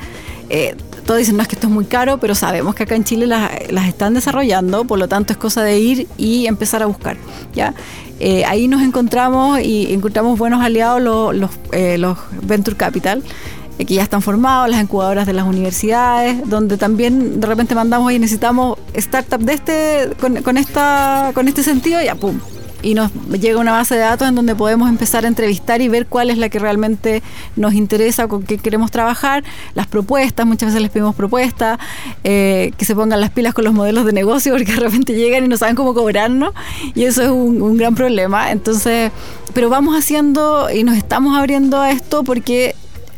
eh, 0.50 0.76
todos 1.06 1.20
dicen, 1.20 1.38
no 1.38 1.42
es 1.42 1.48
que 1.48 1.56
esto 1.56 1.68
es 1.68 1.74
muy 1.74 1.86
caro, 1.86 2.20
pero 2.20 2.36
sabemos 2.36 2.76
que 2.76 2.84
acá 2.84 2.96
en 2.96 3.04
Chile 3.04 3.28
las, 3.28 3.52
están 3.88 4.14
desarrollando, 4.14 4.86
por 4.86 5.00
lo 5.00 5.08
tanto 5.08 5.34
es 5.34 5.38
cosa 5.38 5.64
de 5.64 5.80
ir 5.80 6.08
y 6.18 6.48
empezar 6.48 6.84
a 6.84 6.86
buscar. 6.86 7.18
¿ya? 7.54 7.74
Eh, 8.20 8.44
ahí 8.46 8.68
nos 8.68 8.82
encontramos 8.82 9.60
y 9.62 9.94
encontramos 9.94 10.38
buenos 10.38 10.62
aliados 10.62 11.02
los, 11.02 11.52
eh, 11.72 11.98
los 11.98 12.18
Venture 12.44 12.76
Capital 12.76 13.24
que 13.78 13.94
ya 13.94 14.02
están 14.02 14.24
formados, 14.24 14.70
las 14.70 14.82
incubadoras 14.82 15.28
de 15.28 15.34
las 15.34 15.46
universidades, 15.46 16.50
donde 16.50 16.78
también 16.78 17.40
de 17.40 17.46
repente 17.46 17.76
mandamos 17.76 18.12
y 18.12 18.18
necesitamos 18.18 18.80
startup 18.96 19.40
de 19.40 19.54
este, 19.54 20.10
con, 20.20 20.42
con, 20.42 20.58
esta, 20.58 21.32
con 21.36 21.48
este 21.48 21.62
sentido, 21.62 22.02
ya 22.02 22.16
pum, 22.16 22.40
y 22.82 22.94
nos 22.94 23.12
llega 23.30 23.60
una 23.60 23.72
base 23.72 23.96
de 23.96 24.02
datos 24.02 24.28
en 24.28 24.36
donde 24.36 24.56
podemos 24.56 24.90
empezar 24.90 25.26
a 25.26 25.28
entrevistar 25.28 25.82
y 25.82 25.88
ver 25.88 26.08
cuál 26.08 26.30
es 26.30 26.38
la 26.38 26.50
que 26.50 26.60
realmente 26.60 27.24
nos 27.56 27.74
interesa, 27.74 28.28
con 28.28 28.44
qué 28.44 28.58
queremos 28.58 28.92
trabajar, 28.92 29.44
las 29.76 29.88
propuestas, 29.88 30.46
muchas 30.46 30.68
veces 30.68 30.82
les 30.82 30.92
pedimos 30.92 31.16
propuestas, 31.16 31.80
eh, 32.24 32.72
que 32.78 32.86
se 32.86 32.96
pongan 32.96 33.20
las 33.22 33.32
pilas 33.32 33.54
con 33.54 33.66
los 33.66 33.74
modelos 33.74 34.06
de 34.06 34.14
negocio 34.14 34.54
porque 34.54 34.72
de 34.72 34.80
repente 34.80 35.14
llegan 35.14 35.46
y 35.46 35.48
no 35.48 35.58
saben 35.58 35.76
cómo 35.76 35.94
cobrarnos 35.94 36.54
y 36.94 37.04
eso 37.04 37.22
es 37.24 37.30
un, 37.30 37.62
un 37.62 37.78
gran 37.78 37.96
problema. 37.96 38.52
Entonces, 38.52 39.12
pero 39.54 39.70
vamos 39.70 39.96
haciendo 39.98 40.70
y 40.70 40.84
nos 40.84 40.98
estamos 40.98 41.38
abriendo 41.38 41.82
a 41.82 41.92
esto 41.92 42.24
porque 42.24 42.76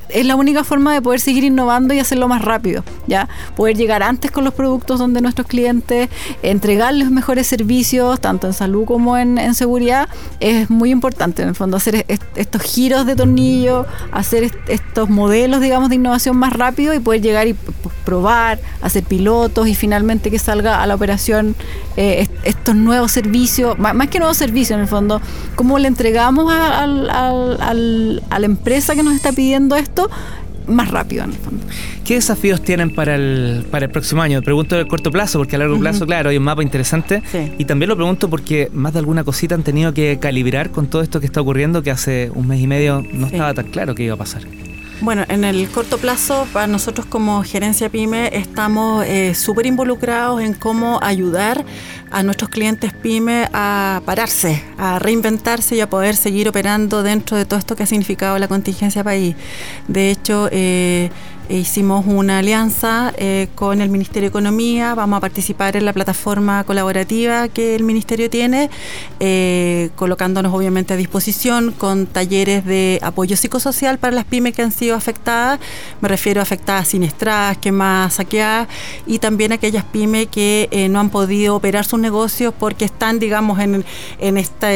es 0.09 0.25
la 0.25 0.35
única 0.35 0.63
forma 0.63 0.93
de 0.93 1.01
poder 1.01 1.19
seguir 1.19 1.43
innovando 1.43 1.93
y 1.93 1.99
hacerlo 1.99 2.27
más 2.27 2.41
rápido, 2.41 2.83
¿ya? 3.07 3.27
Poder 3.55 3.77
llegar 3.77 4.03
antes 4.03 4.31
con 4.31 4.43
los 4.43 4.53
productos 4.53 4.99
donde 4.99 5.21
nuestros 5.21 5.47
clientes, 5.47 6.09
entregarles 6.41 7.11
mejores 7.11 7.47
servicios, 7.47 8.19
tanto 8.19 8.47
en 8.47 8.53
salud 8.53 8.85
como 8.85 9.17
en, 9.17 9.53
seguridad, 9.53 10.09
es 10.39 10.69
muy 10.69 10.91
importante, 10.91 11.41
en 11.41 11.49
el 11.49 11.55
fondo, 11.55 11.77
hacer 11.77 12.05
estos 12.35 12.61
giros 12.61 13.05
de 13.05 13.15
tornillo, 13.15 13.85
hacer 14.11 14.51
estos 14.67 15.09
modelos, 15.09 15.61
digamos, 15.61 15.89
de 15.89 15.95
innovación 15.95 16.37
más 16.37 16.53
rápido 16.53 16.93
y 16.93 16.99
poder 16.99 17.21
llegar 17.21 17.47
y 17.47 17.55
probar, 18.05 18.59
hacer 18.81 19.03
pilotos 19.03 19.67
y 19.67 19.75
finalmente 19.75 20.31
que 20.31 20.39
salga 20.39 20.81
a 20.81 20.87
la 20.87 20.95
operación 20.95 21.55
eh, 21.97 22.27
estos 22.43 22.75
nuevos 22.75 23.11
servicios, 23.11 23.77
más, 23.77 23.95
que 24.07 24.19
nuevos 24.19 24.37
servicios 24.37 24.75
en 24.77 24.81
el 24.81 24.87
fondo, 24.87 25.21
cómo 25.55 25.77
le 25.77 25.87
entregamos 25.87 26.51
a, 26.51 26.83
a 26.83 27.73
la 27.73 28.45
empresa 28.45 28.95
que 28.95 29.03
nos 29.03 29.13
está 29.13 29.31
pidiendo 29.31 29.75
esto 29.75 29.98
más 30.67 30.91
rápido 30.91 31.23
en 31.23 31.31
el 31.31 31.37
fondo. 31.37 31.65
¿Qué 32.05 32.15
desafíos 32.15 32.61
tienen 32.61 32.93
para 32.93 33.15
el, 33.15 33.65
para 33.69 33.85
el 33.85 33.91
próximo 33.91 34.21
año? 34.21 34.41
Pregunto 34.41 34.75
del 34.75 34.87
corto 34.87 35.11
plazo, 35.11 35.39
porque 35.39 35.55
a 35.55 35.59
largo 35.59 35.79
plazo, 35.79 36.05
claro, 36.05 36.29
hay 36.29 36.37
un 36.37 36.43
mapa 36.43 36.63
interesante. 36.63 37.21
Y 37.57 37.65
también 37.65 37.89
lo 37.89 37.95
pregunto 37.95 38.29
porque 38.29 38.69
más 38.73 38.93
de 38.93 38.99
alguna 38.99 39.23
cosita 39.23 39.55
han 39.55 39.63
tenido 39.63 39.93
que 39.93 40.19
calibrar 40.19 40.71
con 40.71 40.87
todo 40.87 41.01
esto 41.01 41.19
que 41.19 41.25
está 41.25 41.41
ocurriendo, 41.41 41.83
que 41.83 41.91
hace 41.91 42.31
un 42.33 42.47
mes 42.47 42.61
y 42.61 42.67
medio 42.67 43.03
no 43.11 43.27
estaba 43.27 43.53
tan 43.53 43.67
claro 43.67 43.95
qué 43.95 44.03
iba 44.03 44.13
a 44.13 44.17
pasar. 44.17 44.43
Bueno, 45.01 45.23
en 45.29 45.45
el 45.45 45.69
corto 45.69 45.97
plazo, 45.97 46.45
para 46.51 46.67
nosotros 46.67 47.05
como 47.05 47.41
gerencia 47.43 47.87
PyME, 47.87 48.37
estamos 48.37 49.05
eh, 49.05 49.33
súper 49.33 49.65
involucrados 49.65 50.41
en 50.41 50.53
cómo 50.53 50.99
ayudar 51.01 51.63
a 52.11 52.21
nuestros 52.21 52.49
clientes 52.49 52.91
PyME 52.91 53.47
a 53.53 54.01
pararse, 54.05 54.61
a 54.77 54.99
reinventarse 54.99 55.77
y 55.77 55.79
a 55.79 55.89
poder 55.89 56.17
seguir 56.17 56.49
operando 56.49 57.01
dentro 57.01 57.37
de 57.37 57.45
todo 57.45 57.59
esto 57.59 57.77
que 57.77 57.83
ha 57.83 57.85
significado 57.85 58.37
la 58.39 58.49
contingencia 58.49 59.01
país. 59.01 59.37
De 59.87 60.11
hecho, 60.11 60.49
eh, 60.51 61.09
hicimos 61.49 62.05
una 62.07 62.39
alianza 62.39 63.11
eh, 63.17 63.47
con 63.55 63.81
el 63.81 63.89
Ministerio 63.89 64.27
de 64.27 64.29
Economía, 64.29 64.93
vamos 64.93 65.17
a 65.17 65.19
participar 65.19 65.75
en 65.75 65.85
la 65.85 65.93
plataforma 65.93 66.63
colaborativa 66.63 67.47
que 67.47 67.75
el 67.75 67.83
Ministerio 67.83 68.29
tiene, 68.29 68.69
eh, 69.19 69.89
colocándonos 69.95 70.53
obviamente 70.53 70.93
a 70.93 70.97
disposición 70.97 71.71
con 71.71 72.05
talleres 72.05 72.65
de 72.65 72.99
apoyo 73.01 73.35
psicosocial 73.35 73.97
para 73.97 74.15
las 74.15 74.25
pymes 74.25 74.53
que 74.55 74.61
han 74.61 74.71
sido 74.71 74.95
afectadas, 74.95 75.59
me 76.01 76.07
refiero 76.07 76.39
a 76.39 76.43
afectadas 76.43 76.87
siniestradas, 76.87 77.57
quemadas, 77.57 78.15
saqueadas, 78.15 78.67
y 79.07 79.19
también 79.19 79.51
aquellas 79.51 79.83
pymes 79.85 80.27
que 80.27 80.69
eh, 80.71 80.87
no 80.87 80.99
han 80.99 81.09
podido 81.09 81.55
operar 81.55 81.85
sus 81.85 81.99
negocios 81.99 82.53
porque 82.57 82.85
están, 82.85 83.19
digamos, 83.19 83.59
en, 83.59 83.83
en 84.19 84.37
esta 84.37 84.69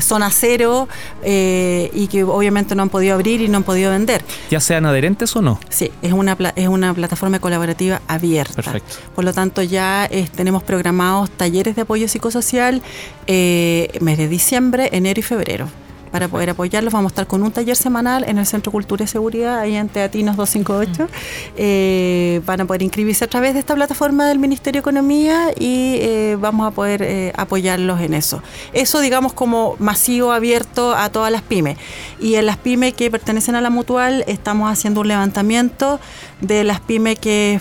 zona 0.00 0.30
cero 0.30 0.88
y 1.22 2.08
que 2.08 2.24
obviamente 2.24 2.74
no 2.74 2.82
han 2.82 2.88
podido 2.88 3.14
abrir 3.14 3.40
y 3.40 3.48
no 3.48 3.58
han 3.58 3.62
podido 3.62 3.90
vender. 3.90 4.24
¿Ya 4.50 4.60
sean 4.60 4.86
adherentes 4.86 5.34
o 5.36 5.42
no? 5.42 5.60
Sí, 5.68 5.83
es 6.02 6.12
una, 6.12 6.36
es 6.56 6.68
una 6.68 6.94
plataforma 6.94 7.38
colaborativa 7.38 8.00
abierta. 8.08 8.54
Perfecto. 8.62 8.96
Por 9.14 9.24
lo 9.24 9.32
tanto, 9.32 9.62
ya 9.62 10.06
eh, 10.10 10.28
tenemos 10.34 10.62
programados 10.62 11.30
talleres 11.30 11.76
de 11.76 11.82
apoyo 11.82 12.08
psicosocial 12.08 12.82
eh, 13.26 13.88
mes 14.00 14.18
de 14.18 14.28
diciembre, 14.28 14.90
enero 14.92 15.20
y 15.20 15.22
febrero 15.22 15.83
para 16.14 16.28
poder 16.28 16.50
apoyarlos. 16.50 16.92
Vamos 16.92 17.10
a 17.10 17.12
estar 17.12 17.26
con 17.26 17.42
un 17.42 17.50
taller 17.50 17.74
semanal 17.74 18.22
en 18.22 18.38
el 18.38 18.46
Centro 18.46 18.70
Cultura 18.70 19.02
y 19.02 19.08
Seguridad, 19.08 19.58
ahí 19.58 19.74
en 19.74 19.88
Teatinos 19.88 20.36
258. 20.36 21.12
Eh, 21.56 22.40
van 22.46 22.60
a 22.60 22.66
poder 22.66 22.82
inscribirse 22.82 23.24
a 23.24 23.26
través 23.26 23.52
de 23.54 23.58
esta 23.58 23.74
plataforma 23.74 24.28
del 24.28 24.38
Ministerio 24.38 24.78
de 24.78 24.82
Economía 24.82 25.48
y 25.58 25.96
eh, 25.98 26.36
vamos 26.38 26.68
a 26.68 26.70
poder 26.70 27.02
eh, 27.02 27.32
apoyarlos 27.36 28.00
en 28.00 28.14
eso. 28.14 28.44
Eso, 28.72 29.00
digamos, 29.00 29.32
como 29.32 29.74
masivo, 29.80 30.30
abierto 30.30 30.94
a 30.94 31.08
todas 31.08 31.32
las 31.32 31.42
pymes. 31.42 31.78
Y 32.20 32.36
en 32.36 32.46
las 32.46 32.58
pymes 32.58 32.94
que 32.94 33.10
pertenecen 33.10 33.56
a 33.56 33.60
la 33.60 33.70
mutual, 33.70 34.22
estamos 34.28 34.70
haciendo 34.70 35.00
un 35.00 35.08
levantamiento 35.08 35.98
de 36.46 36.64
las 36.64 36.80
pymes 36.80 37.18
que 37.18 37.60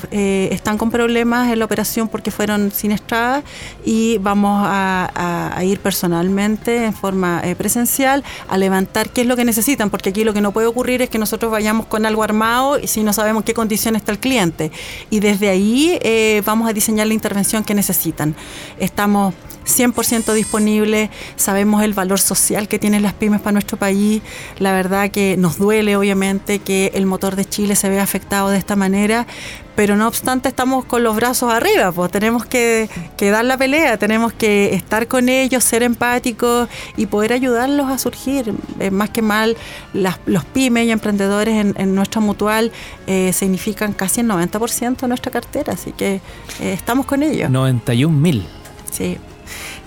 están 0.51 0.77
con 0.77 0.91
problemas 0.91 1.51
en 1.51 1.59
la 1.59 1.65
operación 1.65 2.07
porque 2.07 2.31
fueron 2.31 2.71
siniestradas 2.71 3.43
y 3.85 4.17
vamos 4.19 4.61
a 4.65 5.61
ir 5.63 5.79
personalmente 5.79 6.85
en 6.85 6.93
forma 6.93 7.41
presencial 7.57 8.23
a 8.47 8.57
levantar 8.57 9.09
qué 9.09 9.21
es 9.21 9.27
lo 9.27 9.35
que 9.35 9.45
necesitan, 9.45 9.89
porque 9.89 10.09
aquí 10.09 10.23
lo 10.23 10.33
que 10.33 10.41
no 10.41 10.51
puede 10.51 10.67
ocurrir 10.67 11.01
es 11.01 11.09
que 11.09 11.19
nosotros 11.19 11.51
vayamos 11.51 11.85
con 11.85 12.05
algo 12.05 12.23
armado 12.23 12.79
y 12.79 12.87
si 12.87 13.03
no 13.03 13.13
sabemos 13.13 13.43
qué 13.43 13.53
condición 13.53 13.95
está 13.95 14.11
el 14.11 14.19
cliente. 14.19 14.71
Y 15.09 15.19
desde 15.19 15.49
ahí 15.49 15.97
eh, 16.01 16.41
vamos 16.45 16.69
a 16.69 16.73
diseñar 16.73 17.07
la 17.07 17.13
intervención 17.13 17.63
que 17.63 17.73
necesitan. 17.73 18.35
Estamos 18.79 19.33
100% 19.65 20.33
disponibles, 20.33 21.09
sabemos 21.35 21.83
el 21.83 21.93
valor 21.93 22.19
social 22.19 22.67
que 22.67 22.79
tienen 22.79 23.03
las 23.03 23.13
pymes 23.13 23.41
para 23.41 23.53
nuestro 23.53 23.77
país. 23.77 24.21
La 24.59 24.73
verdad 24.73 25.11
que 25.11 25.37
nos 25.37 25.57
duele, 25.57 25.95
obviamente, 25.95 26.59
que 26.59 26.91
el 26.93 27.05
motor 27.05 27.35
de 27.35 27.45
Chile 27.45 27.75
se 27.75 27.89
vea 27.89 28.03
afectado 28.03 28.49
de 28.49 28.57
esta 28.57 28.75
manera, 28.75 29.27
pero 29.75 29.95
no 29.95 30.07
obstante 30.07 30.49
estamos 30.49 30.85
con 30.85 31.03
los 31.03 31.15
brazos 31.15 31.51
arriba, 31.51 31.91
pues 31.91 32.11
tenemos 32.11 32.45
que, 32.45 32.89
dar 33.19 33.45
la 33.45 33.57
pelea, 33.57 33.97
tenemos 33.97 34.33
que 34.33 34.73
estar 34.75 35.07
con 35.07 35.29
ellos, 35.29 35.63
ser 35.63 35.83
empáticos 35.83 36.69
y 36.97 37.07
poder 37.07 37.33
ayudarlos 37.33 37.89
a 37.89 37.97
surgir. 37.97 38.53
Eh, 38.79 38.91
más 38.91 39.09
que 39.09 39.21
mal, 39.21 39.57
los 39.93 40.45
pymes 40.45 40.85
y 40.85 40.91
emprendedores 40.91 41.73
en, 41.75 41.95
nuestra 41.95 42.21
mutual 42.21 42.71
eh, 43.07 43.31
significan 43.33 43.93
casi 43.93 44.21
el 44.21 44.27
90% 44.27 45.01
de 45.01 45.07
nuestra 45.07 45.31
cartera, 45.31 45.73
así 45.73 45.91
que 45.91 46.21
eh, 46.59 46.73
estamos 46.73 47.05
con 47.05 47.23
ellos. 47.23 47.49
91 47.49 48.15
mil. 48.15 48.45
Sí. 48.91 49.17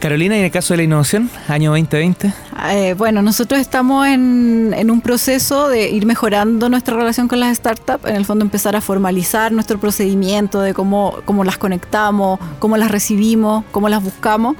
Carolina, 0.06 0.36
¿y 0.36 0.38
en 0.38 0.44
el 0.44 0.50
caso 0.52 0.72
de 0.72 0.76
la 0.76 0.82
innovación, 0.84 1.28
año 1.48 1.70
2020? 1.72 2.32
Eh, 2.70 2.94
bueno, 2.96 3.22
nosotros 3.22 3.60
estamos 3.60 4.06
en, 4.06 4.88
un 4.88 5.00
proceso 5.00 5.68
de 5.68 5.90
ir 5.90 6.06
mejorando 6.06 6.68
nuestra 6.68 6.94
relación 6.94 7.26
con 7.26 7.40
las 7.40 7.56
startups, 7.56 8.04
en 8.04 8.14
el 8.14 8.24
fondo 8.24 8.44
empezar 8.44 8.76
a 8.76 8.80
formalizar 8.80 9.50
nuestro 9.50 9.80
procedimiento 9.80 10.60
de 10.60 10.74
cómo, 10.74 11.16
cómo 11.24 11.42
las 11.42 11.58
conectamos, 11.58 12.38
cómo 12.60 12.76
las 12.76 12.92
recibimos, 12.92 13.64
cómo 13.72 13.88
las 13.88 14.00
buscamos, 14.00 14.54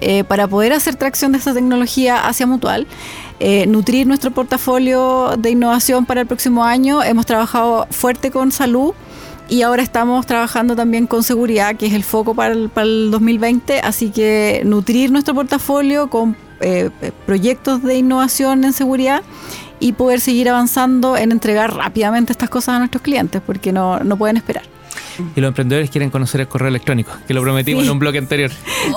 eh, 0.00 0.24
para 0.24 0.48
poder 0.48 0.72
hacer 0.72 0.96
tracción 0.96 1.30
de 1.30 1.38
esta 1.38 1.54
tecnología 1.54 2.26
hacia 2.26 2.48
Mutual. 2.48 2.88
Eh, 3.38 3.68
nutrir 3.68 4.04
nuestro 4.08 4.32
portafolio 4.32 5.36
de 5.38 5.50
innovación 5.50 6.06
para 6.06 6.22
el 6.22 6.26
próximo 6.26 6.64
año. 6.64 7.04
Hemos 7.04 7.24
trabajado 7.24 7.86
fuerte 7.92 8.32
con 8.32 8.50
salud 8.50 8.94
y 9.48 9.62
ahora 9.62 9.82
estamos 9.82 10.26
trabajando 10.26 10.76
también 10.76 11.06
con 11.06 11.22
seguridad, 11.22 11.76
que 11.76 11.86
es 11.86 11.94
el 11.94 12.04
foco 12.04 12.34
para 12.34 12.52
el, 12.52 12.68
para 12.68 12.86
el 12.86 13.10
2020, 13.10 13.80
así 13.80 14.10
que 14.10 14.62
nutrir 14.64 15.10
nuestro 15.10 15.34
portafolio 15.34 16.10
con 16.10 16.36
eh, 16.60 16.90
proyectos 17.26 17.82
de 17.82 17.96
innovación 17.96 18.64
en 18.64 18.72
seguridad 18.72 19.22
y 19.80 19.92
poder 19.92 20.20
seguir 20.20 20.48
avanzando 20.48 21.16
en 21.16 21.32
entregar 21.32 21.74
rápidamente 21.74 22.32
estas 22.32 22.50
cosas 22.50 22.76
a 22.76 22.78
nuestros 22.80 23.02
clientes, 23.02 23.40
porque 23.44 23.72
no, 23.72 24.00
no 24.00 24.16
pueden 24.16 24.36
esperar. 24.36 24.64
Y 25.36 25.40
los 25.40 25.48
emprendedores 25.48 25.90
quieren 25.90 26.10
conocer 26.10 26.40
el 26.40 26.48
correo 26.48 26.68
electrónico, 26.68 27.12
que 27.26 27.34
lo 27.34 27.42
prometimos 27.42 27.82
Sí. 27.82 27.88
en 27.88 27.92
un 27.92 27.98
bloque 27.98 28.18
anterior. 28.18 28.50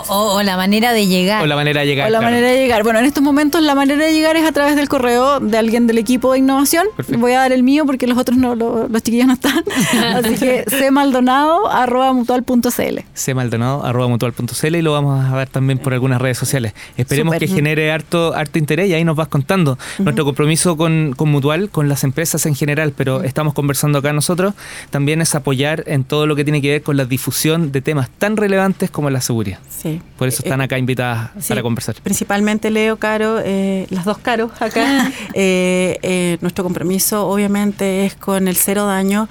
O, 0.08 0.36
o 0.36 0.44
la 0.44 0.56
manera 0.58 0.94
de 0.94 1.08
llegar. 1.08 1.44
O 1.44 1.48
la 1.48 1.56
manera 1.56 1.82
de 1.82 1.88
llegar. 1.88 2.08
O 2.08 2.12
la 2.12 2.20
claro. 2.20 2.32
manera 2.34 2.48
de 2.52 2.58
llegar. 2.58 2.84
Bueno, 2.84 3.00
en 3.00 3.06
estos 3.06 3.24
momentos 3.24 3.62
la 3.62 3.76
manera 3.76 4.06
de 4.06 4.14
llegar 4.14 4.36
es 4.38 4.46
a 4.46 4.52
través 4.52 4.76
del 4.76 4.88
correo 4.90 5.40
de 5.40 5.58
alguien 5.58 5.88
del 5.88 5.98
equipo 5.98 6.34
de 6.34 6.40
innovación. 6.40 6.86
Perfecto. 6.96 7.20
Voy 7.20 7.32
a 7.34 7.40
dar 7.40 7.52
el 7.52 7.64
mío 7.64 7.86
porque 7.86 8.08
los 8.08 8.18
otros 8.18 8.38
no, 8.38 8.56
lo- 8.56 8.88
los 8.88 9.04
chiquillos 9.04 9.28
no 9.28 9.34
están. 9.34 9.64
Así 10.16 10.36
que 10.36 10.66
cmaldonado.mutual.cl. 10.66 13.00
cmaldonado.mutual.cl 13.14 14.76
y 14.76 14.82
lo 14.82 14.92
vamos 14.94 15.24
a 15.26 15.36
ver 15.36 15.50
también 15.50 15.80
por 15.80 15.94
algunas 15.94 16.22
redes 16.22 16.38
sociales. 16.38 16.74
Esperemos 16.98 17.36
que 17.38 17.48
genere 17.48 17.92
harto, 17.92 18.34
harto 18.36 18.60
interés 18.60 18.90
y 18.90 18.94
ahí 18.94 19.04
nos 19.04 19.16
vas 19.16 19.28
contando 19.28 19.78
nuestro 20.00 20.26
compromiso 20.26 20.78
con, 20.78 21.14
con 21.16 21.30
Mutual, 21.30 21.70
con 21.70 21.90
las 21.90 22.04
empresas 22.04 22.46
en 22.46 22.56
general, 22.56 22.94
pero 22.96 23.24
estamos 23.24 23.54
conversando 23.54 24.00
acá 24.00 24.14
nosotros, 24.14 24.54
también 24.90 25.22
es 25.22 25.34
apoyar 25.36 25.84
en 25.88 26.04
todo 26.12 26.28
lo 26.28 26.36
que 26.36 26.44
tiene 26.44 26.62
que 26.62 26.70
ver 26.72 26.84
con 26.84 26.98
la 26.98 27.06
difusión 27.06 27.72
de 27.72 27.80
temas 27.80 28.10
tan 28.10 28.36
relevantes 28.36 28.92
como 28.92 29.10
la 29.10 29.22
seguridad. 29.22 29.60
Sí. 29.70 30.02
Por 30.18 30.28
eso 30.28 30.44
están 30.44 30.60
Eh, 30.60 30.66
acá 30.66 30.78
invitadas 30.78 31.32
Sí, 31.40 31.48
para 31.48 31.62
conversar. 31.62 31.96
Principalmente 32.04 32.70
Leo, 32.70 32.98
Caro, 32.98 33.40
eh, 33.42 33.88
las 33.92 34.04
dos 34.04 34.18
Caros 34.18 34.52
acá. 34.62 35.10
Eh, 35.34 35.98
eh, 36.02 36.38
nuestro 36.42 36.66
compromiso 36.66 37.26
obviamente 37.28 38.06
es 38.06 38.16
con 38.16 38.50
el 38.50 38.58
cero 38.58 38.86
daño 38.86 39.30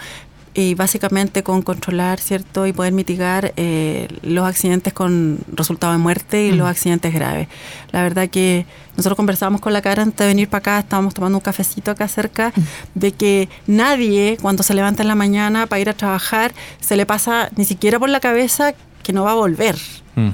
y 0.52 0.74
básicamente 0.74 1.42
con 1.42 1.62
controlar, 1.62 2.18
¿cierto? 2.18 2.66
Y 2.66 2.72
poder 2.72 2.92
mitigar 2.92 3.52
eh, 3.56 4.08
los 4.22 4.44
accidentes 4.46 4.92
con 4.92 5.38
resultado 5.52 5.92
de 5.92 5.98
muerte 5.98 6.46
y 6.46 6.52
los 6.52 6.68
accidentes 6.68 7.14
graves. 7.14 7.48
La 7.92 8.02
verdad 8.02 8.28
que 8.28 8.66
nosotros 8.96 9.16
conversábamos 9.16 9.60
con 9.60 9.72
la 9.72 9.80
cara 9.80 10.02
antes 10.02 10.18
de 10.18 10.26
venir 10.26 10.48
para 10.48 10.58
acá, 10.58 10.78
estábamos 10.80 11.14
tomando 11.14 11.38
un 11.38 11.42
cafecito 11.42 11.90
acá 11.90 12.08
cerca, 12.08 12.52
de 12.94 13.12
que 13.12 13.48
nadie 13.66 14.38
cuando 14.42 14.62
se 14.62 14.74
levanta 14.74 15.02
en 15.02 15.08
la 15.08 15.14
mañana 15.14 15.66
para 15.66 15.80
ir 15.80 15.88
a 15.88 15.94
trabajar 15.94 16.52
se 16.80 16.96
le 16.96 17.06
pasa 17.06 17.50
ni 17.56 17.64
siquiera 17.64 17.98
por 17.98 18.08
la 18.08 18.20
cabeza 18.20 18.74
que 19.02 19.12
no 19.12 19.24
va 19.24 19.32
a 19.32 19.36
volver. 19.36 19.76
Mm. 20.16 20.30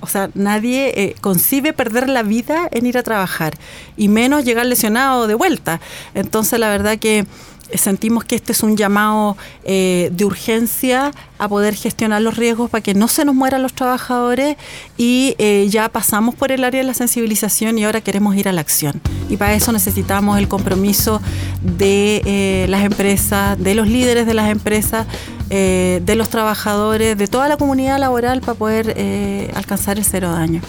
O 0.00 0.06
sea, 0.06 0.30
nadie 0.34 0.92
eh, 0.96 1.14
concibe 1.20 1.72
perder 1.72 2.08
la 2.08 2.22
vida 2.22 2.68
en 2.70 2.86
ir 2.86 2.96
a 2.96 3.02
trabajar 3.02 3.54
y 3.96 4.08
menos 4.08 4.44
llegar 4.44 4.66
lesionado 4.66 5.26
de 5.26 5.34
vuelta. 5.34 5.80
Entonces, 6.14 6.58
la 6.58 6.70
verdad 6.70 6.98
que 6.98 7.26
sentimos 7.74 8.24
que 8.24 8.36
este 8.36 8.52
es 8.52 8.62
un 8.62 8.76
llamado 8.76 9.36
eh, 9.64 10.10
de 10.12 10.24
urgencia 10.24 11.12
a 11.38 11.48
poder 11.48 11.74
gestionar 11.74 12.22
los 12.22 12.36
riesgos 12.36 12.70
para 12.70 12.82
que 12.82 12.94
no 12.94 13.08
se 13.08 13.24
nos 13.24 13.34
mueran 13.34 13.62
los 13.62 13.72
trabajadores 13.72 14.56
y 14.96 15.34
eh, 15.38 15.66
ya 15.70 15.88
pasamos 15.88 16.34
por 16.34 16.52
el 16.52 16.64
área 16.64 16.80
de 16.80 16.86
la 16.86 16.94
sensibilización 16.94 17.78
y 17.78 17.84
ahora 17.84 18.00
queremos 18.00 18.36
ir 18.36 18.48
a 18.48 18.52
la 18.52 18.60
acción. 18.60 19.00
Y 19.28 19.36
para 19.36 19.54
eso 19.54 19.72
necesitamos 19.72 20.38
el 20.38 20.48
compromiso 20.48 21.20
de 21.62 22.22
eh, 22.24 22.66
las 22.68 22.84
empresas, 22.84 23.58
de 23.58 23.74
los 23.74 23.88
líderes 23.88 24.26
de 24.26 24.34
las 24.34 24.50
empresas, 24.50 25.06
de 25.50 26.14
los 26.14 26.28
trabajadores, 26.28 27.18
de 27.18 27.26
toda 27.26 27.48
la 27.48 27.56
comunidad 27.56 27.98
laboral 27.98 28.40
para 28.40 28.54
poder 28.54 29.50
alcanzar 29.52 29.98
el 29.98 30.04
cero 30.04 30.30
daño. 30.30 30.60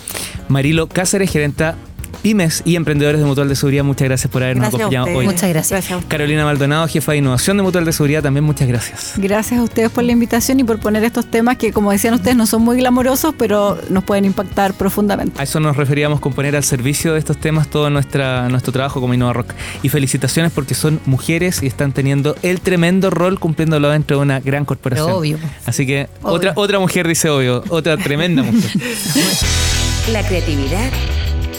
Marilo 0.48 0.88
Cáceres, 0.88 1.30
gerenta 1.30 1.76
pymes 2.22 2.62
y 2.66 2.76
emprendedores 2.76 3.20
de 3.20 3.26
Mutual 3.26 3.50
de 3.50 3.56
Seguridad, 3.56 3.84
muchas 3.84 4.08
gracias 4.08 4.32
por 4.32 4.44
habernos 4.44 4.70
Gracias 4.70 4.82
acompañado 4.82 5.18
hoy. 5.18 5.26
Muchas 5.26 5.50
gracias. 5.50 5.72
Gracias. 5.72 6.06
Carolina 6.08 6.46
Maldonado, 6.46 6.88
jefa 6.88 7.14
de 7.14 7.20
innovación 7.20 7.58
de 7.58 7.64
Mutual 7.64 7.86
de 7.86 7.94
Seguridad, 7.94 8.22
también 8.22 8.44
muchas 8.44 8.68
gracias. 8.68 9.14
Gracias 9.18 9.60
a 9.60 9.64
ustedes 9.64 9.90
por 9.90 10.04
la 10.04 10.12
invitación 10.12 10.60
y 10.60 10.64
por 10.64 10.80
poner 10.80 11.04
estos 11.04 11.26
temas 11.26 11.58
que, 11.58 11.72
como 11.72 11.92
decían 11.92 12.14
ustedes, 12.14 12.36
no 12.36 12.46
son 12.46 12.62
muy 12.62 12.78
glamorosos, 12.78 13.34
pero 13.38 13.78
nos 13.90 14.04
pueden 14.04 14.26
impactar 14.26 14.74
profundamente. 14.74 15.40
A 15.40 15.44
eso 15.44 15.60
nos 15.60 15.78
referíamos 15.78 16.20
con 16.20 16.34
poner 16.34 16.56
al 16.56 16.64
servicio 16.64 17.14
de 17.14 17.20
estos 17.20 17.38
temas 17.38 17.68
todo 17.68 17.90
nuestra, 17.90 18.50
nuestro 18.50 18.72
trabajo 18.72 19.02
como 19.02 19.14
Innova 19.14 19.34
Rock. 19.34 19.54
Y 19.84 19.90
felicitaciones 19.90 20.52
porque 20.52 20.74
son 20.76 21.00
mujeres 21.06 21.62
y 21.64 21.68
están 21.68 21.92
teniendo 21.92 22.36
el 22.42 22.62
tremendo 22.62 23.10
rol 23.10 23.40
cumpliéndolo 23.40 23.90
dentro 23.90 24.18
de 24.18 24.24
una 24.24 24.40
gran 24.40 24.66
corporación. 24.66 25.08
Pero 25.08 25.18
obvio. 25.18 25.38
Así 25.66 25.86
que 25.86 26.08
Obvio. 26.22 26.36
otra 26.36 26.54
otra 26.56 26.80
mujer 26.80 27.08
dice 27.08 27.30
obvio, 27.30 27.64
otra 27.70 27.98
tremenda 27.98 28.44
mujer. 28.44 28.72
La 30.12 30.28
creatividad 30.28 30.90